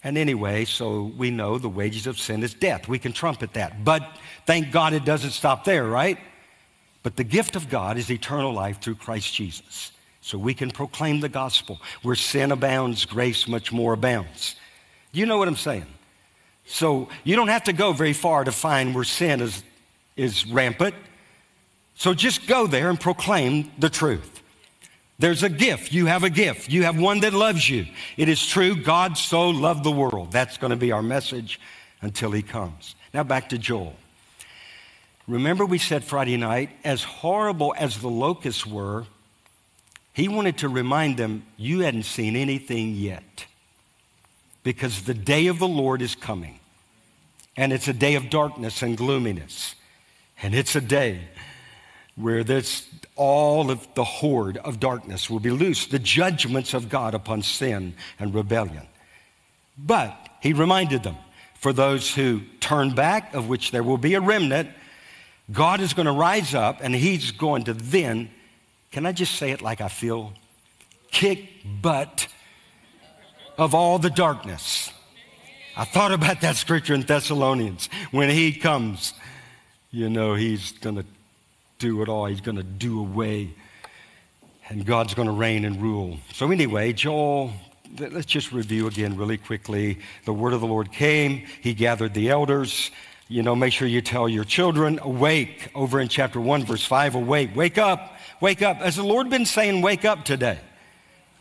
And 0.04 0.18
anyway, 0.18 0.66
so 0.66 1.12
we 1.16 1.30
know 1.30 1.60
the 1.60 1.70
wages 1.70 2.08
of 2.08 2.18
sin 2.18 2.42
is 2.42 2.56
death. 2.56 2.88
We 2.88 2.98
can 2.98 3.14
trumpet 3.14 3.54
that. 3.54 3.84
But 3.84 4.02
thank 4.48 4.72
God 4.72 4.94
it 4.94 5.06
doesn't 5.06 5.30
stop 5.30 5.64
there, 5.64 5.86
right? 5.86 6.18
But 7.04 7.16
the 7.18 7.24
gift 7.24 7.56
of 7.56 7.70
God 7.70 7.98
is 7.98 8.10
eternal 8.10 8.52
life 8.52 8.82
through 8.82 8.96
Christ 8.96 9.34
Jesus. 9.34 9.92
So 10.22 10.40
we 10.40 10.56
can 10.56 10.72
proclaim 10.72 11.20
the 11.20 11.30
gospel. 11.30 11.80
Where 12.02 12.16
sin 12.16 12.52
abounds, 12.52 13.06
grace 13.06 13.48
much 13.48 13.72
more 13.72 13.94
abounds. 13.94 14.56
You 15.12 15.28
know 15.28 15.38
what 15.38 15.48
I'm 15.48 15.56
saying? 15.56 15.86
So 16.72 17.10
you 17.24 17.36
don't 17.36 17.50
have 17.50 17.66
to 17.66 17.74
go 17.74 17.92
very 17.92 18.14
far 18.14 18.44
to 18.44 18.52
find 18.52 18.96
where 18.96 19.04
sin 19.04 19.42
is, 19.42 19.62
is 20.16 20.46
rampant. 20.48 20.96
So 21.96 22.14
just 22.14 22.48
go 22.48 22.66
there 22.66 22.90
and 22.90 23.00
proclaim 23.00 23.70
the 23.78 23.90
truth. 23.90 24.42
There's 25.20 25.44
a 25.44 25.50
gift. 25.50 25.92
You 25.92 26.08
have 26.08 26.24
a 26.24 26.30
gift. 26.30 26.70
You 26.70 26.84
have 26.84 26.98
one 26.98 27.20
that 27.20 27.34
loves 27.34 27.70
you. 27.70 27.86
It 28.18 28.30
is 28.30 28.44
true. 28.44 28.76
God 28.76 29.18
so 29.18 29.50
loved 29.50 29.84
the 29.84 29.92
world. 29.92 30.32
That's 30.32 30.58
going 30.58 30.72
to 30.72 30.78
be 30.78 30.92
our 30.92 31.04
message 31.04 31.60
until 32.02 32.32
he 32.32 32.42
comes. 32.42 32.96
Now 33.14 33.24
back 33.24 33.50
to 33.50 33.58
Joel. 33.58 33.94
Remember, 35.28 35.66
we 35.66 35.78
said 35.78 36.04
Friday 36.04 36.38
night, 36.38 36.72
as 36.84 37.04
horrible 37.04 37.76
as 37.78 38.00
the 38.00 38.10
locusts 38.10 38.66
were, 38.66 39.06
he 40.14 40.28
wanted 40.28 40.58
to 40.60 40.70
remind 40.70 41.18
them, 41.18 41.44
you 41.58 41.82
hadn't 41.82 42.04
seen 42.04 42.36
anything 42.36 42.96
yet. 42.96 43.46
Because 44.64 45.04
the 45.04 45.14
day 45.14 45.48
of 45.48 45.60
the 45.60 45.68
Lord 45.68 46.02
is 46.02 46.16
coming. 46.16 46.60
And 47.58 47.74
it's 47.74 47.88
a 47.88 47.94
day 47.94 48.16
of 48.16 48.30
darkness 48.30 48.82
and 48.82 48.98
gloominess. 48.98 49.76
And 50.42 50.56
it's 50.56 50.76
a 50.76 50.82
day 50.82 51.20
where 52.16 52.44
this, 52.44 52.88
all 53.16 53.72
of 53.72 53.88
the 53.96 54.04
horde 54.04 54.58
of 54.58 54.80
darkness 54.80 55.30
will 55.30 55.40
be 55.40 55.52
loosed, 55.52 55.92
the 55.92 56.00
judgments 56.00 56.74
of 56.74 56.90
God 56.90 57.14
upon 57.14 57.42
sin 57.42 57.94
and 58.20 58.34
rebellion. 58.34 58.88
But 59.78 60.30
he 60.42 60.54
reminded 60.54 61.04
them, 61.04 61.18
for 61.56 61.74
those 61.74 62.14
who 62.14 62.42
turn 62.60 62.96
back, 62.96 63.34
of 63.34 63.48
which 63.48 63.72
there 63.72 63.84
will 63.84 63.98
be 63.98 64.16
a 64.16 64.22
remnant, 64.22 64.70
God 65.52 65.80
is 65.82 65.94
going 65.94 66.06
to 66.06 66.12
rise 66.12 66.56
up 66.56 66.80
and 66.82 66.96
he's 66.96 67.32
going 67.32 67.66
to 67.66 67.74
then, 67.74 68.30
can 68.92 69.06
I 69.06 69.12
just 69.12 69.36
say 69.36 69.52
it 69.52 69.62
like 69.62 69.82
I 69.82 69.88
feel? 69.88 70.34
Kick 71.12 71.50
butt 71.82 72.28
of 73.58 73.76
all 73.76 74.00
the 74.00 74.10
darkness. 74.10 74.92
I 75.76 75.86
thought 75.86 76.12
about 76.12 76.42
that 76.42 76.58
scripture 76.58 76.94
in 76.94 77.02
Thessalonians. 77.02 77.88
When 78.12 78.30
he 78.30 78.52
comes, 78.52 79.14
you 79.90 80.10
know, 80.10 80.34
he's 80.34 80.74
going 80.74 80.98
to 80.98 81.06
do 81.80 82.02
it 82.02 82.10
all. 82.10 82.26
He's 82.26 82.42
going 82.42 82.58
to 82.58 82.64
do 82.64 83.00
away. 83.00 83.52
And 84.68 84.86
God's 84.86 85.14
going 85.14 85.28
to 85.28 85.34
reign 85.34 85.64
and 85.64 85.82
rule. 85.82 86.18
So, 86.34 86.52
anyway, 86.52 86.92
Joel, 86.92 87.54
let's 87.98 88.26
just 88.26 88.52
review 88.52 88.88
again 88.88 89.16
really 89.16 89.38
quickly. 89.38 90.00
The 90.26 90.34
word 90.34 90.54
of 90.54 90.60
the 90.60 90.68
Lord 90.68 90.92
came, 90.92 91.46
he 91.62 91.74
gathered 91.74 92.14
the 92.14 92.30
elders. 92.30 92.92
You 93.30 93.42
know, 93.42 93.56
make 93.56 93.72
sure 93.72 93.88
you 93.88 94.02
tell 94.02 94.28
your 94.28 94.44
children, 94.44 95.00
awake, 95.02 95.70
over 95.74 96.02
in 96.02 96.10
chapter 96.10 96.42
1, 96.42 96.66
verse 96.66 96.86
5, 96.86 97.16
awake, 97.16 97.56
wake 97.56 97.78
up, 97.78 98.18
wake 98.42 98.62
up. 98.62 98.78
Has 98.78 98.98
the 98.98 99.04
Lord 99.04 99.30
been 99.30 99.46
saying, 99.46 99.82
wake 99.82 100.04
up 100.04 100.26
today? 100.26 100.60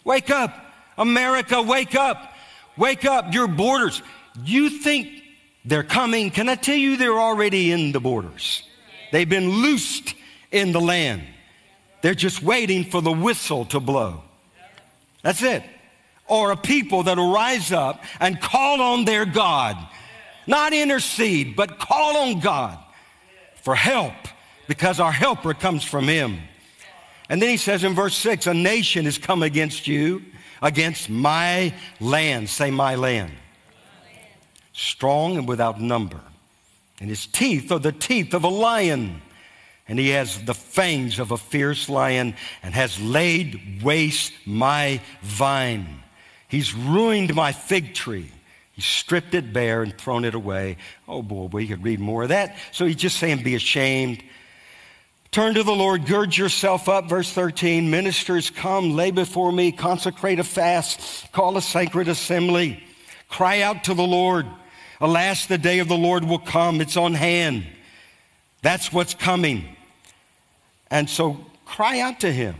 Wake 0.04 0.30
up, 0.30 0.54
America, 0.96 1.60
wake 1.60 1.96
up, 1.96 2.32
wake 2.76 3.04
up, 3.04 3.34
your 3.34 3.48
borders. 3.48 4.02
You 4.44 4.70
think 4.70 5.22
they're 5.64 5.82
coming. 5.82 6.30
Can 6.30 6.48
I 6.48 6.54
tell 6.54 6.76
you 6.76 6.96
they're 6.96 7.20
already 7.20 7.72
in 7.72 7.92
the 7.92 8.00
borders? 8.00 8.62
They've 9.12 9.28
been 9.28 9.48
loosed 9.48 10.14
in 10.50 10.72
the 10.72 10.80
land. 10.80 11.22
They're 12.02 12.14
just 12.14 12.42
waiting 12.42 12.84
for 12.84 13.02
the 13.02 13.12
whistle 13.12 13.66
to 13.66 13.80
blow. 13.80 14.22
That's 15.22 15.42
it. 15.42 15.62
Or 16.26 16.52
a 16.52 16.56
people 16.56 17.02
that'll 17.02 17.32
rise 17.32 17.72
up 17.72 18.02
and 18.20 18.40
call 18.40 18.80
on 18.80 19.04
their 19.04 19.26
God. 19.26 19.76
Not 20.46 20.72
intercede, 20.72 21.56
but 21.56 21.78
call 21.78 22.16
on 22.16 22.40
God 22.40 22.78
for 23.62 23.74
help 23.74 24.14
because 24.66 25.00
our 25.00 25.12
helper 25.12 25.52
comes 25.52 25.84
from 25.84 26.08
Him. 26.08 26.38
And 27.28 27.40
then 27.40 27.48
he 27.48 27.56
says 27.56 27.84
in 27.84 27.94
verse 27.94 28.16
6 28.16 28.46
a 28.48 28.54
nation 28.54 29.04
has 29.04 29.18
come 29.18 29.42
against 29.42 29.86
you, 29.86 30.22
against 30.62 31.08
my 31.08 31.72
land. 32.00 32.48
Say, 32.48 32.70
my 32.70 32.96
land. 32.96 33.30
Strong 35.00 35.38
and 35.38 35.48
without 35.48 35.80
number. 35.80 36.20
And 37.00 37.08
his 37.08 37.26
teeth 37.26 37.72
are 37.72 37.78
the 37.78 37.90
teeth 37.90 38.34
of 38.34 38.44
a 38.44 38.48
lion 38.48 39.22
and 39.88 39.98
he 39.98 40.10
has 40.10 40.44
the 40.44 40.52
fangs 40.52 41.18
of 41.18 41.30
a 41.30 41.38
fierce 41.38 41.88
lion 41.88 42.34
and 42.62 42.74
has 42.74 43.00
laid 43.00 43.82
waste 43.82 44.34
my 44.44 45.00
vine. 45.22 46.02
He's 46.48 46.74
ruined 46.74 47.34
my 47.34 47.52
fig 47.52 47.94
tree. 47.94 48.30
He 48.74 48.82
stripped 48.82 49.32
it 49.32 49.54
bare 49.54 49.82
and 49.82 49.96
thrown 49.96 50.26
it 50.26 50.34
away. 50.34 50.76
Oh 51.08 51.22
boy, 51.22 51.46
we 51.46 51.66
could 51.66 51.82
read 51.82 51.98
more 51.98 52.24
of 52.24 52.28
that. 52.28 52.58
So 52.70 52.84
he's 52.84 52.96
just 52.96 53.16
saying, 53.16 53.42
be 53.42 53.54
ashamed. 53.54 54.22
Turn 55.30 55.54
to 55.54 55.62
the 55.62 55.72
Lord, 55.72 56.04
gird 56.04 56.36
yourself 56.36 56.90
up. 56.90 57.08
Verse 57.08 57.32
13 57.32 57.90
Ministers, 57.90 58.50
come, 58.50 58.96
lay 58.96 59.12
before 59.12 59.50
me, 59.50 59.72
consecrate 59.72 60.40
a 60.40 60.44
fast, 60.44 61.32
call 61.32 61.56
a 61.56 61.62
sacred 61.62 62.08
assembly, 62.08 62.84
cry 63.30 63.62
out 63.62 63.84
to 63.84 63.94
the 63.94 64.02
Lord. 64.02 64.44
Alas, 65.00 65.46
the 65.46 65.58
day 65.58 65.78
of 65.78 65.88
the 65.88 65.96
Lord 65.96 66.24
will 66.24 66.38
come, 66.38 66.80
it's 66.80 66.96
on 66.96 67.14
hand. 67.14 67.64
That's 68.62 68.92
what's 68.92 69.14
coming. 69.14 69.64
And 70.90 71.08
so 71.08 71.44
cry 71.64 72.00
out 72.00 72.20
to 72.20 72.32
him. 72.32 72.54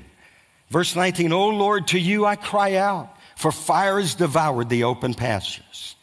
Verse 0.70 0.94
19, 0.94 1.33
O 1.33 1.48
Lord, 1.48 1.88
to 1.88 1.98
you 1.98 2.24
I 2.24 2.37
cry 2.37 2.76
out, 2.76 3.14
for 3.37 3.53
fire 3.53 4.00
has 4.00 4.14
devoured 4.14 4.68
the 4.68 4.85
open 4.85 5.14
pastures. 5.14 5.96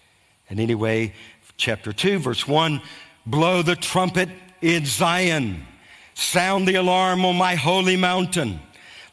And 0.50 0.60
anyway, 0.60 1.14
chapter 1.56 1.94
2, 1.94 2.20
verse 2.20 2.48
1, 2.48 2.82
blow 3.26 3.62
the 3.62 3.76
trumpet 3.76 4.30
in 4.62 4.86
Zion, 4.86 5.66
sound 6.14 6.68
the 6.68 6.76
alarm 6.76 7.26
on 7.26 7.38
my 7.38 7.56
holy 7.56 7.96
mountain. 7.96 8.60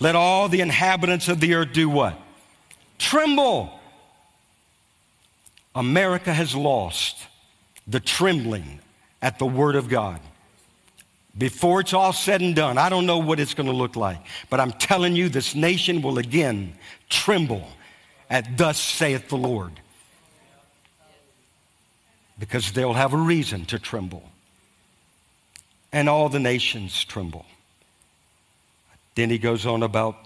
Let 0.00 0.16
all 0.16 0.48
the 0.48 0.60
inhabitants 0.60 1.28
of 1.28 1.40
the 1.40 1.54
earth 1.54 1.72
do 1.72 1.88
what? 1.88 2.18
Tremble. 2.98 3.80
America 5.74 6.32
has 6.32 6.54
lost 6.54 7.16
the 7.86 8.00
trembling 8.00 8.80
at 9.20 9.38
the 9.38 9.46
word 9.46 9.76
of 9.76 9.88
God. 9.88 10.20
Before 11.36 11.80
it's 11.80 11.92
all 11.92 12.12
said 12.12 12.40
and 12.40 12.54
done, 12.54 12.78
I 12.78 12.88
don't 12.88 13.06
know 13.06 13.18
what 13.18 13.40
it's 13.40 13.54
going 13.54 13.68
to 13.68 13.74
look 13.74 13.96
like, 13.96 14.18
but 14.50 14.60
I'm 14.60 14.70
telling 14.72 15.16
you, 15.16 15.28
this 15.28 15.54
nation 15.54 16.00
will 16.00 16.18
again 16.18 16.74
tremble 17.08 17.66
at 18.30 18.56
thus 18.56 18.78
saith 18.78 19.28
the 19.28 19.36
Lord. 19.36 19.72
Because 22.38 22.72
they'll 22.72 22.92
have 22.92 23.14
a 23.14 23.18
reason 23.18 23.64
to 23.66 23.78
tremble. 23.78 24.22
And 25.92 26.08
all 26.08 26.28
the 26.28 26.40
nations 26.40 27.04
tremble. 27.04 27.46
Then 29.14 29.30
he 29.30 29.38
goes 29.38 29.66
on 29.66 29.82
about 29.82 30.16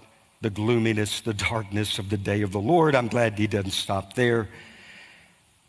the 0.41 0.49
gloominess, 0.49 1.21
the 1.21 1.33
darkness 1.33 1.99
of 1.99 2.09
the 2.09 2.17
day 2.17 2.41
of 2.41 2.51
the 2.51 2.59
Lord. 2.59 2.95
I'm 2.95 3.07
glad 3.07 3.37
he 3.37 3.47
doesn't 3.47 3.71
stop 3.71 4.13
there. 4.13 4.47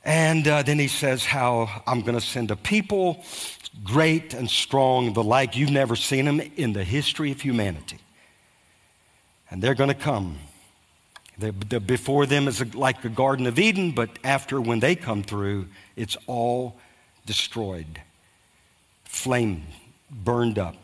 And 0.04 0.48
uh, 0.48 0.62
then 0.62 0.78
he 0.78 0.88
says 0.88 1.24
how 1.24 1.82
I'm 1.86 2.00
going 2.00 2.14
to 2.14 2.24
send 2.24 2.50
a 2.50 2.56
people 2.56 3.22
great 3.84 4.34
and 4.34 4.48
strong, 4.48 5.12
the 5.12 5.22
like 5.22 5.56
you've 5.56 5.70
never 5.70 5.96
seen 5.96 6.24
them 6.24 6.40
in 6.56 6.72
the 6.72 6.84
history 6.84 7.30
of 7.32 7.40
humanity. 7.40 7.98
And 9.50 9.62
they're 9.62 9.74
going 9.74 9.88
to 9.88 9.94
come. 9.94 10.38
Before 11.86 12.26
them 12.26 12.48
is 12.48 12.60
a, 12.60 12.66
like 12.76 13.02
the 13.02 13.08
Garden 13.08 13.46
of 13.46 13.58
Eden, 13.58 13.92
but 13.92 14.10
after, 14.22 14.60
when 14.60 14.80
they 14.80 14.94
come 14.94 15.22
through, 15.22 15.68
it's 15.96 16.16
all 16.26 16.76
destroyed, 17.24 18.00
flame 19.04 19.64
burned 20.10 20.58
up. 20.58 20.76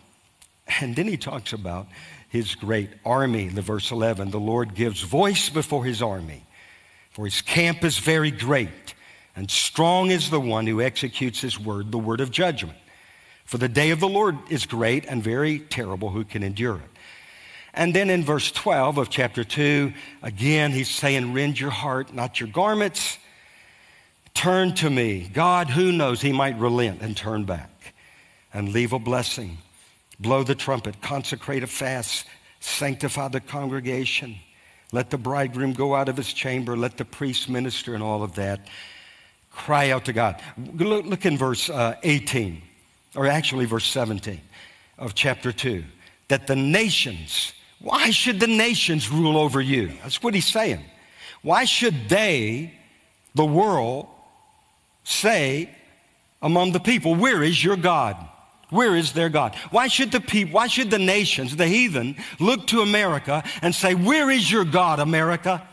And 0.81 0.97
then 0.97 1.07
he 1.07 1.17
talks 1.17 1.53
about 1.53 1.87
his 2.29 2.55
great 2.55 2.91
army, 3.05 3.49
the 3.49 3.63
verse 3.63 3.91
11. 3.91 4.31
The 4.31 4.41
Lord 4.41 4.75
gives 4.75 5.03
voice 5.03 5.49
before 5.49 5.85
his 5.85 6.03
army, 6.03 6.45
for 7.11 7.25
his 7.25 7.43
camp 7.43 7.85
is 7.85 7.99
very 7.99 8.31
great. 8.31 8.95
And 9.37 9.51
strong 9.51 10.11
is 10.11 10.31
the 10.31 10.41
one 10.41 10.67
who 10.67 10.81
executes 10.81 11.43
his 11.43 11.61
word, 11.61 11.93
the 11.93 11.99
word 11.99 12.21
of 12.21 12.31
judgment. 12.31 12.79
For 13.45 13.59
the 13.59 13.69
day 13.69 13.91
of 13.91 14.01
the 14.01 14.09
Lord 14.09 14.37
is 14.51 14.67
great 14.67 15.05
and 15.05 15.23
very 15.23 15.61
terrible. 15.61 16.11
Who 16.11 16.25
can 16.25 16.43
endure 16.43 16.77
it? 16.77 16.91
And 17.75 17.95
then 17.95 18.09
in 18.09 18.25
verse 18.25 18.51
12 18.51 18.97
of 18.97 19.11
chapter 19.11 19.45
2, 19.45 19.93
again, 20.23 20.73
he's 20.73 20.89
saying, 20.89 21.35
Rend 21.35 21.61
your 21.61 21.71
heart, 21.71 22.13
not 22.15 22.41
your 22.41 22.49
garments. 22.49 23.19
Turn 24.33 24.75
to 24.77 24.89
me. 24.89 25.31
God, 25.33 25.69
who 25.69 25.93
knows, 25.93 26.23
he 26.23 26.33
might 26.33 26.59
relent 26.59 27.03
and 27.03 27.15
turn 27.17 27.45
back 27.45 27.71
and 28.53 28.73
leave 28.73 28.95
a 28.95 28.99
blessing. 28.99 29.59
Blow 30.19 30.43
the 30.43 30.55
trumpet, 30.55 31.03
consecrate 31.03 31.63
a 31.63 31.67
fast, 31.67 32.27
sanctify 32.61 33.29
the 33.29 33.41
congregation. 33.41 34.37
Let 34.93 35.11
the 35.11 35.19
bridegroom 35.19 35.75
go 35.75 35.95
out 35.95 36.09
of 36.09 36.17
his 36.17 36.33
chamber. 36.33 36.77
Let 36.77 36.97
the 36.97 37.05
priest 37.05 37.51
minister 37.51 37.95
and 37.95 38.03
all 38.03 38.23
of 38.23 38.35
that. 38.37 38.61
Cry 39.57 39.91
out 39.91 40.05
to 40.05 40.13
God. 40.13 40.41
Look, 40.75 41.07
look 41.07 41.25
in 41.25 41.39
verse 41.39 41.71
uh, 41.71 41.97
18, 42.03 42.61
or 43.15 43.27
actually 43.27 43.65
verse 43.65 43.87
17 43.87 44.39
of 44.99 45.15
chapter 45.15 45.51
2. 45.51 45.83
That 46.29 46.47
the 46.47 46.55
nations, 46.55 47.55
why 47.81 48.11
should 48.11 48.39
the 48.39 48.47
nations 48.47 49.11
rule 49.11 49.39
over 49.39 49.61
you? 49.61 49.93
That's 50.03 50.23
what 50.23 50.35
he's 50.35 50.47
saying. 50.47 50.85
Why 51.43 51.65
should 51.65 52.09
they, 52.09 52.75
the 53.35 53.47
world, 53.47 54.09
say 55.05 55.71
among 56.43 56.73
the 56.73 56.81
people, 56.81 57.15
Where 57.15 57.43
is 57.43 57.65
your 57.65 57.77
God? 57.77 58.17
Where 58.69 58.95
is 58.95 59.13
their 59.13 59.31
God? 59.31 59.55
Why 59.71 59.89
should 59.89 60.13
the 60.13 60.21
people, 60.21 60.55
why 60.55 60.67
should 60.67 60.91
the 60.91 60.99
nations, 60.99 61.57
the 61.57 61.67
heathen, 61.67 62.17
look 62.39 62.67
to 62.69 62.83
America 62.83 63.43
and 63.63 63.75
say, 63.75 63.95
Where 63.95 64.31
is 64.31 64.53
your 64.53 64.65
God, 64.65 65.01
America? 65.01 65.67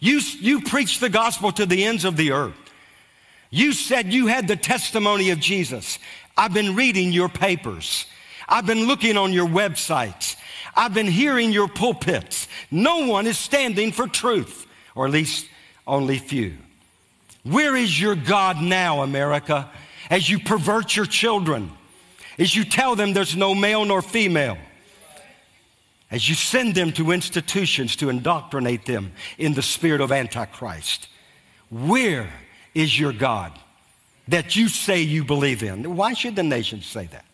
You, 0.00 0.20
you 0.40 0.62
preached 0.62 1.00
the 1.00 1.10
gospel 1.10 1.52
to 1.52 1.66
the 1.66 1.84
ends 1.84 2.04
of 2.04 2.16
the 2.16 2.32
earth. 2.32 2.54
You 3.50 3.72
said 3.72 4.12
you 4.12 4.26
had 4.26 4.46
the 4.48 4.56
testimony 4.56 5.30
of 5.30 5.40
Jesus. 5.40 5.98
I've 6.36 6.52
been 6.52 6.76
reading 6.76 7.12
your 7.12 7.28
papers. 7.28 8.06
I've 8.48 8.66
been 8.66 8.86
looking 8.86 9.16
on 9.16 9.32
your 9.32 9.48
websites. 9.48 10.36
I've 10.76 10.94
been 10.94 11.06
hearing 11.06 11.52
your 11.52 11.68
pulpits. 11.68 12.46
No 12.70 13.06
one 13.06 13.26
is 13.26 13.38
standing 13.38 13.92
for 13.92 14.06
truth, 14.06 14.66
or 14.94 15.06
at 15.06 15.12
least 15.12 15.46
only 15.86 16.18
few. 16.18 16.56
Where 17.42 17.74
is 17.74 18.00
your 18.00 18.14
God 18.14 18.60
now, 18.60 19.02
America, 19.02 19.68
as 20.10 20.28
you 20.28 20.38
pervert 20.38 20.94
your 20.94 21.06
children, 21.06 21.70
as 22.38 22.54
you 22.54 22.64
tell 22.64 22.94
them 22.94 23.12
there's 23.12 23.36
no 23.36 23.54
male 23.54 23.84
nor 23.84 24.02
female, 24.02 24.58
as 26.10 26.28
you 26.28 26.34
send 26.34 26.74
them 26.74 26.92
to 26.92 27.10
institutions 27.10 27.96
to 27.96 28.08
indoctrinate 28.08 28.86
them 28.86 29.12
in 29.36 29.54
the 29.54 29.62
spirit 29.62 30.00
of 30.00 30.12
Antichrist? 30.12 31.08
Where 31.70 32.30
is 32.78 32.96
your 32.96 33.12
God 33.12 33.58
that 34.28 34.54
you 34.54 34.68
say 34.68 35.00
you 35.00 35.24
believe 35.24 35.64
in? 35.64 35.96
Why 35.96 36.12
should 36.12 36.36
the 36.36 36.44
nations 36.44 36.86
say 36.86 37.06
that? 37.06 37.24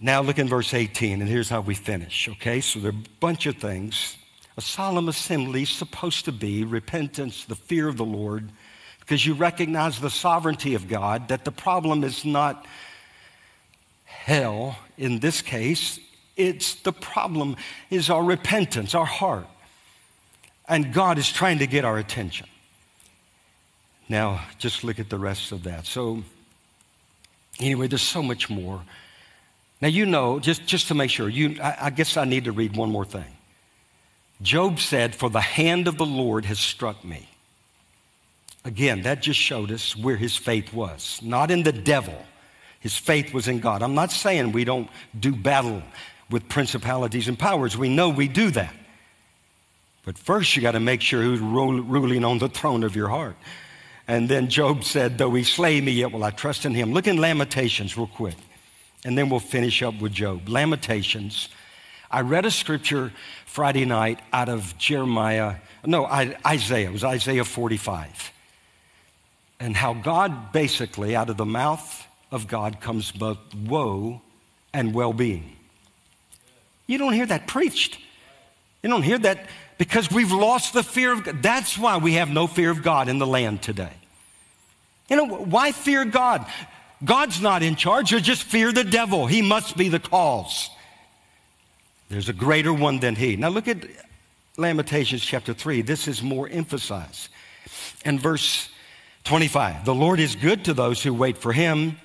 Now 0.00 0.22
look 0.22 0.38
in 0.38 0.48
verse 0.48 0.72
18, 0.72 1.20
and 1.20 1.28
here's 1.28 1.48
how 1.48 1.60
we 1.60 1.74
finish, 1.74 2.28
okay? 2.28 2.60
So 2.60 2.78
there 2.78 2.92
are 2.92 2.94
a 2.94 3.18
bunch 3.18 3.46
of 3.46 3.56
things. 3.56 4.16
A 4.56 4.60
solemn 4.60 5.08
assembly 5.08 5.62
is 5.62 5.70
supposed 5.70 6.24
to 6.26 6.32
be 6.32 6.62
repentance, 6.62 7.46
the 7.46 7.56
fear 7.56 7.88
of 7.88 7.96
the 7.96 8.04
Lord, 8.04 8.48
because 9.00 9.26
you 9.26 9.34
recognize 9.34 9.98
the 9.98 10.08
sovereignty 10.08 10.74
of 10.74 10.86
God, 10.86 11.26
that 11.28 11.44
the 11.44 11.50
problem 11.50 12.04
is 12.04 12.24
not 12.24 12.64
hell 14.04 14.78
in 14.96 15.18
this 15.18 15.42
case, 15.42 15.98
it's 16.36 16.76
the 16.82 16.92
problem 16.92 17.56
is 17.90 18.08
our 18.08 18.22
repentance, 18.22 18.94
our 18.94 19.04
heart. 19.04 19.46
And 20.68 20.92
God 20.92 21.18
is 21.18 21.28
trying 21.32 21.58
to 21.58 21.66
get 21.66 21.84
our 21.84 21.98
attention. 21.98 22.46
Now, 24.08 24.44
just 24.58 24.84
look 24.84 24.98
at 24.98 25.08
the 25.08 25.18
rest 25.18 25.52
of 25.52 25.62
that. 25.64 25.86
So, 25.86 26.22
anyway, 27.58 27.88
there's 27.88 28.02
so 28.02 28.22
much 28.22 28.50
more. 28.50 28.82
Now, 29.80 29.88
you 29.88 30.06
know, 30.06 30.38
just, 30.38 30.66
just 30.66 30.88
to 30.88 30.94
make 30.94 31.10
sure, 31.10 31.28
you, 31.28 31.60
I, 31.62 31.76
I 31.82 31.90
guess 31.90 32.16
I 32.16 32.24
need 32.24 32.44
to 32.44 32.52
read 32.52 32.76
one 32.76 32.90
more 32.90 33.04
thing. 33.04 33.24
Job 34.42 34.78
said, 34.78 35.14
For 35.14 35.30
the 35.30 35.40
hand 35.40 35.88
of 35.88 35.96
the 35.96 36.06
Lord 36.06 36.44
has 36.44 36.58
struck 36.58 37.04
me. 37.04 37.28
Again, 38.64 39.02
that 39.02 39.20
just 39.20 39.38
showed 39.38 39.70
us 39.70 39.94
where 39.96 40.16
his 40.16 40.36
faith 40.36 40.72
was, 40.72 41.20
not 41.22 41.50
in 41.50 41.62
the 41.62 41.72
devil. 41.72 42.16
His 42.80 42.96
faith 42.96 43.32
was 43.32 43.48
in 43.48 43.60
God. 43.60 43.82
I'm 43.82 43.94
not 43.94 44.10
saying 44.10 44.52
we 44.52 44.64
don't 44.64 44.88
do 45.18 45.34
battle 45.34 45.82
with 46.30 46.48
principalities 46.48 47.28
and 47.28 47.38
powers. 47.38 47.76
We 47.76 47.88
know 47.88 48.08
we 48.08 48.28
do 48.28 48.50
that. 48.50 48.74
But 50.04 50.18
first, 50.18 50.54
you 50.54 50.62
got 50.62 50.72
to 50.72 50.80
make 50.80 51.00
sure 51.00 51.22
who's 51.22 51.40
ruling 51.40 52.24
on 52.24 52.38
the 52.38 52.48
throne 52.48 52.84
of 52.84 52.94
your 52.94 53.08
heart. 53.08 53.36
And 54.06 54.28
then 54.28 54.48
Job 54.48 54.84
said, 54.84 55.18
Though 55.18 55.32
he 55.34 55.44
slay 55.44 55.80
me, 55.80 55.92
yet 55.92 56.12
will 56.12 56.24
I 56.24 56.30
trust 56.30 56.66
in 56.66 56.74
him. 56.74 56.92
Look 56.92 57.06
in 57.06 57.16
Lamentations 57.16 57.96
real 57.96 58.06
quick 58.06 58.36
and 59.04 59.16
then 59.16 59.28
we'll 59.28 59.40
finish 59.40 59.82
up 59.82 60.00
with 60.00 60.12
Job. 60.12 60.48
Lamentations. 60.48 61.48
I 62.10 62.22
read 62.22 62.46
a 62.46 62.50
scripture 62.50 63.12
Friday 63.44 63.84
night 63.84 64.18
out 64.32 64.48
of 64.48 64.76
Jeremiah, 64.78 65.56
no, 65.84 66.06
Isaiah. 66.06 66.88
It 66.88 66.92
was 66.92 67.04
Isaiah 67.04 67.44
45. 67.44 68.32
And 69.60 69.76
how 69.76 69.94
God 69.94 70.52
basically, 70.52 71.14
out 71.14 71.28
of 71.28 71.36
the 71.36 71.44
mouth 71.44 72.06
of 72.30 72.48
God, 72.48 72.80
comes 72.80 73.12
both 73.12 73.38
woe 73.54 74.22
and 74.72 74.94
well 74.94 75.12
being. 75.12 75.56
You 76.86 76.98
don't 76.98 77.12
hear 77.12 77.26
that 77.26 77.46
preached. 77.46 77.98
You 78.82 78.90
don't 78.90 79.02
hear 79.02 79.18
that 79.18 79.46
because 79.78 80.10
we've 80.10 80.32
lost 80.32 80.72
the 80.72 80.82
fear 80.82 81.12
of 81.12 81.24
God. 81.24 81.42
That's 81.42 81.76
why 81.76 81.98
we 81.98 82.14
have 82.14 82.30
no 82.30 82.46
fear 82.46 82.70
of 82.70 82.82
God 82.82 83.08
in 83.08 83.18
the 83.18 83.26
land 83.26 83.62
today. 83.62 83.92
You 85.08 85.16
know, 85.16 85.26
why 85.26 85.72
fear 85.72 86.04
God? 86.04 86.46
God's 87.04 87.40
not 87.40 87.62
in 87.62 87.76
charge. 87.76 88.12
You 88.12 88.20
just 88.20 88.44
fear 88.44 88.72
the 88.72 88.84
devil. 88.84 89.26
He 89.26 89.42
must 89.42 89.76
be 89.76 89.88
the 89.88 89.98
cause. 89.98 90.70
There's 92.08 92.28
a 92.28 92.32
greater 92.32 92.72
one 92.72 93.00
than 93.00 93.14
he. 93.14 93.36
Now 93.36 93.48
look 93.48 93.68
at 93.68 93.78
Lamentations 94.56 95.22
chapter 95.22 95.52
3. 95.52 95.82
This 95.82 96.06
is 96.06 96.22
more 96.22 96.48
emphasized. 96.48 97.28
And 98.04 98.20
verse 98.20 98.68
25 99.24 99.84
The 99.84 99.94
Lord 99.94 100.20
is 100.20 100.36
good 100.36 100.64
to 100.66 100.74
those 100.74 101.02
who 101.02 101.12
wait 101.12 101.36
for 101.36 101.52
him, 101.52 101.98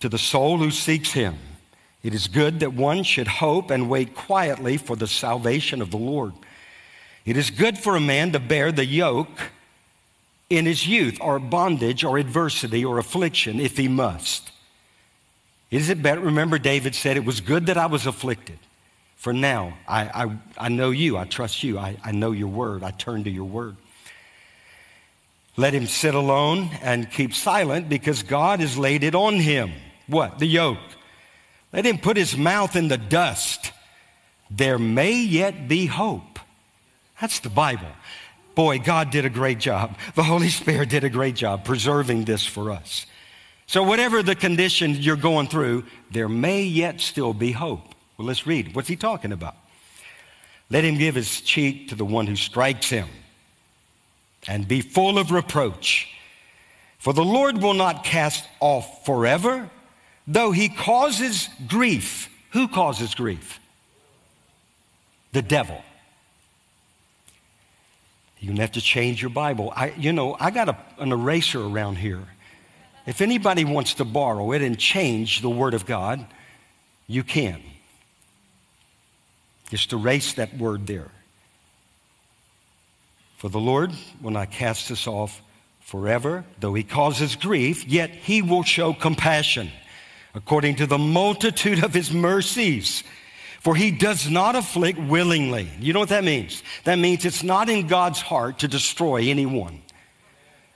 to 0.00 0.08
the 0.08 0.18
soul 0.18 0.58
who 0.58 0.70
seeks 0.70 1.12
him. 1.12 1.38
It 2.02 2.14
is 2.14 2.26
good 2.26 2.60
that 2.60 2.74
one 2.74 3.04
should 3.04 3.28
hope 3.28 3.70
and 3.70 3.88
wait 3.88 4.14
quietly 4.14 4.76
for 4.76 4.96
the 4.96 5.06
salvation 5.06 5.80
of 5.80 5.90
the 5.90 5.98
Lord. 5.98 6.32
It 7.24 7.36
is 7.36 7.50
good 7.50 7.78
for 7.78 7.96
a 7.96 8.00
man 8.00 8.32
to 8.32 8.40
bear 8.40 8.72
the 8.72 8.84
yoke 8.84 9.50
in 10.50 10.66
his 10.66 10.86
youth 10.86 11.18
or 11.20 11.38
bondage 11.38 12.04
or 12.04 12.18
adversity 12.18 12.84
or 12.84 12.98
affliction 12.98 13.60
if 13.60 13.76
he 13.76 13.88
must. 13.88 14.50
Is 15.70 15.88
it 15.88 16.02
better? 16.02 16.20
Remember, 16.20 16.58
David 16.58 16.94
said, 16.94 17.16
It 17.16 17.24
was 17.24 17.40
good 17.40 17.66
that 17.66 17.78
I 17.78 17.86
was 17.86 18.06
afflicted. 18.06 18.58
For 19.16 19.32
now, 19.32 19.78
I, 19.86 20.24
I, 20.24 20.66
I 20.66 20.68
know 20.68 20.90
you, 20.90 21.16
I 21.16 21.24
trust 21.24 21.62
you, 21.62 21.78
I, 21.78 21.96
I 22.04 22.10
know 22.10 22.32
your 22.32 22.48
word, 22.48 22.82
I 22.82 22.90
turn 22.90 23.24
to 23.24 23.30
your 23.30 23.44
word. 23.44 23.76
Let 25.56 25.74
him 25.74 25.86
sit 25.86 26.14
alone 26.14 26.70
and 26.82 27.10
keep 27.10 27.32
silent 27.32 27.88
because 27.88 28.22
God 28.22 28.60
has 28.60 28.76
laid 28.76 29.04
it 29.04 29.14
on 29.14 29.36
him. 29.36 29.72
What? 30.06 30.38
The 30.38 30.46
yoke. 30.46 30.78
Let 31.72 31.84
him 31.84 31.98
put 31.98 32.16
his 32.16 32.36
mouth 32.36 32.74
in 32.74 32.88
the 32.88 32.98
dust. 32.98 33.72
There 34.50 34.78
may 34.78 35.14
yet 35.22 35.68
be 35.68 35.86
hope. 35.86 36.38
That's 37.22 37.38
the 37.38 37.50
Bible. 37.50 37.86
Boy, 38.56 38.80
God 38.80 39.12
did 39.12 39.24
a 39.24 39.30
great 39.30 39.60
job. 39.60 39.96
The 40.16 40.24
Holy 40.24 40.48
Spirit 40.48 40.88
did 40.88 41.04
a 41.04 41.08
great 41.08 41.36
job 41.36 41.64
preserving 41.64 42.24
this 42.24 42.44
for 42.44 42.72
us. 42.72 43.06
So, 43.68 43.84
whatever 43.84 44.24
the 44.24 44.34
condition 44.34 44.94
you're 44.94 45.14
going 45.14 45.46
through, 45.46 45.84
there 46.10 46.28
may 46.28 46.64
yet 46.64 47.00
still 47.00 47.32
be 47.32 47.52
hope. 47.52 47.94
Well, 48.18 48.26
let's 48.26 48.44
read. 48.44 48.74
What's 48.74 48.88
he 48.88 48.96
talking 48.96 49.30
about? 49.30 49.54
Let 50.68 50.82
him 50.82 50.98
give 50.98 51.14
his 51.14 51.40
cheek 51.42 51.90
to 51.90 51.94
the 51.94 52.04
one 52.04 52.26
who 52.26 52.34
strikes 52.34 52.88
him 52.88 53.08
and 54.48 54.66
be 54.66 54.80
full 54.80 55.16
of 55.16 55.30
reproach. 55.30 56.12
For 56.98 57.12
the 57.12 57.24
Lord 57.24 57.62
will 57.62 57.74
not 57.74 58.02
cast 58.02 58.44
off 58.58 59.06
forever, 59.06 59.70
though 60.26 60.50
he 60.50 60.68
causes 60.68 61.48
grief. 61.68 62.28
Who 62.50 62.66
causes 62.66 63.14
grief? 63.14 63.60
The 65.30 65.42
devil. 65.42 65.84
You're 68.42 68.48
going 68.48 68.56
to 68.56 68.62
have 68.62 68.72
to 68.72 68.80
change 68.80 69.22
your 69.22 69.30
Bible. 69.30 69.72
I, 69.76 69.94
you 69.96 70.12
know, 70.12 70.36
I 70.40 70.50
got 70.50 70.68
a, 70.68 70.76
an 70.98 71.12
eraser 71.12 71.62
around 71.62 71.98
here. 71.98 72.24
If 73.06 73.20
anybody 73.20 73.64
wants 73.64 73.94
to 73.94 74.04
borrow 74.04 74.50
it 74.50 74.62
and 74.62 74.76
change 74.76 75.42
the 75.42 75.48
Word 75.48 75.74
of 75.74 75.86
God, 75.86 76.26
you 77.06 77.22
can. 77.22 77.62
Just 79.70 79.92
erase 79.92 80.32
that 80.34 80.56
word 80.58 80.88
there. 80.88 81.12
For 83.36 83.48
the 83.48 83.60
Lord 83.60 83.92
will 84.20 84.32
not 84.32 84.50
cast 84.50 84.90
us 84.90 85.06
off 85.06 85.40
forever, 85.80 86.44
though 86.58 86.74
he 86.74 86.82
causes 86.82 87.36
grief, 87.36 87.86
yet 87.86 88.10
he 88.10 88.42
will 88.42 88.64
show 88.64 88.92
compassion 88.92 89.70
according 90.34 90.74
to 90.76 90.86
the 90.88 90.98
multitude 90.98 91.84
of 91.84 91.94
his 91.94 92.10
mercies. 92.10 93.04
For 93.62 93.76
he 93.76 93.92
does 93.92 94.28
not 94.28 94.56
afflict 94.56 94.98
willingly. 94.98 95.68
You 95.78 95.92
know 95.92 96.00
what 96.00 96.08
that 96.08 96.24
means? 96.24 96.64
That 96.82 96.98
means 96.98 97.24
it's 97.24 97.44
not 97.44 97.68
in 97.68 97.86
God's 97.86 98.20
heart 98.20 98.58
to 98.58 98.68
destroy 98.68 99.28
anyone. 99.30 99.80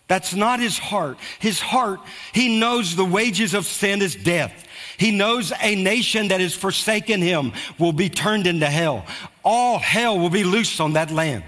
That's 0.07 0.34
not 0.34 0.61
his 0.61 0.78
heart. 0.78 1.18
His 1.41 1.59
heart, 1.59 1.99
he 2.32 2.61
knows 2.61 2.95
the 2.95 3.05
wages 3.05 3.55
of 3.55 3.66
sin 3.66 4.03
is 4.03 4.14
death. 4.14 4.53
He 4.99 5.11
knows 5.11 5.53
a 5.61 5.74
nation 5.74 6.28
that 6.28 6.41
has 6.41 6.55
forsaken 6.55 7.20
him 7.20 7.55
will 7.76 7.93
be 7.93 8.09
turned 8.09 8.47
into 8.47 8.66
hell. 8.66 9.05
All 9.45 9.80
hell 9.80 10.16
will 10.20 10.30
be 10.30 10.45
loosed 10.45 10.80
on 10.80 10.93
that 10.93 11.11
land. 11.11 11.43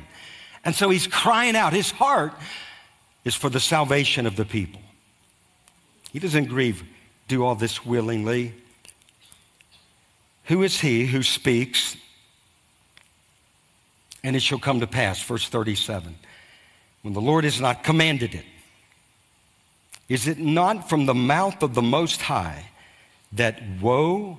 And 0.65 0.75
so 0.75 0.91
he's 0.91 1.07
crying 1.07 1.55
out. 1.55 1.73
His 1.73 1.93
heart 1.93 2.33
is 3.25 3.37
for 3.37 3.49
the 3.49 3.61
salvation 3.61 4.27
of 4.27 4.35
the 4.35 4.45
people. 4.45 4.81
He 6.13 6.19
doesn't 6.19 6.47
grieve, 6.47 6.83
do 7.29 7.45
all 7.45 7.55
this 7.55 7.87
willingly. 7.87 8.55
Who 10.49 10.63
is 10.63 10.81
he 10.81 11.05
who 11.05 11.23
speaks? 11.23 11.97
And 14.25 14.35
it 14.35 14.41
shall 14.41 14.59
come 14.59 14.81
to 14.81 14.87
pass, 14.87 15.23
verse 15.23 15.47
37, 15.47 16.15
when 17.03 17.15
the 17.15 17.21
Lord 17.21 17.45
has 17.45 17.61
not 17.61 17.85
commanded 17.85 18.35
it. 18.35 18.45
Is 20.09 20.27
it 20.27 20.39
not 20.39 20.89
from 20.89 21.05
the 21.05 21.15
mouth 21.15 21.63
of 21.63 21.75
the 21.75 21.83
Most 21.83 22.23
High 22.23 22.71
that 23.33 23.61
woe 23.81 24.39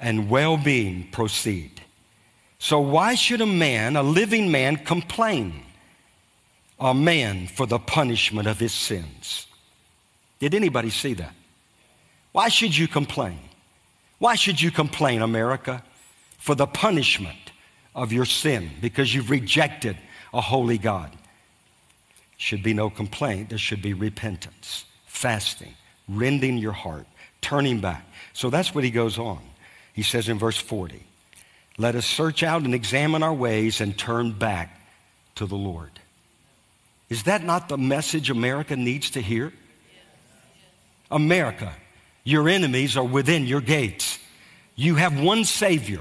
and 0.00 0.28
well 0.28 0.56
being 0.56 1.08
proceed? 1.12 1.80
So, 2.58 2.80
why 2.80 3.14
should 3.14 3.40
a 3.40 3.46
man, 3.46 3.94
a 3.94 4.02
living 4.02 4.50
man, 4.50 4.76
complain? 4.76 5.62
A 6.80 6.92
man 6.92 7.46
for 7.46 7.66
the 7.66 7.78
punishment 7.78 8.48
of 8.48 8.58
his 8.58 8.72
sins. 8.72 9.46
Did 10.40 10.54
anybody 10.54 10.90
see 10.90 11.14
that? 11.14 11.34
Why 12.32 12.48
should 12.48 12.76
you 12.76 12.88
complain? 12.88 13.45
Why 14.18 14.34
should 14.34 14.60
you 14.60 14.70
complain, 14.70 15.22
America? 15.22 15.82
For 16.38 16.54
the 16.54 16.66
punishment 16.66 17.38
of 17.94 18.12
your 18.12 18.24
sin 18.24 18.70
because 18.80 19.14
you've 19.14 19.30
rejected 19.30 19.96
a 20.32 20.40
holy 20.40 20.78
God. 20.78 21.10
Should 22.36 22.62
be 22.62 22.74
no 22.74 22.90
complaint, 22.90 23.48
there 23.48 23.58
should 23.58 23.80
be 23.80 23.94
repentance, 23.94 24.84
fasting, 25.06 25.74
rending 26.08 26.58
your 26.58 26.72
heart, 26.72 27.06
turning 27.40 27.80
back. 27.80 28.06
So 28.34 28.50
that's 28.50 28.74
what 28.74 28.84
he 28.84 28.90
goes 28.90 29.18
on. 29.18 29.40
He 29.94 30.02
says 30.02 30.28
in 30.28 30.38
verse 30.38 30.58
40, 30.58 31.02
let 31.78 31.94
us 31.94 32.06
search 32.06 32.42
out 32.42 32.62
and 32.62 32.74
examine 32.74 33.22
our 33.22 33.32
ways 33.32 33.80
and 33.80 33.96
turn 33.96 34.32
back 34.32 34.78
to 35.36 35.46
the 35.46 35.56
Lord. 35.56 35.90
Is 37.08 37.22
that 37.24 37.44
not 37.44 37.68
the 37.68 37.78
message 37.78 38.30
America 38.30 38.76
needs 38.76 39.10
to 39.10 39.20
hear? 39.20 39.52
America, 41.10 41.72
your 42.26 42.48
enemies 42.48 42.96
are 42.96 43.04
within 43.04 43.46
your 43.46 43.60
gates. 43.60 44.18
You 44.74 44.96
have 44.96 45.18
one 45.18 45.44
Savior, 45.44 46.00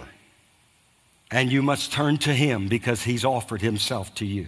and 1.30 1.52
you 1.52 1.62
must 1.62 1.94
turn 1.94 2.18
to 2.20 2.34
Him 2.34 2.68
because 2.68 3.04
He's 3.04 3.24
offered 3.24 3.62
Himself 3.62 4.14
to 4.16 4.26
you. 4.26 4.48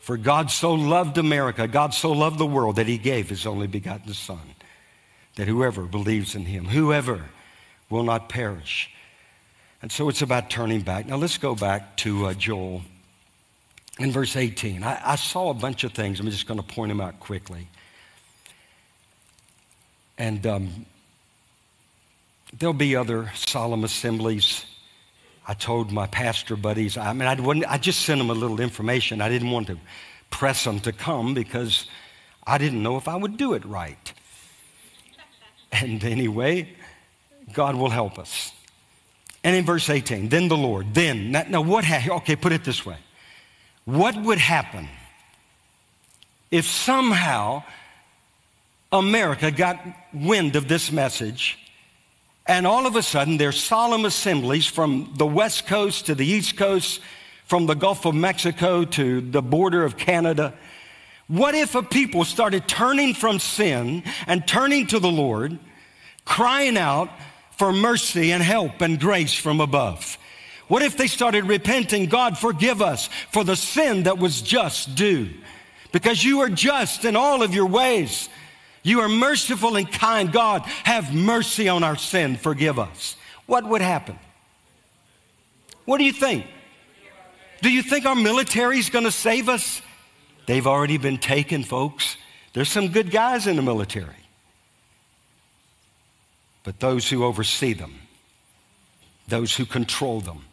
For 0.00 0.16
God 0.16 0.50
so 0.50 0.74
loved 0.74 1.16
America, 1.16 1.68
God 1.68 1.94
so 1.94 2.10
loved 2.10 2.38
the 2.38 2.44
world 2.46 2.76
that 2.76 2.88
He 2.88 2.98
gave 2.98 3.28
His 3.28 3.46
only 3.46 3.68
begotten 3.68 4.12
Son, 4.14 4.40
that 5.36 5.46
whoever 5.46 5.84
believes 5.84 6.34
in 6.34 6.44
Him, 6.44 6.64
whoever 6.64 7.26
will 7.88 8.02
not 8.02 8.28
perish. 8.28 8.90
And 9.80 9.92
so 9.92 10.08
it's 10.08 10.22
about 10.22 10.50
turning 10.50 10.80
back. 10.80 11.06
Now 11.06 11.16
let's 11.16 11.38
go 11.38 11.54
back 11.54 11.96
to 11.98 12.26
uh, 12.26 12.34
Joel 12.34 12.82
in 14.00 14.10
verse 14.10 14.34
18. 14.34 14.82
I, 14.82 15.12
I 15.12 15.14
saw 15.14 15.50
a 15.50 15.54
bunch 15.54 15.84
of 15.84 15.92
things. 15.92 16.18
I'm 16.18 16.28
just 16.30 16.48
going 16.48 16.60
to 16.60 16.66
point 16.66 16.88
them 16.88 17.00
out 17.00 17.20
quickly. 17.20 17.68
And 20.18 20.46
um, 20.46 20.86
there'll 22.58 22.72
be 22.72 22.96
other 22.96 23.30
solemn 23.34 23.84
assemblies. 23.84 24.64
I 25.46 25.54
told 25.54 25.92
my 25.92 26.06
pastor 26.06 26.56
buddies, 26.56 26.96
I 26.96 27.12
mean, 27.12 27.28
I, 27.28 27.34
wouldn't, 27.40 27.66
I 27.66 27.78
just 27.78 28.02
sent 28.02 28.18
them 28.18 28.30
a 28.30 28.34
little 28.34 28.60
information. 28.60 29.20
I 29.20 29.28
didn't 29.28 29.50
want 29.50 29.66
to 29.66 29.78
press 30.30 30.64
them 30.64 30.80
to 30.80 30.92
come 30.92 31.34
because 31.34 31.86
I 32.46 32.58
didn't 32.58 32.82
know 32.82 32.96
if 32.96 33.08
I 33.08 33.16
would 33.16 33.36
do 33.36 33.54
it 33.54 33.64
right. 33.64 34.12
And 35.72 36.04
anyway, 36.04 36.68
God 37.52 37.74
will 37.74 37.90
help 37.90 38.16
us. 38.16 38.52
And 39.42 39.56
in 39.56 39.64
verse 39.64 39.90
18, 39.90 40.28
then 40.28 40.46
the 40.46 40.56
Lord, 40.56 40.94
then, 40.94 41.32
now, 41.32 41.60
what, 41.60 41.84
ha- 41.84 42.14
okay, 42.18 42.36
put 42.36 42.52
it 42.52 42.62
this 42.62 42.86
way. 42.86 42.96
What 43.84 44.16
would 44.16 44.38
happen 44.38 44.88
if 46.50 46.64
somehow 46.64 47.64
America 48.92 49.50
got 49.50 49.80
wind 50.12 50.56
of 50.56 50.68
this 50.68 50.92
message 50.92 51.58
and 52.46 52.66
all 52.66 52.86
of 52.86 52.96
a 52.96 53.02
sudden 53.02 53.38
there's 53.38 53.62
solemn 53.62 54.04
assemblies 54.04 54.66
from 54.66 55.12
the 55.16 55.26
West 55.26 55.66
Coast 55.66 56.06
to 56.06 56.14
the 56.14 56.26
East 56.26 56.56
Coast, 56.56 57.00
from 57.46 57.66
the 57.66 57.74
Gulf 57.74 58.04
of 58.04 58.14
Mexico 58.14 58.84
to 58.84 59.20
the 59.20 59.42
border 59.42 59.84
of 59.84 59.96
Canada? 59.96 60.52
What 61.26 61.54
if 61.54 61.74
a 61.74 61.82
people 61.82 62.24
started 62.24 62.68
turning 62.68 63.14
from 63.14 63.38
sin 63.38 64.02
and 64.26 64.46
turning 64.46 64.86
to 64.88 64.98
the 64.98 65.10
Lord, 65.10 65.58
crying 66.26 66.76
out 66.76 67.10
for 67.52 67.72
mercy 67.72 68.30
and 68.30 68.42
help 68.42 68.82
and 68.82 69.00
grace 69.00 69.32
from 69.32 69.60
above? 69.60 70.18
What 70.68 70.82
if 70.82 70.98
they 70.98 71.06
started 71.06 71.46
repenting, 71.46 72.06
God, 72.06 72.36
forgive 72.36 72.82
us 72.82 73.08
for 73.32 73.42
the 73.42 73.56
sin 73.56 74.02
that 74.02 74.18
was 74.18 74.42
just 74.42 74.94
due? 74.94 75.30
Because 75.92 76.22
you 76.24 76.40
are 76.40 76.50
just 76.50 77.06
in 77.06 77.16
all 77.16 77.42
of 77.42 77.54
your 77.54 77.66
ways. 77.66 78.28
You 78.84 79.00
are 79.00 79.08
merciful 79.08 79.74
and 79.76 79.90
kind. 79.90 80.30
God, 80.30 80.62
have 80.84 81.12
mercy 81.12 81.68
on 81.68 81.82
our 81.82 81.96
sin. 81.96 82.36
Forgive 82.36 82.78
us. 82.78 83.16
What 83.46 83.64
would 83.64 83.80
happen? 83.80 84.18
What 85.86 85.98
do 85.98 86.04
you 86.04 86.12
think? 86.12 86.46
Do 87.62 87.72
you 87.72 87.82
think 87.82 88.06
our 88.06 88.14
military 88.14 88.78
is 88.78 88.90
going 88.90 89.06
to 89.06 89.10
save 89.10 89.48
us? 89.48 89.82
They've 90.46 90.66
already 90.66 90.98
been 90.98 91.18
taken, 91.18 91.64
folks. 91.64 92.18
There's 92.52 92.68
some 92.68 92.88
good 92.88 93.10
guys 93.10 93.46
in 93.46 93.56
the 93.56 93.62
military. 93.62 94.06
But 96.62 96.78
those 96.78 97.08
who 97.08 97.24
oversee 97.24 97.72
them, 97.72 97.94
those 99.28 99.56
who 99.56 99.64
control 99.64 100.20
them, 100.20 100.44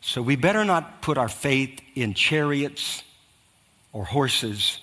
so 0.00 0.22
we 0.22 0.36
better 0.36 0.64
not 0.64 1.00
put 1.02 1.18
our 1.18 1.28
faith 1.28 1.80
in 1.94 2.14
chariots 2.14 3.02
or 3.92 4.04
horses. 4.04 4.80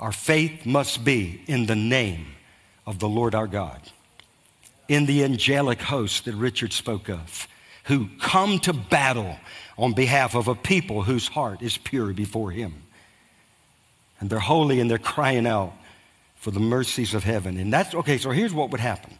Our 0.00 0.12
faith 0.12 0.64
must 0.64 1.04
be 1.04 1.42
in 1.46 1.66
the 1.66 1.76
name 1.76 2.26
of 2.86 2.98
the 2.98 3.08
Lord 3.08 3.34
our 3.34 3.46
God, 3.46 3.80
in 4.88 5.06
the 5.06 5.24
angelic 5.24 5.80
host 5.80 6.24
that 6.24 6.34
Richard 6.34 6.72
spoke 6.72 7.08
of, 7.08 7.48
who 7.84 8.08
come 8.20 8.58
to 8.60 8.72
battle 8.72 9.36
on 9.76 9.92
behalf 9.92 10.34
of 10.34 10.48
a 10.48 10.54
people 10.54 11.02
whose 11.02 11.28
heart 11.28 11.62
is 11.62 11.76
pure 11.76 12.12
before 12.12 12.50
Him. 12.50 12.74
And 14.20 14.30
they're 14.30 14.38
holy 14.38 14.80
and 14.80 14.90
they're 14.90 14.98
crying 14.98 15.46
out 15.46 15.72
for 16.36 16.50
the 16.50 16.60
mercies 16.60 17.14
of 17.14 17.24
heaven. 17.24 17.56
And 17.58 17.72
that's 17.72 17.94
okay, 17.94 18.18
so 18.18 18.30
here's 18.30 18.54
what 18.54 18.70
would 18.70 18.80
happen. 18.80 19.16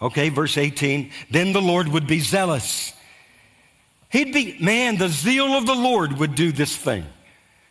Okay, 0.00 0.30
verse 0.30 0.58
18 0.58 1.10
then 1.30 1.52
the 1.52 1.62
Lord 1.62 1.88
would 1.88 2.06
be 2.06 2.18
zealous 2.18 2.92
He'd 4.12 4.34
be, 4.34 4.58
man, 4.60 4.98
the 4.98 5.08
zeal 5.08 5.54
of 5.54 5.64
the 5.64 5.74
Lord 5.74 6.18
would 6.18 6.34
do 6.34 6.52
this 6.52 6.76
thing. 6.76 7.06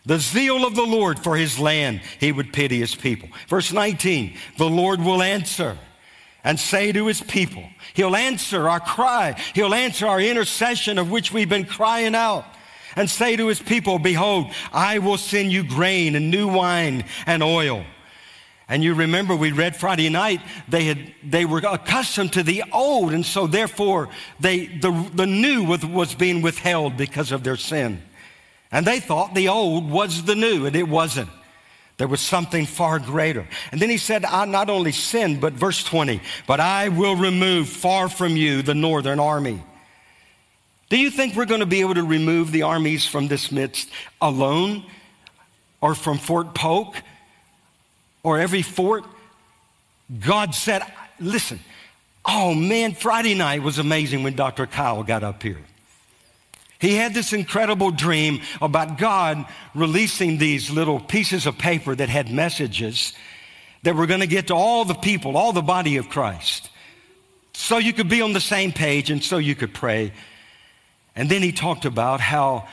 The 0.05 0.19
zeal 0.19 0.65
of 0.65 0.75
the 0.75 0.85
Lord 0.85 1.19
for 1.19 1.35
his 1.35 1.59
land, 1.59 2.01
he 2.19 2.31
would 2.31 2.53
pity 2.53 2.79
his 2.79 2.95
people. 2.95 3.29
Verse 3.47 3.71
19, 3.71 4.35
the 4.57 4.69
Lord 4.69 4.99
will 4.99 5.21
answer 5.21 5.77
and 6.43 6.59
say 6.59 6.91
to 6.91 7.05
his 7.05 7.21
people, 7.21 7.63
He'll 7.93 8.15
answer 8.15 8.67
our 8.69 8.79
cry. 8.79 9.39
He'll 9.53 9.73
answer 9.73 10.07
our 10.07 10.19
intercession 10.19 10.97
of 10.97 11.11
which 11.11 11.31
we've 11.31 11.49
been 11.49 11.65
crying 11.65 12.15
out 12.15 12.45
and 12.95 13.09
say 13.09 13.35
to 13.35 13.47
his 13.47 13.61
people, 13.61 13.99
Behold, 13.99 14.47
I 14.73 14.99
will 14.99 15.17
send 15.17 15.51
you 15.51 15.63
grain 15.63 16.15
and 16.15 16.31
new 16.31 16.47
wine 16.47 17.05
and 17.25 17.43
oil. 17.43 17.83
And 18.67 18.83
you 18.83 18.93
remember 18.93 19.35
we 19.35 19.51
read 19.51 19.75
Friday 19.75 20.07
night, 20.07 20.39
they, 20.69 20.85
had, 20.85 21.13
they 21.23 21.43
were 21.43 21.59
accustomed 21.59 22.33
to 22.33 22.43
the 22.43 22.63
old, 22.71 23.11
and 23.11 23.25
so 23.25 23.45
therefore 23.45 24.07
they, 24.39 24.67
the, 24.67 25.09
the 25.13 25.27
new 25.27 25.65
was, 25.65 25.85
was 25.85 26.15
being 26.15 26.41
withheld 26.41 26.95
because 26.95 27.33
of 27.33 27.43
their 27.43 27.57
sin. 27.57 28.01
And 28.71 28.85
they 28.85 28.99
thought 28.99 29.35
the 29.35 29.49
old 29.49 29.89
was 29.89 30.23
the 30.23 30.35
new, 30.35 30.65
and 30.65 30.75
it 30.75 30.87
wasn't. 30.87 31.29
There 31.97 32.07
was 32.07 32.21
something 32.21 32.65
far 32.65 32.99
greater. 32.99 33.45
And 33.71 33.81
then 33.81 33.89
he 33.89 33.97
said, 33.97 34.25
I 34.25 34.45
not 34.45 34.69
only 34.69 34.91
sinned, 34.91 35.41
but 35.41 35.53
verse 35.53 35.83
20, 35.83 36.21
but 36.47 36.59
I 36.59 36.89
will 36.89 37.15
remove 37.15 37.69
far 37.69 38.09
from 38.09 38.35
you 38.35 38.61
the 38.61 38.73
northern 38.73 39.19
army. 39.19 39.61
Do 40.89 40.97
you 40.97 41.11
think 41.11 41.35
we're 41.35 41.45
going 41.45 41.59
to 41.59 41.65
be 41.65 41.81
able 41.81 41.93
to 41.93 42.03
remove 42.03 42.51
the 42.51 42.63
armies 42.63 43.05
from 43.05 43.27
this 43.27 43.51
midst 43.51 43.89
alone 44.19 44.83
or 45.81 45.95
from 45.95 46.17
Fort 46.17 46.53
Polk 46.53 46.95
or 48.23 48.39
every 48.39 48.61
fort. 48.61 49.03
God 50.19 50.53
said, 50.53 50.83
listen, 51.19 51.59
oh 52.25 52.53
man, 52.53 52.93
Friday 52.93 53.33
night 53.33 53.63
was 53.63 53.79
amazing 53.79 54.23
when 54.23 54.35
Dr. 54.35 54.67
Kyle 54.67 55.03
got 55.03 55.23
up 55.23 55.41
here. 55.41 55.57
He 56.81 56.95
had 56.95 57.13
this 57.13 57.31
incredible 57.31 57.91
dream 57.91 58.41
about 58.59 58.97
God 58.97 59.45
releasing 59.75 60.39
these 60.39 60.71
little 60.71 60.99
pieces 60.99 61.45
of 61.45 61.59
paper 61.59 61.95
that 61.95 62.09
had 62.09 62.31
messages 62.31 63.13
that 63.83 63.95
were 63.95 64.07
going 64.07 64.21
to 64.21 64.27
get 64.27 64.47
to 64.47 64.55
all 64.55 64.83
the 64.83 64.95
people, 64.95 65.37
all 65.37 65.53
the 65.53 65.61
body 65.61 65.97
of 65.97 66.09
Christ. 66.09 66.71
So 67.53 67.77
you 67.77 67.93
could 67.93 68.09
be 68.09 68.23
on 68.23 68.33
the 68.33 68.41
same 68.41 68.71
page 68.71 69.11
and 69.11 69.23
so 69.23 69.37
you 69.37 69.53
could 69.53 69.75
pray. 69.75 70.11
And 71.15 71.29
then 71.29 71.43
he 71.43 71.51
talked 71.51 71.85
about 71.85 72.19
how, 72.19 72.67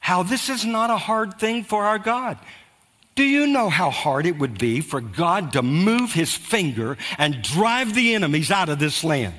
how 0.00 0.24
this 0.24 0.48
is 0.48 0.64
not 0.64 0.90
a 0.90 0.96
hard 0.96 1.38
thing 1.38 1.62
for 1.62 1.84
our 1.84 2.00
God. 2.00 2.38
Do 3.14 3.22
you 3.22 3.46
know 3.46 3.68
how 3.68 3.90
hard 3.90 4.26
it 4.26 4.36
would 4.38 4.58
be 4.58 4.80
for 4.80 5.00
God 5.00 5.52
to 5.52 5.62
move 5.62 6.12
his 6.12 6.34
finger 6.34 6.96
and 7.18 7.40
drive 7.40 7.94
the 7.94 8.16
enemies 8.16 8.50
out 8.50 8.68
of 8.68 8.80
this 8.80 9.04
land? 9.04 9.34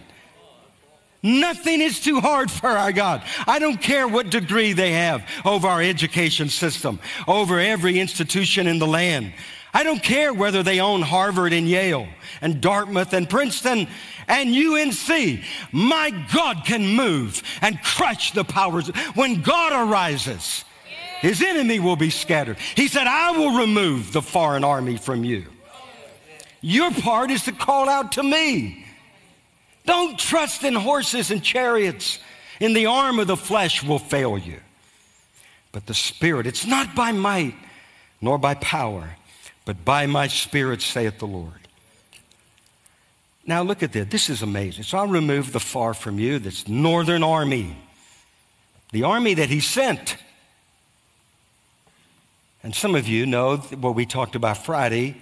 Nothing 1.23 1.79
is 1.79 2.01
too 2.01 2.19
hard 2.19 2.51
for 2.51 2.67
our 2.67 2.91
God. 2.91 3.23
I 3.47 3.57
don't 3.57 3.81
care 3.81 4.09
what 4.09 4.29
degree 4.29 4.73
they 4.73 4.91
have 4.91 5.25
over 5.45 5.67
our 5.67 5.81
education 5.81 6.49
system, 6.49 6.99
over 7.29 7.59
every 7.59 7.97
institution 7.97 8.67
in 8.67 8.77
the 8.77 8.87
land. 8.87 9.33
I 9.73 9.83
don't 9.83 10.03
care 10.03 10.33
whether 10.33 10.61
they 10.61 10.81
own 10.81 11.01
Harvard 11.01 11.53
and 11.53 11.67
Yale 11.67 12.07
and 12.41 12.61
Dartmouth 12.61 13.13
and 13.13 13.29
Princeton 13.29 13.87
and 14.27 14.53
UNC. 14.53 15.39
My 15.71 16.11
God 16.33 16.63
can 16.65 16.85
move 16.95 17.41
and 17.61 17.81
crush 17.81 18.33
the 18.33 18.43
powers. 18.43 18.89
When 19.15 19.41
God 19.41 19.71
arises, 19.71 20.65
his 21.21 21.41
enemy 21.41 21.79
will 21.79 21.95
be 21.95 22.09
scattered. 22.09 22.57
He 22.75 22.89
said, 22.89 23.07
I 23.07 23.31
will 23.31 23.57
remove 23.57 24.11
the 24.11 24.21
foreign 24.21 24.65
army 24.65 24.97
from 24.97 25.23
you. 25.23 25.45
Your 26.59 26.91
part 26.91 27.31
is 27.31 27.43
to 27.43 27.53
call 27.53 27.87
out 27.87 28.11
to 28.13 28.23
me. 28.23 28.82
Don't 29.85 30.17
trust 30.17 30.63
in 30.63 30.75
horses 30.75 31.31
and 31.31 31.43
chariots. 31.43 32.19
In 32.59 32.73
the 32.73 32.85
arm 32.85 33.19
of 33.19 33.27
the 33.27 33.37
flesh 33.37 33.83
will 33.83 33.99
fail 33.99 34.37
you. 34.37 34.59
But 35.71 35.87
the 35.87 35.93
Spirit, 35.93 36.47
it's 36.47 36.65
not 36.65 36.95
by 36.95 37.11
might 37.11 37.55
nor 38.21 38.37
by 38.37 38.53
power, 38.53 39.17
but 39.65 39.83
by 39.83 40.05
my 40.05 40.27
Spirit, 40.27 40.81
saith 40.81 41.19
the 41.19 41.27
Lord. 41.27 41.67
Now 43.45 43.63
look 43.63 43.83
at 43.83 43.91
this. 43.91 44.07
This 44.07 44.29
is 44.29 44.41
amazing. 44.41 44.83
So 44.83 44.97
I'll 44.97 45.07
remove 45.07 45.51
the 45.51 45.59
far 45.59 45.93
from 45.93 46.19
you, 46.19 46.39
this 46.39 46.67
northern 46.67 47.23
army, 47.23 47.75
the 48.91 49.03
army 49.03 49.33
that 49.33 49.49
he 49.49 49.59
sent. 49.59 50.15
And 52.63 52.73
some 52.73 52.95
of 52.95 53.07
you 53.07 53.25
know 53.25 53.57
what 53.57 53.95
we 53.95 54.05
talked 54.05 54.35
about 54.35 54.63
Friday. 54.63 55.17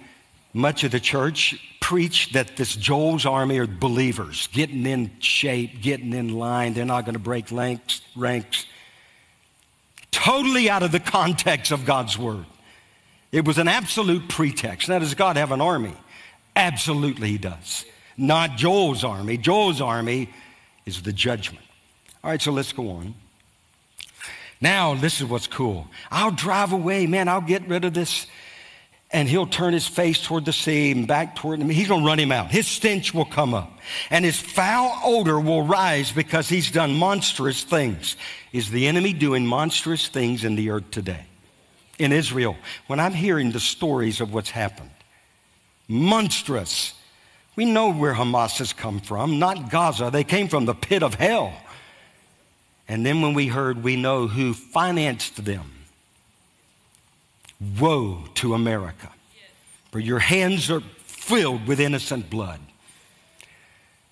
Much 0.54 0.84
of 0.84 0.90
the 0.90 1.00
church 1.00 1.54
preached 1.80 2.34
that 2.34 2.56
this 2.56 2.76
Joel's 2.76 3.24
army 3.24 3.58
are 3.58 3.66
believers, 3.66 4.48
getting 4.52 4.84
in 4.84 5.10
shape, 5.18 5.80
getting 5.80 6.12
in 6.12 6.38
line. 6.38 6.74
They're 6.74 6.84
not 6.84 7.04
going 7.04 7.14
to 7.14 7.20
break 7.20 7.50
ranks, 7.50 8.02
ranks. 8.14 8.66
Totally 10.10 10.68
out 10.68 10.82
of 10.82 10.92
the 10.92 11.00
context 11.18 11.72
of 11.72 11.84
God's 11.84 12.18
word. 12.18 12.44
It 13.30 13.46
was 13.46 13.56
an 13.56 13.66
absolute 13.66 14.28
pretext. 14.28 14.90
Now, 14.90 14.98
does 14.98 15.14
God 15.14 15.36
have 15.36 15.52
an 15.52 15.62
army? 15.62 15.94
Absolutely, 16.54 17.28
He 17.28 17.38
does. 17.38 17.86
Not 18.18 18.56
Joel's 18.56 19.04
army. 19.04 19.38
Joel's 19.38 19.80
army 19.80 20.28
is 20.84 21.00
the 21.00 21.14
judgment. 21.14 21.64
All 22.22 22.30
right, 22.30 22.40
so 22.40 22.52
let's 22.52 22.72
go 22.72 22.90
on. 22.90 23.14
Now, 24.60 24.94
this 24.94 25.20
is 25.20 25.26
what's 25.26 25.48
cool. 25.48 25.88
I'll 26.10 26.30
drive 26.30 26.72
away, 26.72 27.06
man. 27.06 27.26
I'll 27.26 27.40
get 27.40 27.66
rid 27.66 27.84
of 27.84 27.94
this 27.94 28.26
and 29.12 29.28
he'll 29.28 29.46
turn 29.46 29.74
his 29.74 29.86
face 29.86 30.22
toward 30.22 30.44
the 30.44 30.52
sea 30.52 30.90
and 30.90 31.06
back 31.06 31.36
toward 31.36 31.60
him. 31.60 31.68
He's 31.68 31.88
going 31.88 32.02
to 32.02 32.06
run 32.06 32.18
him 32.18 32.32
out. 32.32 32.50
His 32.50 32.66
stench 32.66 33.12
will 33.12 33.26
come 33.26 33.52
up, 33.52 33.78
and 34.10 34.24
his 34.24 34.40
foul 34.40 34.98
odor 35.04 35.38
will 35.38 35.62
rise 35.62 36.10
because 36.12 36.48
he's 36.48 36.70
done 36.70 36.94
monstrous 36.94 37.62
things. 37.62 38.16
Is 38.52 38.70
the 38.70 38.86
enemy 38.86 39.12
doing 39.12 39.46
monstrous 39.46 40.08
things 40.08 40.44
in 40.44 40.56
the 40.56 40.70
earth 40.70 40.90
today? 40.90 41.26
In 41.98 42.10
Israel, 42.10 42.56
when 42.86 42.98
I'm 42.98 43.12
hearing 43.12 43.52
the 43.52 43.60
stories 43.60 44.20
of 44.20 44.32
what's 44.32 44.50
happened, 44.50 44.90
monstrous. 45.88 46.94
We 47.54 47.66
know 47.66 47.92
where 47.92 48.14
Hamas 48.14 48.58
has 48.58 48.72
come 48.72 49.00
from, 49.00 49.38
not 49.38 49.70
Gaza. 49.70 50.08
They 50.10 50.24
came 50.24 50.48
from 50.48 50.64
the 50.64 50.74
pit 50.74 51.02
of 51.02 51.14
hell. 51.14 51.52
And 52.88 53.04
then 53.04 53.20
when 53.20 53.34
we 53.34 53.46
heard, 53.46 53.82
we 53.82 53.96
know 53.96 54.26
who 54.26 54.54
financed 54.54 55.44
them 55.44 55.70
Woe 57.78 58.24
to 58.34 58.54
America, 58.54 59.10
for 59.90 60.00
your 60.00 60.18
hands 60.18 60.70
are 60.70 60.80
filled 61.04 61.66
with 61.66 61.80
innocent 61.80 62.28
blood. 62.28 62.60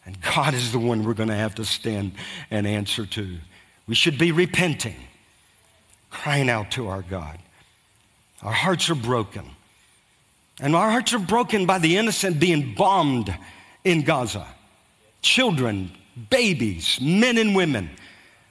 And 0.04 0.20
God 0.20 0.54
is 0.54 0.72
the 0.72 0.78
one 0.78 1.04
we're 1.04 1.14
going 1.14 1.28
to 1.28 1.34
have 1.34 1.54
to 1.56 1.64
stand 1.64 2.12
and 2.50 2.66
answer 2.66 3.06
to. 3.06 3.36
We 3.86 3.94
should 3.94 4.18
be 4.18 4.32
repenting, 4.32 4.96
crying 6.10 6.48
out 6.48 6.70
to 6.72 6.88
our 6.88 7.02
God. 7.02 7.38
Our 8.42 8.52
hearts 8.52 8.88
are 8.90 8.94
broken. 8.94 9.44
And 10.60 10.76
our 10.76 10.90
hearts 10.90 11.12
are 11.14 11.18
broken 11.18 11.66
by 11.66 11.78
the 11.78 11.96
innocent 11.96 12.38
being 12.38 12.74
bombed 12.74 13.34
in 13.84 14.02
Gaza. 14.02 14.46
Children, 15.22 15.90
babies, 16.28 16.98
men 17.00 17.38
and 17.38 17.54
women. 17.54 17.90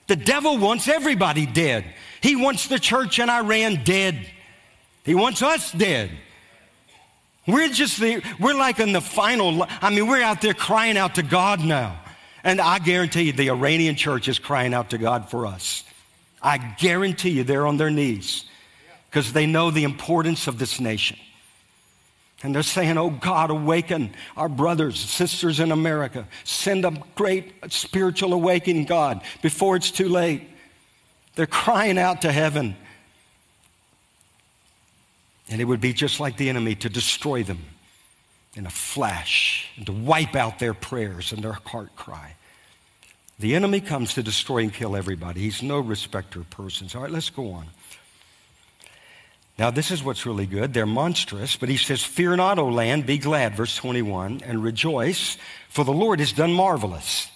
The 0.08 0.16
devil 0.16 0.58
wants 0.58 0.88
everybody 0.88 1.46
dead. 1.46 1.86
He 2.22 2.36
wants 2.36 2.68
the 2.68 2.80
church 2.80 3.20
in 3.20 3.30
Iran 3.30 3.84
dead. 3.84 4.28
He 5.10 5.16
wants 5.16 5.42
us 5.42 5.72
dead. 5.72 6.12
We're 7.48 7.70
just 7.70 8.00
the, 8.00 8.22
we're 8.40 8.54
like 8.54 8.80
in 8.80 8.92
the 8.92 9.02
final, 9.02 9.66
I 9.82 9.90
mean, 9.90 10.08
we're 10.08 10.22
out 10.22 10.40
there 10.40 10.54
crying 10.54 11.00
out 11.00 11.16
to 11.16 11.24
God 11.24 11.62
now. 11.62 12.00
And 12.44 12.62
I 12.62 12.78
guarantee 12.78 13.24
you, 13.24 13.34
the 13.34 13.50
Iranian 13.50 13.96
church 13.96 14.28
is 14.28 14.38
crying 14.38 14.72
out 14.72 14.92
to 14.92 15.00
God 15.00 15.28
for 15.28 15.48
us. 15.48 15.84
I 16.44 16.60
guarantee 16.60 17.32
you, 17.32 17.44
they're 17.44 17.66
on 17.66 17.78
their 17.78 17.90
knees 17.90 18.46
because 19.10 19.34
they 19.34 19.48
know 19.48 19.72
the 19.72 19.84
importance 19.84 20.46
of 20.46 20.60
this 20.60 20.80
nation. 20.80 21.18
And 22.44 22.54
they're 22.54 22.62
saying, 22.62 23.00
Oh 23.00 23.10
God, 23.10 23.50
awaken 23.50 24.14
our 24.38 24.48
brothers, 24.48 25.00
sisters 25.00 25.60
in 25.60 25.72
America. 25.72 26.28
Send 26.44 26.86
a 26.86 26.92
great 27.16 27.52
spiritual 27.70 28.34
awakening, 28.34 28.86
God, 28.86 29.22
before 29.42 29.76
it's 29.76 29.90
too 29.90 30.08
late. 30.08 30.48
They're 31.34 31.48
crying 31.48 31.98
out 31.98 32.22
to 32.22 32.32
heaven. 32.32 32.76
And 35.50 35.60
it 35.60 35.66
would 35.66 35.82
be 35.82 35.94
just 35.94 36.20
like 36.20 36.38
the 36.38 36.50
enemy 36.50 36.76
to 36.76 36.90
destroy 36.90 37.44
them 37.44 37.60
in 38.56 38.66
a 38.66 38.70
flash 38.70 39.68
and 39.76 39.86
to 39.88 39.92
wipe 39.92 40.36
out 40.36 40.60
their 40.60 40.74
prayers 40.74 41.32
and 41.32 41.44
their 41.44 41.54
heart 41.54 41.96
cry. 41.96 42.36
The 43.40 43.56
enemy 43.56 43.80
comes 43.80 44.16
to 44.16 44.24
destroy 44.24 44.60
and 44.60 44.74
kill 44.74 44.96
everybody. 44.96 45.42
He's 45.42 45.64
no 45.64 45.80
respecter 45.80 46.42
of 46.42 46.50
persons. 46.50 46.94
All 46.94 47.02
right, 47.02 47.12
let's 47.12 47.30
go 47.30 47.52
on. 47.52 47.68
Now, 49.58 49.72
this 49.72 49.92
is 49.92 50.04
what's 50.04 50.26
really 50.26 50.46
good. 50.46 50.74
They're 50.74 50.86
monstrous, 50.86 51.56
but 51.56 51.68
he 51.68 51.78
says, 51.78 52.04
Fear 52.04 52.38
not, 52.38 52.60
O 52.60 52.68
land, 52.68 53.06
be 53.06 53.18
glad, 53.18 53.56
verse 53.56 53.76
21, 53.76 54.42
and 54.46 54.64
rejoice, 54.64 55.38
for 55.70 55.84
the 55.84 55.92
Lord 55.92 56.20
has 56.20 56.32
done 56.32 56.54
marvelous. 56.54 57.30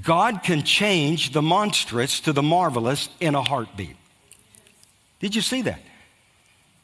God 0.00 0.42
can 0.42 0.64
change 0.64 1.32
the 1.32 1.42
monstrous 1.42 2.20
to 2.20 2.32
the 2.32 2.42
marvelous 2.42 3.08
in 3.20 3.34
a 3.34 3.42
heartbeat. 3.42 3.96
Did 5.20 5.36
you 5.36 5.42
see 5.42 5.62
that? 5.62 5.80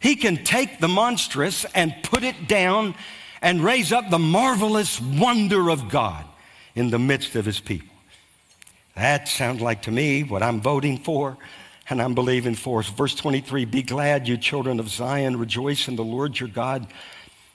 He 0.01 0.17
can 0.17 0.45
take 0.45 0.79
the 0.79 0.89
monstrous 0.89 1.65
and 1.75 1.95
put 2.03 2.23
it 2.23 2.49
down 2.49 2.95
and 3.43 3.63
raise 3.63 3.93
up 3.93 4.11
the 4.11 4.19
marvelous 4.19 5.01
wonder 5.01 5.71
of 5.71 5.89
God 5.89 6.25
in 6.75 6.91
the 6.91 6.99
midst 6.99 7.35
of 7.35 7.45
his 7.45 7.61
people. 7.61 7.89
That 8.95 9.29
sounds 9.29 9.61
like 9.61 9.83
to 9.83 9.91
me 9.91 10.23
what 10.23 10.43
I'm 10.43 10.61
voting 10.61 10.99
for 10.99 11.37
and 11.91 12.03
I'm 12.03 12.15
believing 12.15 12.55
for. 12.55 12.83
Verse 12.83 13.15
23 13.15 13.65
Be 13.65 13.83
glad, 13.83 14.29
you 14.29 14.37
children 14.37 14.81
of 14.81 14.89
Zion, 14.89 15.39
rejoice 15.39 15.89
in 15.89 15.97
the 15.97 16.05
Lord 16.05 16.39
your 16.39 16.49
God. 16.49 16.87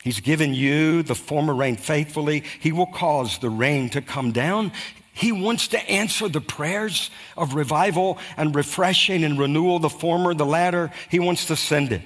He's 0.03 0.19
given 0.19 0.53
you 0.53 1.01
the 1.03 1.15
former 1.15 1.53
rain 1.53 1.77
faithfully. 1.77 2.43
He 2.59 2.73
will 2.73 2.87
cause 2.87 3.37
the 3.37 3.49
rain 3.49 3.89
to 3.91 4.01
come 4.01 4.33
down. 4.33 4.73
He 5.13 5.31
wants 5.31 5.69
to 5.69 5.89
answer 5.89 6.27
the 6.27 6.41
prayers 6.41 7.09
of 7.37 7.53
revival 7.53 8.17
and 8.35 8.53
refreshing 8.53 9.23
and 9.23 9.39
renewal, 9.39 9.79
the 9.79 9.89
former, 9.89 10.33
the 10.33 10.45
latter. 10.45 10.91
He 11.09 11.19
wants 11.19 11.45
to 11.45 11.55
send 11.55 11.93
it. 11.93 12.01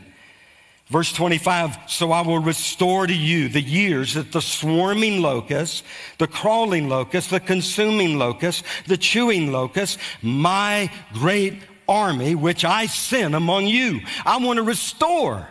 Verse 0.90 1.12
25, 1.12 1.78
so 1.88 2.14
I 2.14 2.22
will 2.22 2.40
restore 2.40 3.08
to 3.08 3.14
you 3.14 3.50
the 3.50 3.62
years 3.62 4.14
that 4.14 4.32
the 4.32 4.42
swarming 4.42 5.22
locust, 5.22 5.84
the 6.18 6.28
crawling 6.28 6.88
locust, 6.88 7.30
the 7.30 7.42
consuming 7.42 8.18
locust, 8.18 8.64
the 8.86 8.96
chewing 8.96 9.52
locust, 9.52 10.00
my 10.22 10.90
great 11.12 11.56
army 11.90 12.36
which 12.36 12.64
I 12.64 12.86
sent 12.86 13.36
among 13.36 13.68
you. 13.68 14.00
I 14.26 14.38
want 14.38 14.58
to 14.58 14.64
restore. 14.64 15.50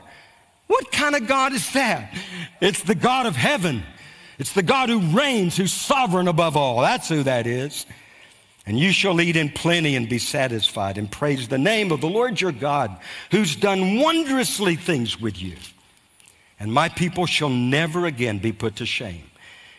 What 0.68 0.90
kind 0.90 1.14
of 1.14 1.26
God 1.26 1.52
is 1.52 1.70
that? 1.74 2.14
It's 2.62 2.82
the 2.82 2.94
God 2.94 3.26
of 3.26 3.36
heaven. 3.36 3.82
It's 4.38 4.52
the 4.52 4.62
God 4.62 4.88
who 4.88 5.00
reigns, 5.00 5.56
who's 5.56 5.72
sovereign 5.72 6.28
above 6.28 6.56
all. 6.56 6.80
That's 6.80 7.08
who 7.08 7.22
that 7.24 7.46
is. 7.46 7.84
And 8.66 8.78
you 8.78 8.90
shall 8.90 9.20
eat 9.20 9.36
in 9.36 9.50
plenty 9.50 9.94
and 9.94 10.08
be 10.08 10.18
satisfied 10.18 10.98
and 10.98 11.10
praise 11.10 11.46
the 11.46 11.56
name 11.56 11.92
of 11.92 12.00
the 12.00 12.08
Lord 12.08 12.40
your 12.40 12.52
God, 12.52 12.96
who's 13.30 13.54
done 13.54 14.00
wondrously 14.00 14.74
things 14.74 15.20
with 15.20 15.40
you. 15.40 15.54
And 16.58 16.72
my 16.72 16.88
people 16.88 17.26
shall 17.26 17.48
never 17.48 18.06
again 18.06 18.38
be 18.38 18.52
put 18.52 18.76
to 18.76 18.86
shame. 18.86 19.22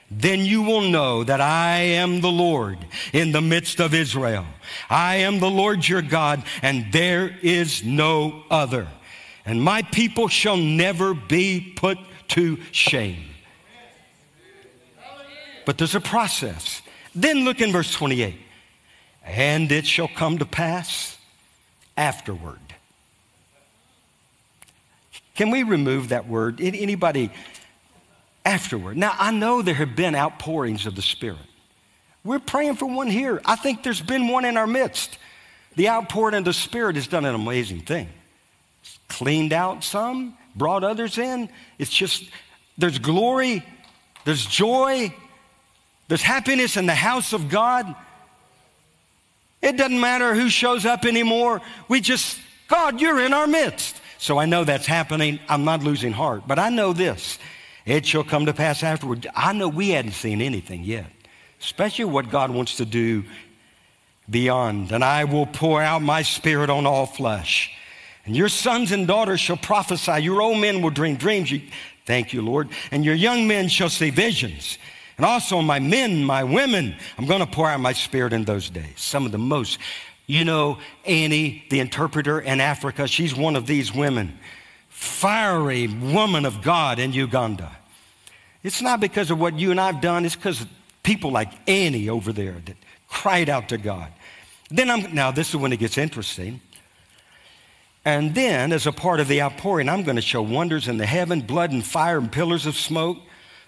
Then 0.10 0.40
you 0.40 0.62
will 0.62 0.82
know 0.82 1.26
that 1.26 1.42
I 1.42 1.80
am 1.80 2.22
the 2.22 2.32
Lord 2.32 2.78
in 3.12 3.34
the 3.34 3.42
midst 3.42 3.82
of 3.82 3.94
Israel. 3.94 4.46
I 4.90 5.16
am 5.18 5.40
the 5.40 5.50
Lord 5.50 5.86
your 5.86 6.02
God, 6.02 6.44
and 6.62 6.94
there 6.94 7.36
is 7.42 7.84
no 7.84 8.44
other. 8.50 8.88
And 9.46 9.62
my 9.62 9.82
people 9.82 10.30
shall 10.30 10.56
never 10.56 11.14
be 11.14 11.74
put 11.76 11.98
to 12.30 12.58
shame. 12.72 13.26
But 15.66 15.78
there's 15.78 15.96
a 15.96 16.00
process. 16.00 16.82
Then 17.14 17.44
look 17.44 17.60
in 17.60 17.74
verse 17.74 17.92
28. 17.92 18.47
And 19.28 19.72
it 19.72 19.86
shall 19.86 20.08
come 20.08 20.38
to 20.38 20.46
pass 20.46 21.18
afterward. 21.96 22.60
Can 25.36 25.52
we 25.52 25.64
remove 25.64 26.10
that 26.10 26.28
word? 26.28 26.60
Anybody 26.62 27.30
afterward? 28.46 28.98
Now, 28.98 29.14
I 29.20 29.32
know 29.32 29.62
there 29.62 29.76
have 29.76 29.96
been 29.96 30.16
outpourings 30.16 30.86
of 30.86 30.96
the 30.96 31.02
Spirit. 31.02 31.38
We're 32.24 32.40
praying 32.40 32.76
for 32.76 32.88
one 32.88 33.08
here. 33.08 33.42
I 33.46 33.56
think 33.56 33.84
there's 33.84 34.02
been 34.02 34.30
one 34.30 34.46
in 34.46 34.58
our 34.58 34.68
midst. 34.68 35.18
The 35.76 35.90
outpouring 35.90 36.36
of 36.36 36.46
the 36.46 36.54
Spirit 36.54 36.96
has 36.96 37.08
done 37.08 37.24
an 37.24 37.36
amazing 37.36 37.82
thing. 37.82 38.10
It's 38.82 38.98
cleaned 39.10 39.54
out 39.54 39.84
some, 39.84 40.36
brought 40.56 40.84
others 40.84 41.18
in. 41.18 41.50
It's 41.78 41.92
just, 41.92 42.30
there's 42.78 42.98
glory, 42.98 43.64
there's 44.26 44.46
joy, 44.46 45.14
there's 46.08 46.24
happiness 46.24 46.78
in 46.78 46.88
the 46.88 46.96
house 46.96 47.34
of 47.34 47.48
God. 47.50 47.96
It 49.62 49.78
doesn't 49.78 50.00
matter 50.00 50.36
who 50.36 50.50
shows 50.50 50.86
up 50.86 51.06
anymore. 51.06 51.62
We 51.88 52.02
just, 52.02 52.40
God, 52.68 53.02
you're 53.02 53.20
in 53.20 53.34
our 53.34 53.48
midst. 53.48 54.02
So 54.20 54.38
I 54.38 54.46
know 54.46 54.64
that's 54.64 54.86
happening. 54.86 55.40
I'm 55.48 55.64
not 55.64 55.84
losing 55.84 56.12
heart. 56.12 56.44
But 56.48 56.60
I 56.60 56.70
know 56.70 56.94
this 56.94 57.40
it 57.86 58.06
shall 58.06 58.24
come 58.24 58.46
to 58.46 58.54
pass 58.54 58.84
afterward. 58.84 59.28
I 59.36 59.54
know 59.54 59.70
we 59.70 59.90
hadn't 59.90 60.12
seen 60.12 60.42
anything 60.42 60.84
yet, 60.84 61.06
especially 61.62 62.06
what 62.06 62.30
God 62.30 62.52
wants 62.52 62.78
to 62.78 62.86
do 62.86 63.24
beyond. 64.30 64.92
And 64.92 65.04
I 65.04 65.24
will 65.24 65.46
pour 65.46 65.82
out 65.82 66.02
my 66.02 66.22
spirit 66.22 66.70
on 66.70 66.86
all 66.86 67.06
flesh. 67.06 67.72
And 68.26 68.36
your 68.36 68.50
sons 68.50 68.92
and 68.92 69.08
daughters 69.08 69.40
shall 69.40 69.58
prophesy. 69.58 70.20
Your 70.22 70.42
old 70.42 70.60
men 70.60 70.82
will 70.82 70.90
dream 70.90 71.16
dreams. 71.16 71.50
You, 71.50 71.62
thank 72.06 72.34
you, 72.34 72.42
Lord. 72.42 72.68
And 72.92 73.06
your 73.06 73.16
young 73.16 73.48
men 73.48 73.70
shall 73.70 73.90
see 73.90 74.10
visions. 74.10 74.78
And 75.18 75.26
also 75.26 75.62
my 75.62 75.80
men, 75.80 76.24
my 76.24 76.44
women, 76.44 76.96
I'm 77.18 77.26
going 77.26 77.40
to 77.40 77.48
pour 77.48 77.68
out 77.68 77.80
my 77.80 77.94
spirit 77.94 78.34
in 78.34 78.44
those 78.44 78.70
days. 78.70 78.94
Some 78.96 79.26
of 79.26 79.32
the 79.32 79.40
most, 79.40 79.80
you 80.28 80.46
know, 80.46 80.78
Annie, 81.06 81.66
the 81.70 81.80
interpreter 81.80 82.40
in 82.40 82.62
Africa, 82.62 83.08
she's 83.08 83.36
one 83.36 83.56
of 83.56 83.66
these 83.66 83.94
women. 83.94 84.38
Fiery 84.90 85.88
woman 85.88 86.46
of 86.46 86.62
God 86.62 87.00
in 87.00 87.14
Uganda. 87.14 87.76
It's 88.64 88.82
not 88.82 89.00
because 89.00 89.32
of 89.32 89.40
what 89.40 89.58
you 89.58 89.72
and 89.72 89.80
I've 89.80 90.02
done, 90.02 90.26
it's 90.26 90.36
because 90.36 90.62
of 90.62 90.68
people 91.02 91.32
like 91.32 91.52
Annie 91.68 92.10
over 92.10 92.32
there 92.32 92.56
that 92.66 92.76
cried 93.08 93.50
out 93.50 93.70
to 93.70 93.78
God. 93.78 94.12
Then 94.70 94.90
I'm, 94.92 95.16
now 95.16 95.32
this 95.32 95.50
is 95.50 95.56
when 95.56 95.72
it 95.72 95.78
gets 95.78 95.98
interesting. 95.98 96.60
And 98.04 98.36
then, 98.36 98.72
as 98.72 98.86
a 98.88 98.92
part 98.92 99.20
of 99.20 99.28
the 99.28 99.42
outpouring, 99.42 99.90
I'm 99.90 100.04
going 100.04 100.16
to 100.16 100.22
show 100.22 100.42
wonders 100.42 100.88
in 100.88 100.98
the 100.98 101.06
heaven, 101.06 101.42
blood 101.42 101.72
and 101.72 101.86
fire 101.86 102.18
and 102.18 102.32
pillars 102.32 102.66
of 102.66 102.76
smoke. 102.76 103.18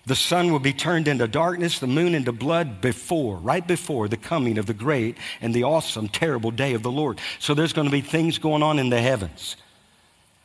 The 0.05 0.15
sun 0.15 0.51
will 0.51 0.59
be 0.59 0.73
turned 0.73 1.07
into 1.07 1.27
darkness, 1.27 1.79
the 1.79 1.87
moon 1.87 2.15
into 2.15 2.31
blood 2.31 2.81
before, 2.81 3.37
right 3.37 3.65
before 3.65 4.07
the 4.07 4.17
coming 4.17 4.57
of 4.57 4.65
the 4.65 4.73
great 4.73 5.17
and 5.41 5.53
the 5.53 5.63
awesome, 5.63 6.07
terrible 6.07 6.51
day 6.51 6.73
of 6.73 6.83
the 6.83 6.91
Lord. 6.91 7.19
So 7.39 7.53
there's 7.53 7.73
going 7.73 7.85
to 7.85 7.91
be 7.91 8.01
things 8.01 8.37
going 8.37 8.63
on 8.63 8.79
in 8.79 8.89
the 8.89 9.01
heavens. 9.01 9.55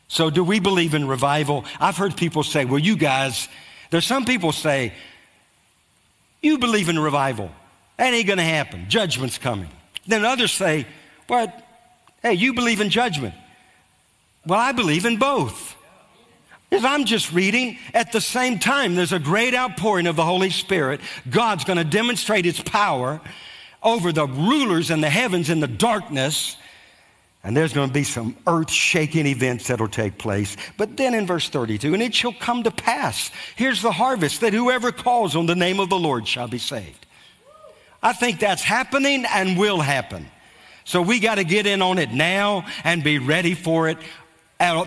So, 0.09 0.31
do 0.31 0.45
we 0.45 0.61
believe 0.61 0.95
in 0.95 1.09
revival? 1.09 1.65
I've 1.81 1.97
heard 1.97 2.17
people 2.17 2.43
say, 2.43 2.65
well, 2.65 2.79
you 2.79 2.97
guys, 2.97 3.49
there's 3.91 4.07
some 4.07 4.25
people 4.25 4.53
say, 4.53 4.93
you 6.43 6.59
believe 6.59 6.89
in 6.89 6.99
revival. 6.99 7.51
That 7.97 8.13
ain't 8.13 8.27
going 8.27 8.39
to 8.39 8.45
happen. 8.45 8.87
Judgment's 8.89 9.39
coming. 9.39 9.71
Then 10.07 10.25
others 10.25 10.53
say, 10.53 10.87
but 11.27 11.67
hey, 12.23 12.35
you 12.35 12.53
believe 12.53 12.81
in 12.81 12.91
judgment. 12.91 13.35
Well, 14.47 14.61
I 14.61 14.73
believe 14.73 15.07
in 15.07 15.17
both. 15.17 15.74
If 16.75 16.85
I'm 16.85 17.05
just 17.05 17.33
reading, 17.33 17.79
at 17.95 18.11
the 18.11 18.21
same 18.21 18.59
time, 18.59 18.97
there's 18.97 19.13
a 19.13 19.21
great 19.21 19.55
outpouring 19.55 20.09
of 20.09 20.17
the 20.17 20.25
Holy 20.25 20.51
Spirit. 20.51 21.01
God's 21.31 21.63
going 21.63 21.77
to 21.77 21.85
demonstrate 21.85 22.45
His 22.45 22.61
power 22.61 23.21
over 23.81 24.11
the 24.11 24.27
rulers 24.27 24.91
and 24.91 25.01
the 25.01 25.09
heavens 25.09 25.51
in 25.51 25.61
the 25.61 25.69
darkness. 25.69 26.57
And 27.45 27.57
there's 27.57 27.73
going 27.73 27.91
to 27.91 27.95
be 27.95 28.03
some 28.03 28.37
earth 28.49 28.73
shaking 28.73 29.27
events 29.27 29.69
that'll 29.69 29.87
take 29.87 30.19
place. 30.19 30.57
But 30.77 30.97
then 30.97 31.15
in 31.15 31.29
verse 31.29 31.49
32, 31.49 31.95
and 31.95 32.03
it 32.03 32.13
shall 32.13 32.33
come 32.33 32.65
to 32.65 32.73
pass, 32.73 33.31
here's 33.55 33.81
the 33.81 33.93
harvest, 33.93 34.41
that 34.41 34.53
whoever 34.53 34.91
calls 34.91 35.37
on 35.37 35.47
the 35.47 35.55
name 35.55 35.79
of 35.79 35.91
the 35.91 35.99
Lord 35.99 36.27
shall 36.27 36.49
be 36.49 36.59
saved. 36.59 37.07
I 38.03 38.15
think 38.15 38.41
that's 38.41 38.65
happening 38.65 39.27
and 39.33 39.57
will 39.57 39.79
happen. 39.79 40.27
So 40.83 41.03
we 41.03 41.21
got 41.21 41.37
to 41.37 41.45
get 41.45 41.67
in 41.67 41.83
on 41.83 41.99
it 41.99 42.13
now 42.13 42.67
and 42.83 43.05
be 43.05 43.21
ready 43.21 43.55
for 43.55 43.89
it 43.89 43.99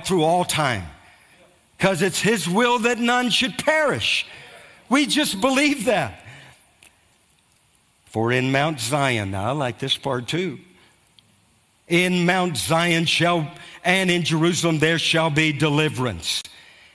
through 0.04 0.24
all 0.24 0.44
time. 0.44 0.84
Because 1.78 2.02
it's 2.02 2.20
His 2.20 2.48
will 2.48 2.80
that 2.80 3.00
none 3.00 3.30
should 3.30 3.58
perish. 3.58 4.26
We 4.90 5.06
just 5.06 5.40
believe 5.42 5.86
that. 5.86 6.22
For 8.06 8.32
in 8.32 8.52
Mount 8.52 8.80
Zion, 8.80 9.32
now 9.32 9.50
I 9.50 9.52
like 9.52 9.80
this 9.80 9.96
part 9.96 10.28
too. 10.28 10.60
In 11.88 12.26
Mount 12.26 12.58
Zion 12.58 13.06
shall, 13.06 13.52
and 13.84 14.10
in 14.10 14.24
Jerusalem 14.24 14.80
there 14.80 14.98
shall 14.98 15.30
be 15.30 15.54
deliverance, 15.54 16.42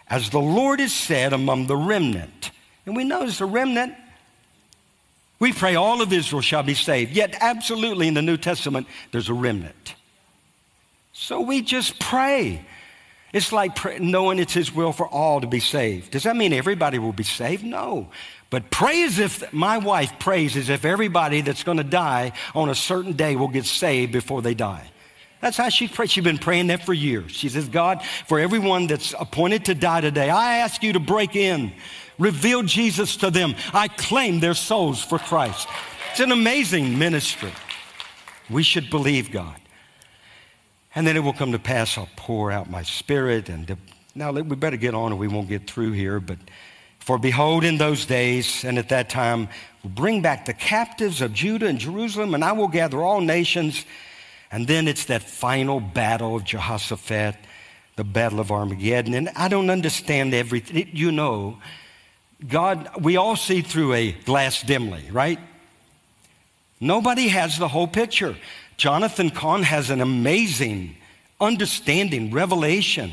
as 0.08 0.30
the 0.30 0.40
Lord 0.40 0.80
has 0.80 0.92
said 0.92 1.32
among 1.32 1.66
the 1.66 1.76
remnant. 1.76 2.50
And 2.84 2.96
we 2.96 3.04
know 3.04 3.22
it's 3.22 3.40
a 3.40 3.46
remnant. 3.46 3.94
We 5.38 5.52
pray 5.52 5.76
all 5.76 6.02
of 6.02 6.12
Israel 6.12 6.42
shall 6.42 6.62
be 6.62 6.74
saved. 6.74 7.12
Yet, 7.12 7.36
absolutely, 7.40 8.08
in 8.08 8.14
the 8.14 8.22
New 8.22 8.36
Testament, 8.36 8.86
there's 9.12 9.28
a 9.28 9.34
remnant. 9.34 9.94
So 11.12 11.40
we 11.40 11.62
just 11.62 11.98
pray. 12.00 12.64
It's 13.32 13.52
like 13.52 13.76
pray, 13.76 13.98
knowing 13.98 14.38
it's 14.38 14.52
His 14.52 14.74
will 14.74 14.92
for 14.92 15.08
all 15.08 15.40
to 15.40 15.46
be 15.46 15.60
saved. 15.60 16.10
Does 16.10 16.24
that 16.24 16.36
mean 16.36 16.52
everybody 16.52 16.98
will 16.98 17.12
be 17.12 17.24
saved? 17.24 17.64
No. 17.64 18.08
But 18.50 18.70
pray 18.70 19.04
as 19.04 19.18
if 19.18 19.50
my 19.52 19.78
wife 19.78 20.18
prays 20.18 20.56
as 20.58 20.68
if 20.68 20.84
everybody 20.84 21.40
that's 21.40 21.64
going 21.64 21.78
to 21.78 21.84
die 21.84 22.32
on 22.54 22.68
a 22.68 22.74
certain 22.74 23.14
day 23.14 23.34
will 23.34 23.48
get 23.48 23.64
saved 23.64 24.12
before 24.12 24.42
they 24.42 24.52
die. 24.52 24.90
That's 25.40 25.56
how 25.56 25.70
she 25.70 25.88
prays. 25.88 26.10
She's 26.10 26.22
been 26.22 26.36
praying 26.36 26.66
that 26.66 26.84
for 26.84 26.92
years. 26.92 27.32
She 27.32 27.48
says, 27.48 27.66
God, 27.68 28.02
for 28.28 28.38
everyone 28.38 28.86
that's 28.86 29.14
appointed 29.18 29.64
to 29.64 29.74
die 29.74 30.02
today, 30.02 30.28
I 30.28 30.58
ask 30.58 30.82
you 30.82 30.92
to 30.92 31.00
break 31.00 31.34
in, 31.34 31.72
reveal 32.18 32.62
Jesus 32.62 33.16
to 33.16 33.30
them. 33.30 33.54
I 33.72 33.88
claim 33.88 34.38
their 34.40 34.54
souls 34.54 35.02
for 35.02 35.18
Christ. 35.18 35.66
It's 36.10 36.20
an 36.20 36.30
amazing 36.30 36.98
ministry. 36.98 37.52
We 38.50 38.62
should 38.62 38.90
believe 38.90 39.30
God. 39.30 39.61
And 40.94 41.06
then 41.06 41.16
it 41.16 41.20
will 41.20 41.32
come 41.32 41.52
to 41.52 41.58
pass, 41.58 41.96
I'll 41.96 42.08
pour 42.16 42.52
out 42.52 42.70
my 42.70 42.82
spirit. 42.82 43.48
And 43.48 43.76
now 44.14 44.30
we 44.32 44.42
better 44.56 44.76
get 44.76 44.94
on 44.94 45.12
or 45.12 45.16
we 45.16 45.28
won't 45.28 45.48
get 45.48 45.68
through 45.68 45.92
here. 45.92 46.20
But 46.20 46.38
for 46.98 47.18
behold, 47.18 47.64
in 47.64 47.78
those 47.78 48.04
days 48.04 48.64
and 48.64 48.78
at 48.78 48.90
that 48.90 49.08
time, 49.08 49.48
will 49.82 49.90
bring 49.90 50.22
back 50.22 50.44
the 50.44 50.52
captives 50.52 51.20
of 51.20 51.32
Judah 51.32 51.66
and 51.66 51.78
Jerusalem, 51.78 52.34
and 52.34 52.44
I 52.44 52.52
will 52.52 52.68
gather 52.68 53.02
all 53.02 53.20
nations. 53.20 53.84
And 54.50 54.66
then 54.66 54.86
it's 54.86 55.06
that 55.06 55.22
final 55.22 55.80
battle 55.80 56.36
of 56.36 56.44
Jehoshaphat, 56.44 57.36
the 57.96 58.04
battle 58.04 58.38
of 58.38 58.52
Armageddon. 58.52 59.14
And 59.14 59.30
I 59.34 59.48
don't 59.48 59.70
understand 59.70 60.34
everything. 60.34 60.90
You 60.92 61.10
know, 61.10 61.58
God, 62.46 62.90
we 63.00 63.16
all 63.16 63.36
see 63.36 63.62
through 63.62 63.94
a 63.94 64.12
glass 64.12 64.62
dimly, 64.62 65.04
right? 65.10 65.38
Nobody 66.80 67.28
has 67.28 67.58
the 67.58 67.68
whole 67.68 67.86
picture. 67.86 68.36
Jonathan 68.76 69.30
Cahn 69.30 69.62
has 69.62 69.90
an 69.90 70.00
amazing 70.00 70.96
understanding, 71.40 72.30
revelation. 72.30 73.10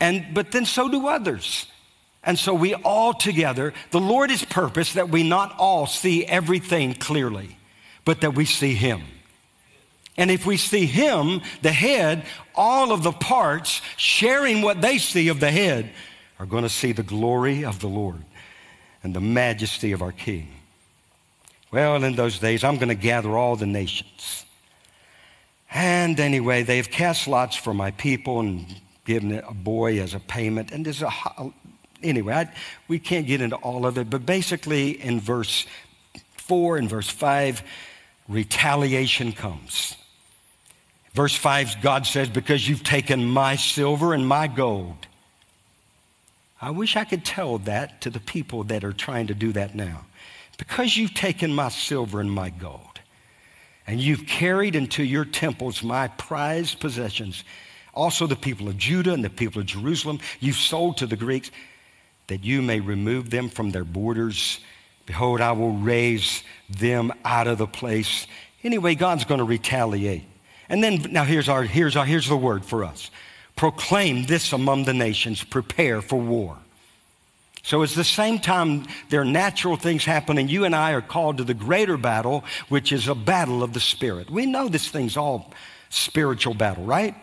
And 0.00 0.26
but 0.32 0.52
then 0.52 0.64
so 0.64 0.88
do 0.88 1.08
others. 1.08 1.66
And 2.22 2.38
so 2.38 2.52
we 2.52 2.74
all 2.74 3.14
together, 3.14 3.72
the 3.90 4.00
Lord 4.00 4.30
is 4.30 4.44
purpose 4.44 4.94
that 4.94 5.08
we 5.08 5.22
not 5.22 5.54
all 5.58 5.86
see 5.86 6.24
everything 6.24 6.94
clearly, 6.94 7.56
but 8.04 8.20
that 8.20 8.34
we 8.34 8.44
see 8.44 8.74
Him. 8.74 9.02
And 10.16 10.30
if 10.30 10.44
we 10.44 10.56
see 10.56 10.84
Him, 10.84 11.42
the 11.62 11.72
head, 11.72 12.24
all 12.54 12.92
of 12.92 13.02
the 13.02 13.12
parts 13.12 13.80
sharing 13.96 14.62
what 14.62 14.80
they 14.80 14.98
see 14.98 15.28
of 15.28 15.40
the 15.40 15.50
head 15.50 15.90
are 16.38 16.46
going 16.46 16.64
to 16.64 16.68
see 16.68 16.92
the 16.92 17.02
glory 17.02 17.64
of 17.64 17.80
the 17.80 17.88
Lord 17.88 18.22
and 19.02 19.14
the 19.14 19.20
majesty 19.20 19.92
of 19.92 20.02
our 20.02 20.12
King. 20.12 20.48
Well, 21.70 22.02
in 22.02 22.14
those 22.14 22.38
days, 22.38 22.64
I'm 22.64 22.76
going 22.76 22.88
to 22.88 22.94
gather 22.94 23.36
all 23.36 23.56
the 23.56 23.66
nations. 23.66 24.44
And 25.70 26.18
anyway, 26.18 26.62
they've 26.62 26.88
cast 26.90 27.28
lots 27.28 27.56
for 27.56 27.74
my 27.74 27.90
people 27.90 28.40
and 28.40 28.66
given 29.04 29.32
a 29.32 29.52
boy 29.52 30.00
as 30.00 30.14
a 30.14 30.20
payment. 30.20 30.70
And 30.70 30.84
there's 30.84 31.02
a, 31.02 31.10
anyway, 32.02 32.34
I, 32.34 32.54
we 32.88 32.98
can't 32.98 33.26
get 33.26 33.40
into 33.40 33.56
all 33.56 33.86
of 33.86 33.98
it, 33.98 34.08
but 34.08 34.24
basically 34.24 34.90
in 35.02 35.20
verse 35.20 35.66
4 36.36 36.78
and 36.78 36.88
verse 36.88 37.10
5, 37.10 37.62
retaliation 38.28 39.32
comes. 39.32 39.94
Verse 41.12 41.34
5, 41.34 41.82
God 41.82 42.06
says, 42.06 42.28
Because 42.28 42.66
you've 42.66 42.84
taken 42.84 43.24
my 43.26 43.56
silver 43.56 44.14
and 44.14 44.26
my 44.26 44.46
gold. 44.46 45.06
I 46.60 46.70
wish 46.70 46.96
I 46.96 47.04
could 47.04 47.24
tell 47.24 47.58
that 47.58 48.00
to 48.02 48.10
the 48.10 48.20
people 48.20 48.64
that 48.64 48.84
are 48.84 48.92
trying 48.92 49.26
to 49.28 49.34
do 49.34 49.52
that 49.52 49.74
now. 49.74 50.06
Because 50.58 50.96
you've 50.96 51.14
taken 51.14 51.54
my 51.54 51.70
silver 51.70 52.20
and 52.20 52.30
my 52.30 52.50
gold, 52.50 53.00
and 53.86 54.00
you've 54.00 54.26
carried 54.26 54.76
into 54.76 55.02
your 55.02 55.24
temples 55.24 55.82
my 55.82 56.08
prized 56.08 56.78
possessions, 56.80 57.44
also 57.94 58.26
the 58.26 58.36
people 58.36 58.68
of 58.68 58.76
Judah 58.76 59.14
and 59.14 59.24
the 59.24 59.30
people 59.30 59.60
of 59.60 59.66
Jerusalem, 59.66 60.18
you've 60.40 60.56
sold 60.56 60.98
to 60.98 61.06
the 61.06 61.16
Greeks, 61.16 61.50
that 62.26 62.44
you 62.44 62.60
may 62.60 62.80
remove 62.80 63.30
them 63.30 63.48
from 63.48 63.70
their 63.70 63.84
borders. 63.84 64.60
Behold, 65.06 65.40
I 65.40 65.52
will 65.52 65.72
raise 65.72 66.42
them 66.68 67.12
out 67.24 67.46
of 67.46 67.56
the 67.56 67.66
place. 67.66 68.26
Anyway, 68.62 68.94
God's 68.94 69.24
going 69.24 69.38
to 69.38 69.44
retaliate. 69.44 70.24
And 70.68 70.84
then, 70.84 71.06
now 71.10 71.24
here's, 71.24 71.48
our, 71.48 71.62
here's, 71.62 71.96
our, 71.96 72.04
here's 72.04 72.28
the 72.28 72.36
word 72.36 72.64
for 72.64 72.84
us 72.84 73.10
proclaim 73.56 74.24
this 74.26 74.52
among 74.52 74.84
the 74.84 74.94
nations, 74.94 75.42
prepare 75.42 76.00
for 76.00 76.20
war. 76.20 76.56
So 77.68 77.82
it's 77.82 77.94
the 77.94 78.02
same 78.02 78.38
time 78.38 78.86
there 79.10 79.20
are 79.20 79.26
natural 79.26 79.76
things 79.76 80.02
happening. 80.02 80.48
You 80.48 80.64
and 80.64 80.74
I 80.74 80.92
are 80.92 81.02
called 81.02 81.36
to 81.36 81.44
the 81.44 81.52
greater 81.52 81.98
battle, 81.98 82.42
which 82.70 82.92
is 82.92 83.08
a 83.08 83.14
battle 83.14 83.62
of 83.62 83.74
the 83.74 83.80
Spirit. 83.80 84.30
We 84.30 84.46
know 84.46 84.70
this 84.70 84.88
thing's 84.88 85.18
all 85.18 85.52
spiritual 85.90 86.54
battle, 86.54 86.86
right? 86.86 87.14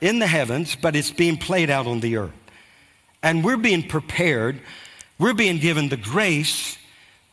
In 0.00 0.20
the 0.20 0.28
heavens, 0.28 0.76
but 0.76 0.94
it's 0.94 1.10
being 1.10 1.36
played 1.36 1.68
out 1.68 1.88
on 1.88 1.98
the 1.98 2.16
earth. 2.18 2.30
And 3.24 3.42
we're 3.42 3.56
being 3.56 3.88
prepared, 3.88 4.60
we're 5.18 5.34
being 5.34 5.58
given 5.58 5.88
the 5.88 5.96
grace 5.96 6.78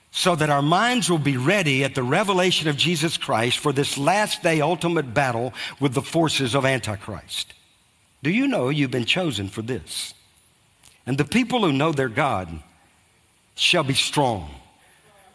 so 0.10 0.36
that 0.36 0.50
our 0.50 0.64
minds 0.64 1.08
will 1.08 1.20
be 1.20 1.38
ready 1.38 1.84
at 1.84 1.94
the 1.94 2.02
revelation 2.02 2.68
of 2.68 2.78
Jesus 2.78 3.16
Christ 3.16 3.60
for 3.60 3.72
this 3.72 3.96
last 3.96 4.42
day 4.42 4.60
ultimate 4.60 5.14
battle 5.14 5.54
with 5.80 5.94
the 5.94 6.02
forces 6.02 6.56
of 6.56 6.66
Antichrist. 6.66 7.54
Do 8.24 8.32
you 8.32 8.48
know 8.48 8.70
you've 8.70 8.90
been 8.90 9.06
chosen 9.06 9.50
for 9.50 9.62
this? 9.62 10.16
And 11.06 11.18
the 11.18 11.26
people 11.26 11.62
who 11.62 11.72
know 11.72 11.92
their 11.92 12.10
God 12.10 12.50
shall 13.56 13.84
be 13.84 13.94
strong, 13.94 14.50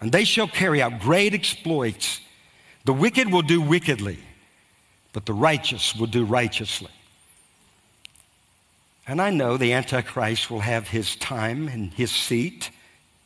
and 0.00 0.10
they 0.12 0.24
shall 0.24 0.48
carry 0.48 0.80
out 0.80 1.00
great 1.00 1.34
exploits. 1.34 2.20
The 2.84 2.92
wicked 2.92 3.30
will 3.30 3.42
do 3.42 3.60
wickedly, 3.60 4.18
but 5.12 5.26
the 5.26 5.32
righteous 5.32 5.94
will 5.94 6.06
do 6.06 6.24
righteously. 6.24 6.90
And 9.06 9.20
I 9.20 9.30
know 9.30 9.56
the 9.56 9.74
Antichrist 9.74 10.50
will 10.50 10.60
have 10.60 10.88
his 10.88 11.16
time 11.16 11.68
and 11.68 11.92
his 11.92 12.10
seat. 12.10 12.70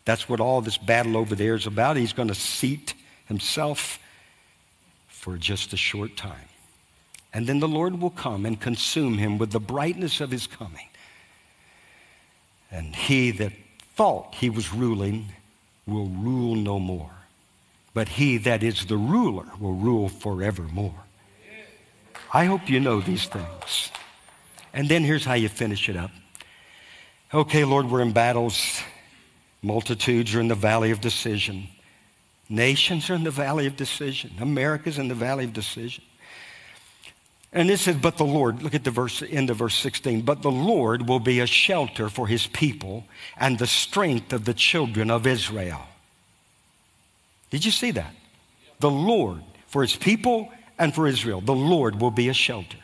That's 0.05 0.29
what 0.29 0.41
all 0.41 0.61
this 0.61 0.79
battle 0.79 1.17
over 1.17 1.35
there 1.35 1.55
is 1.55 1.67
about. 1.67 1.97
He's 1.97 2.13
going 2.13 2.29
to 2.29 2.35
seat 2.35 2.95
himself 3.27 3.99
for 5.07 5.37
just 5.37 5.73
a 5.73 5.77
short 5.77 6.17
time. 6.17 6.49
And 7.33 7.47
then 7.47 7.61
the 7.61 7.69
Lord 7.69 8.01
will 8.01 8.11
come 8.11 8.47
and 8.47 8.61
consume 8.61 9.19
him 9.19 9.39
with 9.39 9.53
the 9.53 9.61
brightness 9.61 10.21
of 10.21 10.31
his 10.31 10.47
coming. 10.47 10.89
And 12.71 12.95
he 12.95 13.31
that 13.33 13.53
thought 13.97 14.35
he 14.35 14.51
was 14.51 14.73
ruling 14.73 15.27
will 15.87 16.07
rule 16.07 16.55
no 16.55 16.79
more. 16.79 17.11
But 17.95 18.09
he 18.09 18.37
that 18.39 18.63
is 18.63 18.87
the 18.87 18.97
ruler 18.97 19.47
will 19.59 19.75
rule 19.75 20.09
forevermore. 20.09 21.05
I 22.33 22.45
hope 22.45 22.69
you 22.69 22.79
know 22.79 23.01
these 23.01 23.27
things. 23.27 23.91
And 24.75 24.89
then 24.89 25.03
here's 25.03 25.25
how 25.25 25.35
you 25.35 25.49
finish 25.49 25.89
it 25.89 25.97
up. 25.97 26.11
Okay, 27.33 27.65
Lord, 27.65 27.91
we're 27.91 28.03
in 28.03 28.13
battles. 28.13 28.81
Multitudes 29.63 30.35
are 30.35 30.41
in 30.41 30.49
the 30.49 30.55
valley 30.55 30.91
of 30.91 31.01
decision. 31.01 31.69
Nations 32.49 33.11
are 33.11 33.15
in 33.15 33.25
the 33.25 33.31
valley 33.31 33.67
of 33.67 33.77
decision. 33.77 34.31
America's 34.41 34.99
in 34.99 35.09
the 35.09 35.15
valley 35.15 35.45
of 35.45 35.53
decision. 35.53 36.05
And 37.53 37.71
it 37.71 37.79
says, 37.79 37.97
but 37.97 38.19
the 38.19 38.27
Lord, 38.27 38.63
look 38.63 38.75
at 38.75 38.85
the 38.85 38.91
verse, 38.91 39.23
end 39.23 39.49
of 39.49 39.57
verse 39.57 39.75
16, 39.77 40.21
but 40.23 40.43
the 40.43 40.51
Lord 40.51 41.09
will 41.09 41.21
be 41.21 41.41
a 41.41 41.47
shelter 41.47 42.11
for 42.11 42.27
his 42.27 42.47
people 42.47 43.05
and 43.39 43.59
the 43.59 43.67
strength 43.67 44.33
of 44.33 44.45
the 44.45 44.53
children 44.53 45.11
of 45.11 45.27
Israel. 45.27 45.81
Did 47.51 47.65
you 47.65 47.71
see 47.71 47.91
that? 47.93 48.15
The 48.81 48.91
Lord, 48.91 49.43
for 49.67 49.83
his 49.83 49.97
people 49.97 50.53
and 50.79 50.95
for 50.95 51.07
Israel, 51.07 51.41
the 51.41 51.55
Lord 51.55 52.01
will 52.01 52.11
be 52.11 52.29
a 52.29 52.35
shelter. 52.35 52.77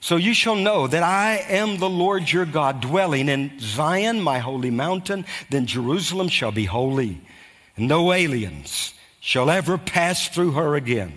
So 0.00 0.16
you 0.16 0.34
shall 0.34 0.56
know 0.56 0.88
that 0.88 1.04
I 1.04 1.36
am 1.48 1.76
the 1.78 1.88
Lord 1.88 2.30
your 2.30 2.44
God, 2.44 2.80
dwelling 2.80 3.28
in 3.28 3.52
Zion, 3.60 4.20
my 4.20 4.40
holy 4.40 4.72
mountain. 4.72 5.24
Then 5.48 5.66
Jerusalem 5.66 6.28
shall 6.28 6.50
be 6.50 6.64
holy, 6.64 7.20
and 7.76 7.86
no 7.86 8.12
aliens 8.12 8.94
shall 9.20 9.48
ever 9.48 9.78
pass 9.78 10.26
through 10.26 10.50
her 10.52 10.74
again. 10.74 11.12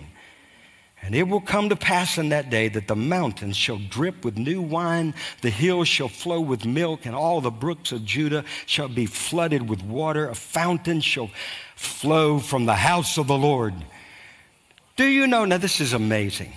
And 1.02 1.14
it 1.14 1.28
will 1.28 1.40
come 1.40 1.68
to 1.68 1.76
pass 1.76 2.18
in 2.18 2.30
that 2.30 2.50
day 2.50 2.68
that 2.68 2.88
the 2.88 2.96
mountains 2.96 3.56
shall 3.56 3.78
drip 3.78 4.24
with 4.24 4.38
new 4.38 4.60
wine, 4.60 5.14
the 5.40 5.50
hills 5.50 5.88
shall 5.88 6.08
flow 6.08 6.40
with 6.40 6.64
milk, 6.64 7.06
and 7.06 7.14
all 7.14 7.40
the 7.40 7.50
brooks 7.50 7.92
of 7.92 8.04
Judah 8.04 8.44
shall 8.64 8.88
be 8.88 9.06
flooded 9.06 9.68
with 9.68 9.82
water. 9.82 10.28
A 10.28 10.34
fountain 10.34 11.00
shall 11.00 11.30
flow 11.76 12.38
from 12.38 12.66
the 12.66 12.74
house 12.74 13.18
of 13.18 13.26
the 13.26 13.38
Lord. 13.38 13.74
Do 14.96 15.04
you 15.04 15.26
know? 15.26 15.44
Now, 15.44 15.58
this 15.58 15.80
is 15.80 15.92
amazing. 15.92 16.52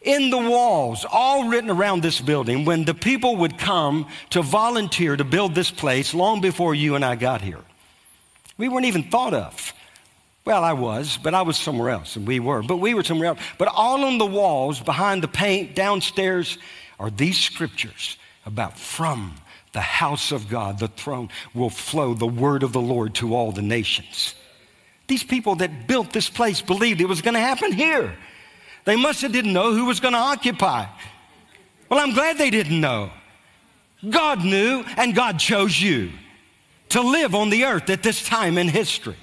In 0.00 0.30
the 0.30 0.38
walls, 0.38 1.04
all 1.10 1.48
written 1.48 1.68
around 1.68 2.02
this 2.02 2.20
building, 2.20 2.64
when 2.64 2.84
the 2.84 2.94
people 2.94 3.36
would 3.36 3.58
come 3.58 4.06
to 4.30 4.40
volunteer 4.40 5.16
to 5.16 5.24
build 5.24 5.54
this 5.54 5.70
place 5.70 6.14
long 6.14 6.40
before 6.40 6.76
you 6.76 6.94
and 6.94 7.04
I 7.04 7.16
got 7.16 7.40
here, 7.42 7.60
we 8.56 8.68
weren't 8.68 8.86
even 8.86 9.10
thought 9.10 9.34
of. 9.34 9.72
Well, 10.46 10.62
I 10.62 10.74
was, 10.74 11.18
but 11.20 11.34
I 11.34 11.42
was 11.42 11.56
somewhere 11.56 11.90
else, 11.90 12.14
and 12.14 12.24
we 12.24 12.38
were, 12.38 12.62
but 12.62 12.76
we 12.76 12.94
were 12.94 13.02
somewhere 13.02 13.30
else. 13.30 13.40
But 13.58 13.66
all 13.66 14.04
on 14.04 14.16
the 14.16 14.26
walls, 14.26 14.78
behind 14.78 15.20
the 15.20 15.28
paint, 15.28 15.74
downstairs, 15.74 16.56
are 17.00 17.10
these 17.10 17.36
scriptures 17.36 18.16
about 18.46 18.78
from 18.78 19.34
the 19.72 19.80
house 19.80 20.30
of 20.30 20.48
God, 20.48 20.78
the 20.78 20.86
throne, 20.86 21.30
will 21.52 21.68
flow 21.68 22.14
the 22.14 22.28
word 22.28 22.62
of 22.62 22.72
the 22.72 22.80
Lord 22.80 23.16
to 23.16 23.34
all 23.34 23.50
the 23.50 23.60
nations. 23.60 24.36
These 25.08 25.24
people 25.24 25.56
that 25.56 25.88
built 25.88 26.12
this 26.12 26.30
place 26.30 26.62
believed 26.62 27.00
it 27.00 27.08
was 27.08 27.22
going 27.22 27.34
to 27.34 27.40
happen 27.40 27.72
here. 27.72 28.16
They 28.84 28.96
must 28.96 29.22
have 29.22 29.32
didn't 29.32 29.52
know 29.52 29.74
who 29.74 29.86
was 29.86 29.98
going 29.98 30.14
to 30.14 30.18
occupy. 30.18 30.86
Well, 31.88 31.98
I'm 31.98 32.14
glad 32.14 32.38
they 32.38 32.50
didn't 32.50 32.80
know. 32.80 33.10
God 34.08 34.44
knew, 34.44 34.84
and 34.96 35.12
God 35.12 35.40
chose 35.40 35.80
you 35.80 36.12
to 36.90 37.00
live 37.00 37.34
on 37.34 37.50
the 37.50 37.64
earth 37.64 37.90
at 37.90 38.04
this 38.04 38.24
time 38.24 38.58
in 38.58 38.68
history 38.68 39.16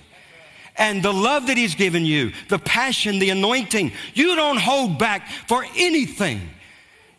and 0.78 1.04
the 1.04 1.14
love 1.14 1.48
that 1.48 1.58
He's 1.58 1.76
given 1.76 2.06
you, 2.06 2.32
the 2.50 2.60
passion, 2.60 3.20
the 3.20 3.30
anointing. 3.30 3.92
You 4.14 4.36
don't 4.36 4.60
hold 4.60 4.98
back 4.98 5.28
for 5.48 5.66
anything. 5.76 6.42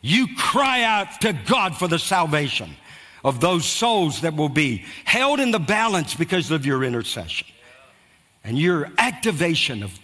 You 0.01 0.29
cry 0.37 0.83
out 0.83 1.21
to 1.23 1.33
God 1.33 1.77
for 1.77 1.89
the 1.89 1.99
salvation 1.99 2.71
of 3.25 3.41
those 3.41 3.65
souls 3.65 4.21
that 4.21 4.37
will 4.37 4.51
be 4.51 4.85
held 5.05 5.41
in 5.41 5.51
the 5.51 5.59
balance 5.59 6.15
because 6.15 6.51
of 6.51 6.67
your 6.67 6.85
intercession 6.85 7.47
and 8.45 8.59
your 8.59 8.91
activation 8.99 9.83
of 9.83 9.99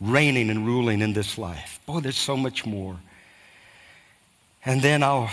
reigning 0.00 0.50
and 0.50 0.66
ruling 0.66 1.00
in 1.00 1.12
this 1.12 1.38
life. 1.38 1.80
Boy, 1.86 2.00
there's 2.00 2.16
so 2.16 2.36
much 2.36 2.66
more. 2.66 2.96
And 4.64 4.82
then 4.82 5.04
I'll, 5.04 5.30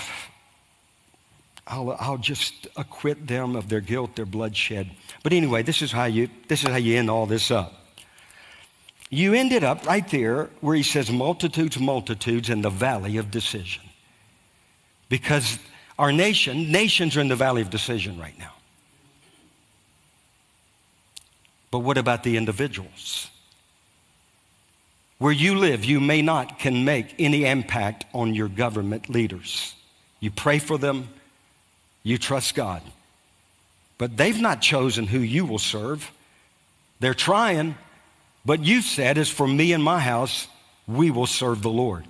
I'll, 1.65 1.95
I'll 1.99 2.17
just 2.17 2.67
acquit 2.75 3.27
them 3.27 3.55
of 3.55 3.69
their 3.69 3.79
guilt, 3.79 4.15
their 4.15 4.25
bloodshed. 4.25 4.91
But 5.23 5.33
anyway, 5.33 5.63
this 5.63 5.81
is 5.81 5.91
how 5.91 6.05
you, 6.05 6.29
this 6.47 6.63
is 6.63 6.69
how 6.69 6.75
you 6.75 6.97
end 6.97 7.09
all 7.09 7.25
this 7.25 7.51
up. 7.51 7.73
You 9.09 9.33
ended 9.33 9.63
up 9.63 9.85
right 9.85 10.07
there 10.09 10.49
where 10.59 10.75
he 10.75 10.83
says 10.83 11.11
multitudes, 11.11 11.79
multitudes 11.79 12.49
in 12.49 12.61
the 12.61 12.69
valley 12.69 13.17
of 13.17 13.31
decision. 13.31 13.83
Because 15.07 15.59
our 15.99 16.11
nation, 16.11 16.71
nations 16.71 17.15
are 17.15 17.21
in 17.21 17.27
the 17.27 17.35
valley 17.35 17.61
of 17.61 17.69
decision 17.69 18.19
right 18.19 18.37
now. 18.39 18.53
But 21.69 21.79
what 21.79 21.97
about 21.97 22.23
the 22.23 22.37
individuals? 22.37 23.29
Where 25.19 25.31
you 25.31 25.57
live, 25.57 25.85
you 25.85 25.99
may 25.99 26.21
not 26.21 26.59
can 26.59 26.83
make 26.83 27.15
any 27.19 27.45
impact 27.45 28.05
on 28.13 28.33
your 28.33 28.47
government 28.47 29.09
leaders. 29.09 29.75
You 30.19 30.31
pray 30.31 30.59
for 30.59 30.77
them, 30.77 31.07
you 32.03 32.17
trust 32.17 32.55
God. 32.55 32.81
But 33.97 34.17
they've 34.17 34.39
not 34.39 34.61
chosen 34.61 35.07
who 35.07 35.19
you 35.19 35.45
will 35.45 35.59
serve. 35.59 36.11
They're 36.99 37.13
trying, 37.13 37.75
but 38.45 38.59
you 38.61 38.81
said, 38.81 39.17
as 39.17 39.29
for 39.29 39.47
me 39.47 39.73
and 39.73 39.83
my 39.83 39.99
house, 39.99 40.47
we 40.87 41.11
will 41.11 41.27
serve 41.27 41.61
the 41.61 41.69
Lord. 41.69 42.05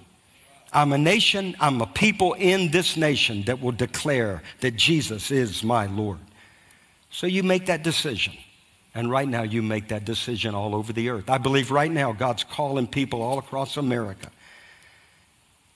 I'm 0.72 0.92
a 0.92 0.98
nation, 0.98 1.56
I'm 1.60 1.82
a 1.82 1.88
people 1.88 2.34
in 2.34 2.72
this 2.72 2.98
nation 2.98 3.44
that 3.44 3.62
will 3.62 3.72
declare 3.72 4.42
that 4.62 4.76
Jesus 4.76 5.30
is 5.30 5.64
my 5.64 5.86
Lord. 5.86 6.18
So 7.12 7.28
you 7.28 7.44
make 7.44 7.68
that 7.68 7.84
decision. 7.84 8.34
And 8.96 9.10
right 9.10 9.28
now, 9.28 9.42
you 9.42 9.64
make 9.64 9.88
that 9.88 10.06
decision 10.06 10.54
all 10.54 10.76
over 10.76 10.94
the 10.94 11.10
earth. 11.10 11.30
I 11.30 11.40
believe 11.40 11.72
right 11.72 11.92
now, 11.92 12.12
God's 12.12 12.44
calling 12.44 12.86
people 12.86 13.24
all 13.24 13.40
across 13.40 13.78
America. 13.78 14.30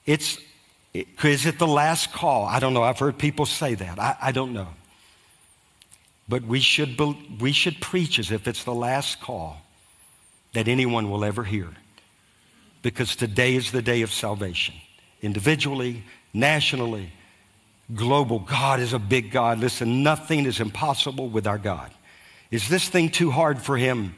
It's, 0.05 0.37
it, 0.37 0.43
is 1.23 1.45
it 1.45 1.59
the 1.59 1.67
last 1.67 2.11
call? 2.11 2.45
I 2.45 2.59
don't 2.59 2.73
know. 2.73 2.83
I've 2.83 2.99
heard 2.99 3.17
people 3.17 3.45
say 3.45 3.75
that. 3.75 3.99
I, 3.99 4.15
I 4.21 4.31
don't 4.31 4.53
know. 4.53 4.67
But 6.29 6.43
we 6.43 6.59
should, 6.59 6.97
be, 6.97 7.17
we 7.39 7.51
should 7.51 7.79
preach 7.79 8.19
as 8.19 8.31
if 8.31 8.47
it's 8.47 8.63
the 8.63 8.73
last 8.73 9.21
call 9.21 9.61
that 10.53 10.67
anyone 10.67 11.09
will 11.09 11.23
ever 11.23 11.43
hear. 11.43 11.69
Because 12.81 13.15
today 13.15 13.55
is 13.55 13.71
the 13.71 13.81
day 13.81 14.01
of 14.01 14.11
salvation. 14.11 14.75
Individually, 15.21 16.03
nationally, 16.33 17.11
global. 17.93 18.39
God 18.39 18.79
is 18.79 18.93
a 18.93 18.99
big 18.99 19.31
God. 19.31 19.59
Listen, 19.59 20.03
nothing 20.03 20.45
is 20.45 20.59
impossible 20.59 21.29
with 21.29 21.47
our 21.47 21.57
God. 21.57 21.91
Is 22.51 22.69
this 22.69 22.87
thing 22.87 23.09
too 23.09 23.31
hard 23.31 23.61
for 23.61 23.77
Him? 23.77 24.15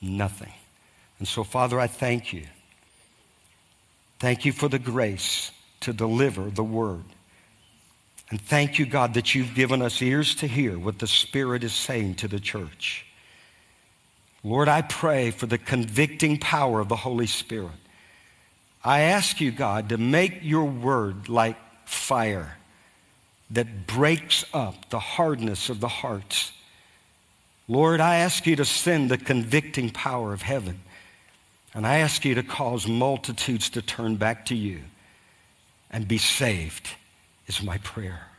Nothing. 0.00 0.52
And 1.18 1.28
so, 1.28 1.44
Father, 1.44 1.78
I 1.78 1.86
thank 1.86 2.32
you. 2.32 2.46
Thank 4.20 4.44
you 4.44 4.52
for 4.52 4.68
the 4.68 4.78
grace 4.78 5.50
to 5.80 5.94
deliver 5.94 6.50
the 6.50 6.62
word. 6.62 7.04
And 8.28 8.40
thank 8.40 8.78
you, 8.78 8.86
God, 8.86 9.14
that 9.14 9.34
you've 9.34 9.54
given 9.54 9.82
us 9.82 10.00
ears 10.00 10.34
to 10.36 10.46
hear 10.46 10.78
what 10.78 10.98
the 10.98 11.06
Spirit 11.06 11.64
is 11.64 11.72
saying 11.72 12.16
to 12.16 12.28
the 12.28 12.38
church. 12.38 13.06
Lord, 14.44 14.68
I 14.68 14.82
pray 14.82 15.30
for 15.30 15.46
the 15.46 15.58
convicting 15.58 16.38
power 16.38 16.80
of 16.80 16.88
the 16.88 16.96
Holy 16.96 17.26
Spirit. 17.26 17.72
I 18.84 19.00
ask 19.00 19.40
you, 19.40 19.50
God, 19.50 19.88
to 19.88 19.98
make 19.98 20.40
your 20.42 20.64
word 20.64 21.28
like 21.28 21.56
fire 21.86 22.56
that 23.50 23.86
breaks 23.86 24.44
up 24.52 24.90
the 24.90 25.00
hardness 25.00 25.70
of 25.70 25.80
the 25.80 25.88
hearts. 25.88 26.52
Lord, 27.68 28.00
I 28.00 28.16
ask 28.16 28.46
you 28.46 28.56
to 28.56 28.64
send 28.64 29.10
the 29.10 29.18
convicting 29.18 29.90
power 29.90 30.32
of 30.32 30.42
heaven. 30.42 30.80
And 31.74 31.86
I 31.86 31.98
ask 31.98 32.24
you 32.24 32.34
to 32.34 32.42
cause 32.42 32.86
multitudes 32.86 33.70
to 33.70 33.82
turn 33.82 34.16
back 34.16 34.46
to 34.46 34.54
you 34.56 34.80
and 35.90 36.06
be 36.06 36.18
saved, 36.18 36.88
is 37.46 37.62
my 37.62 37.78
prayer. 37.78 38.29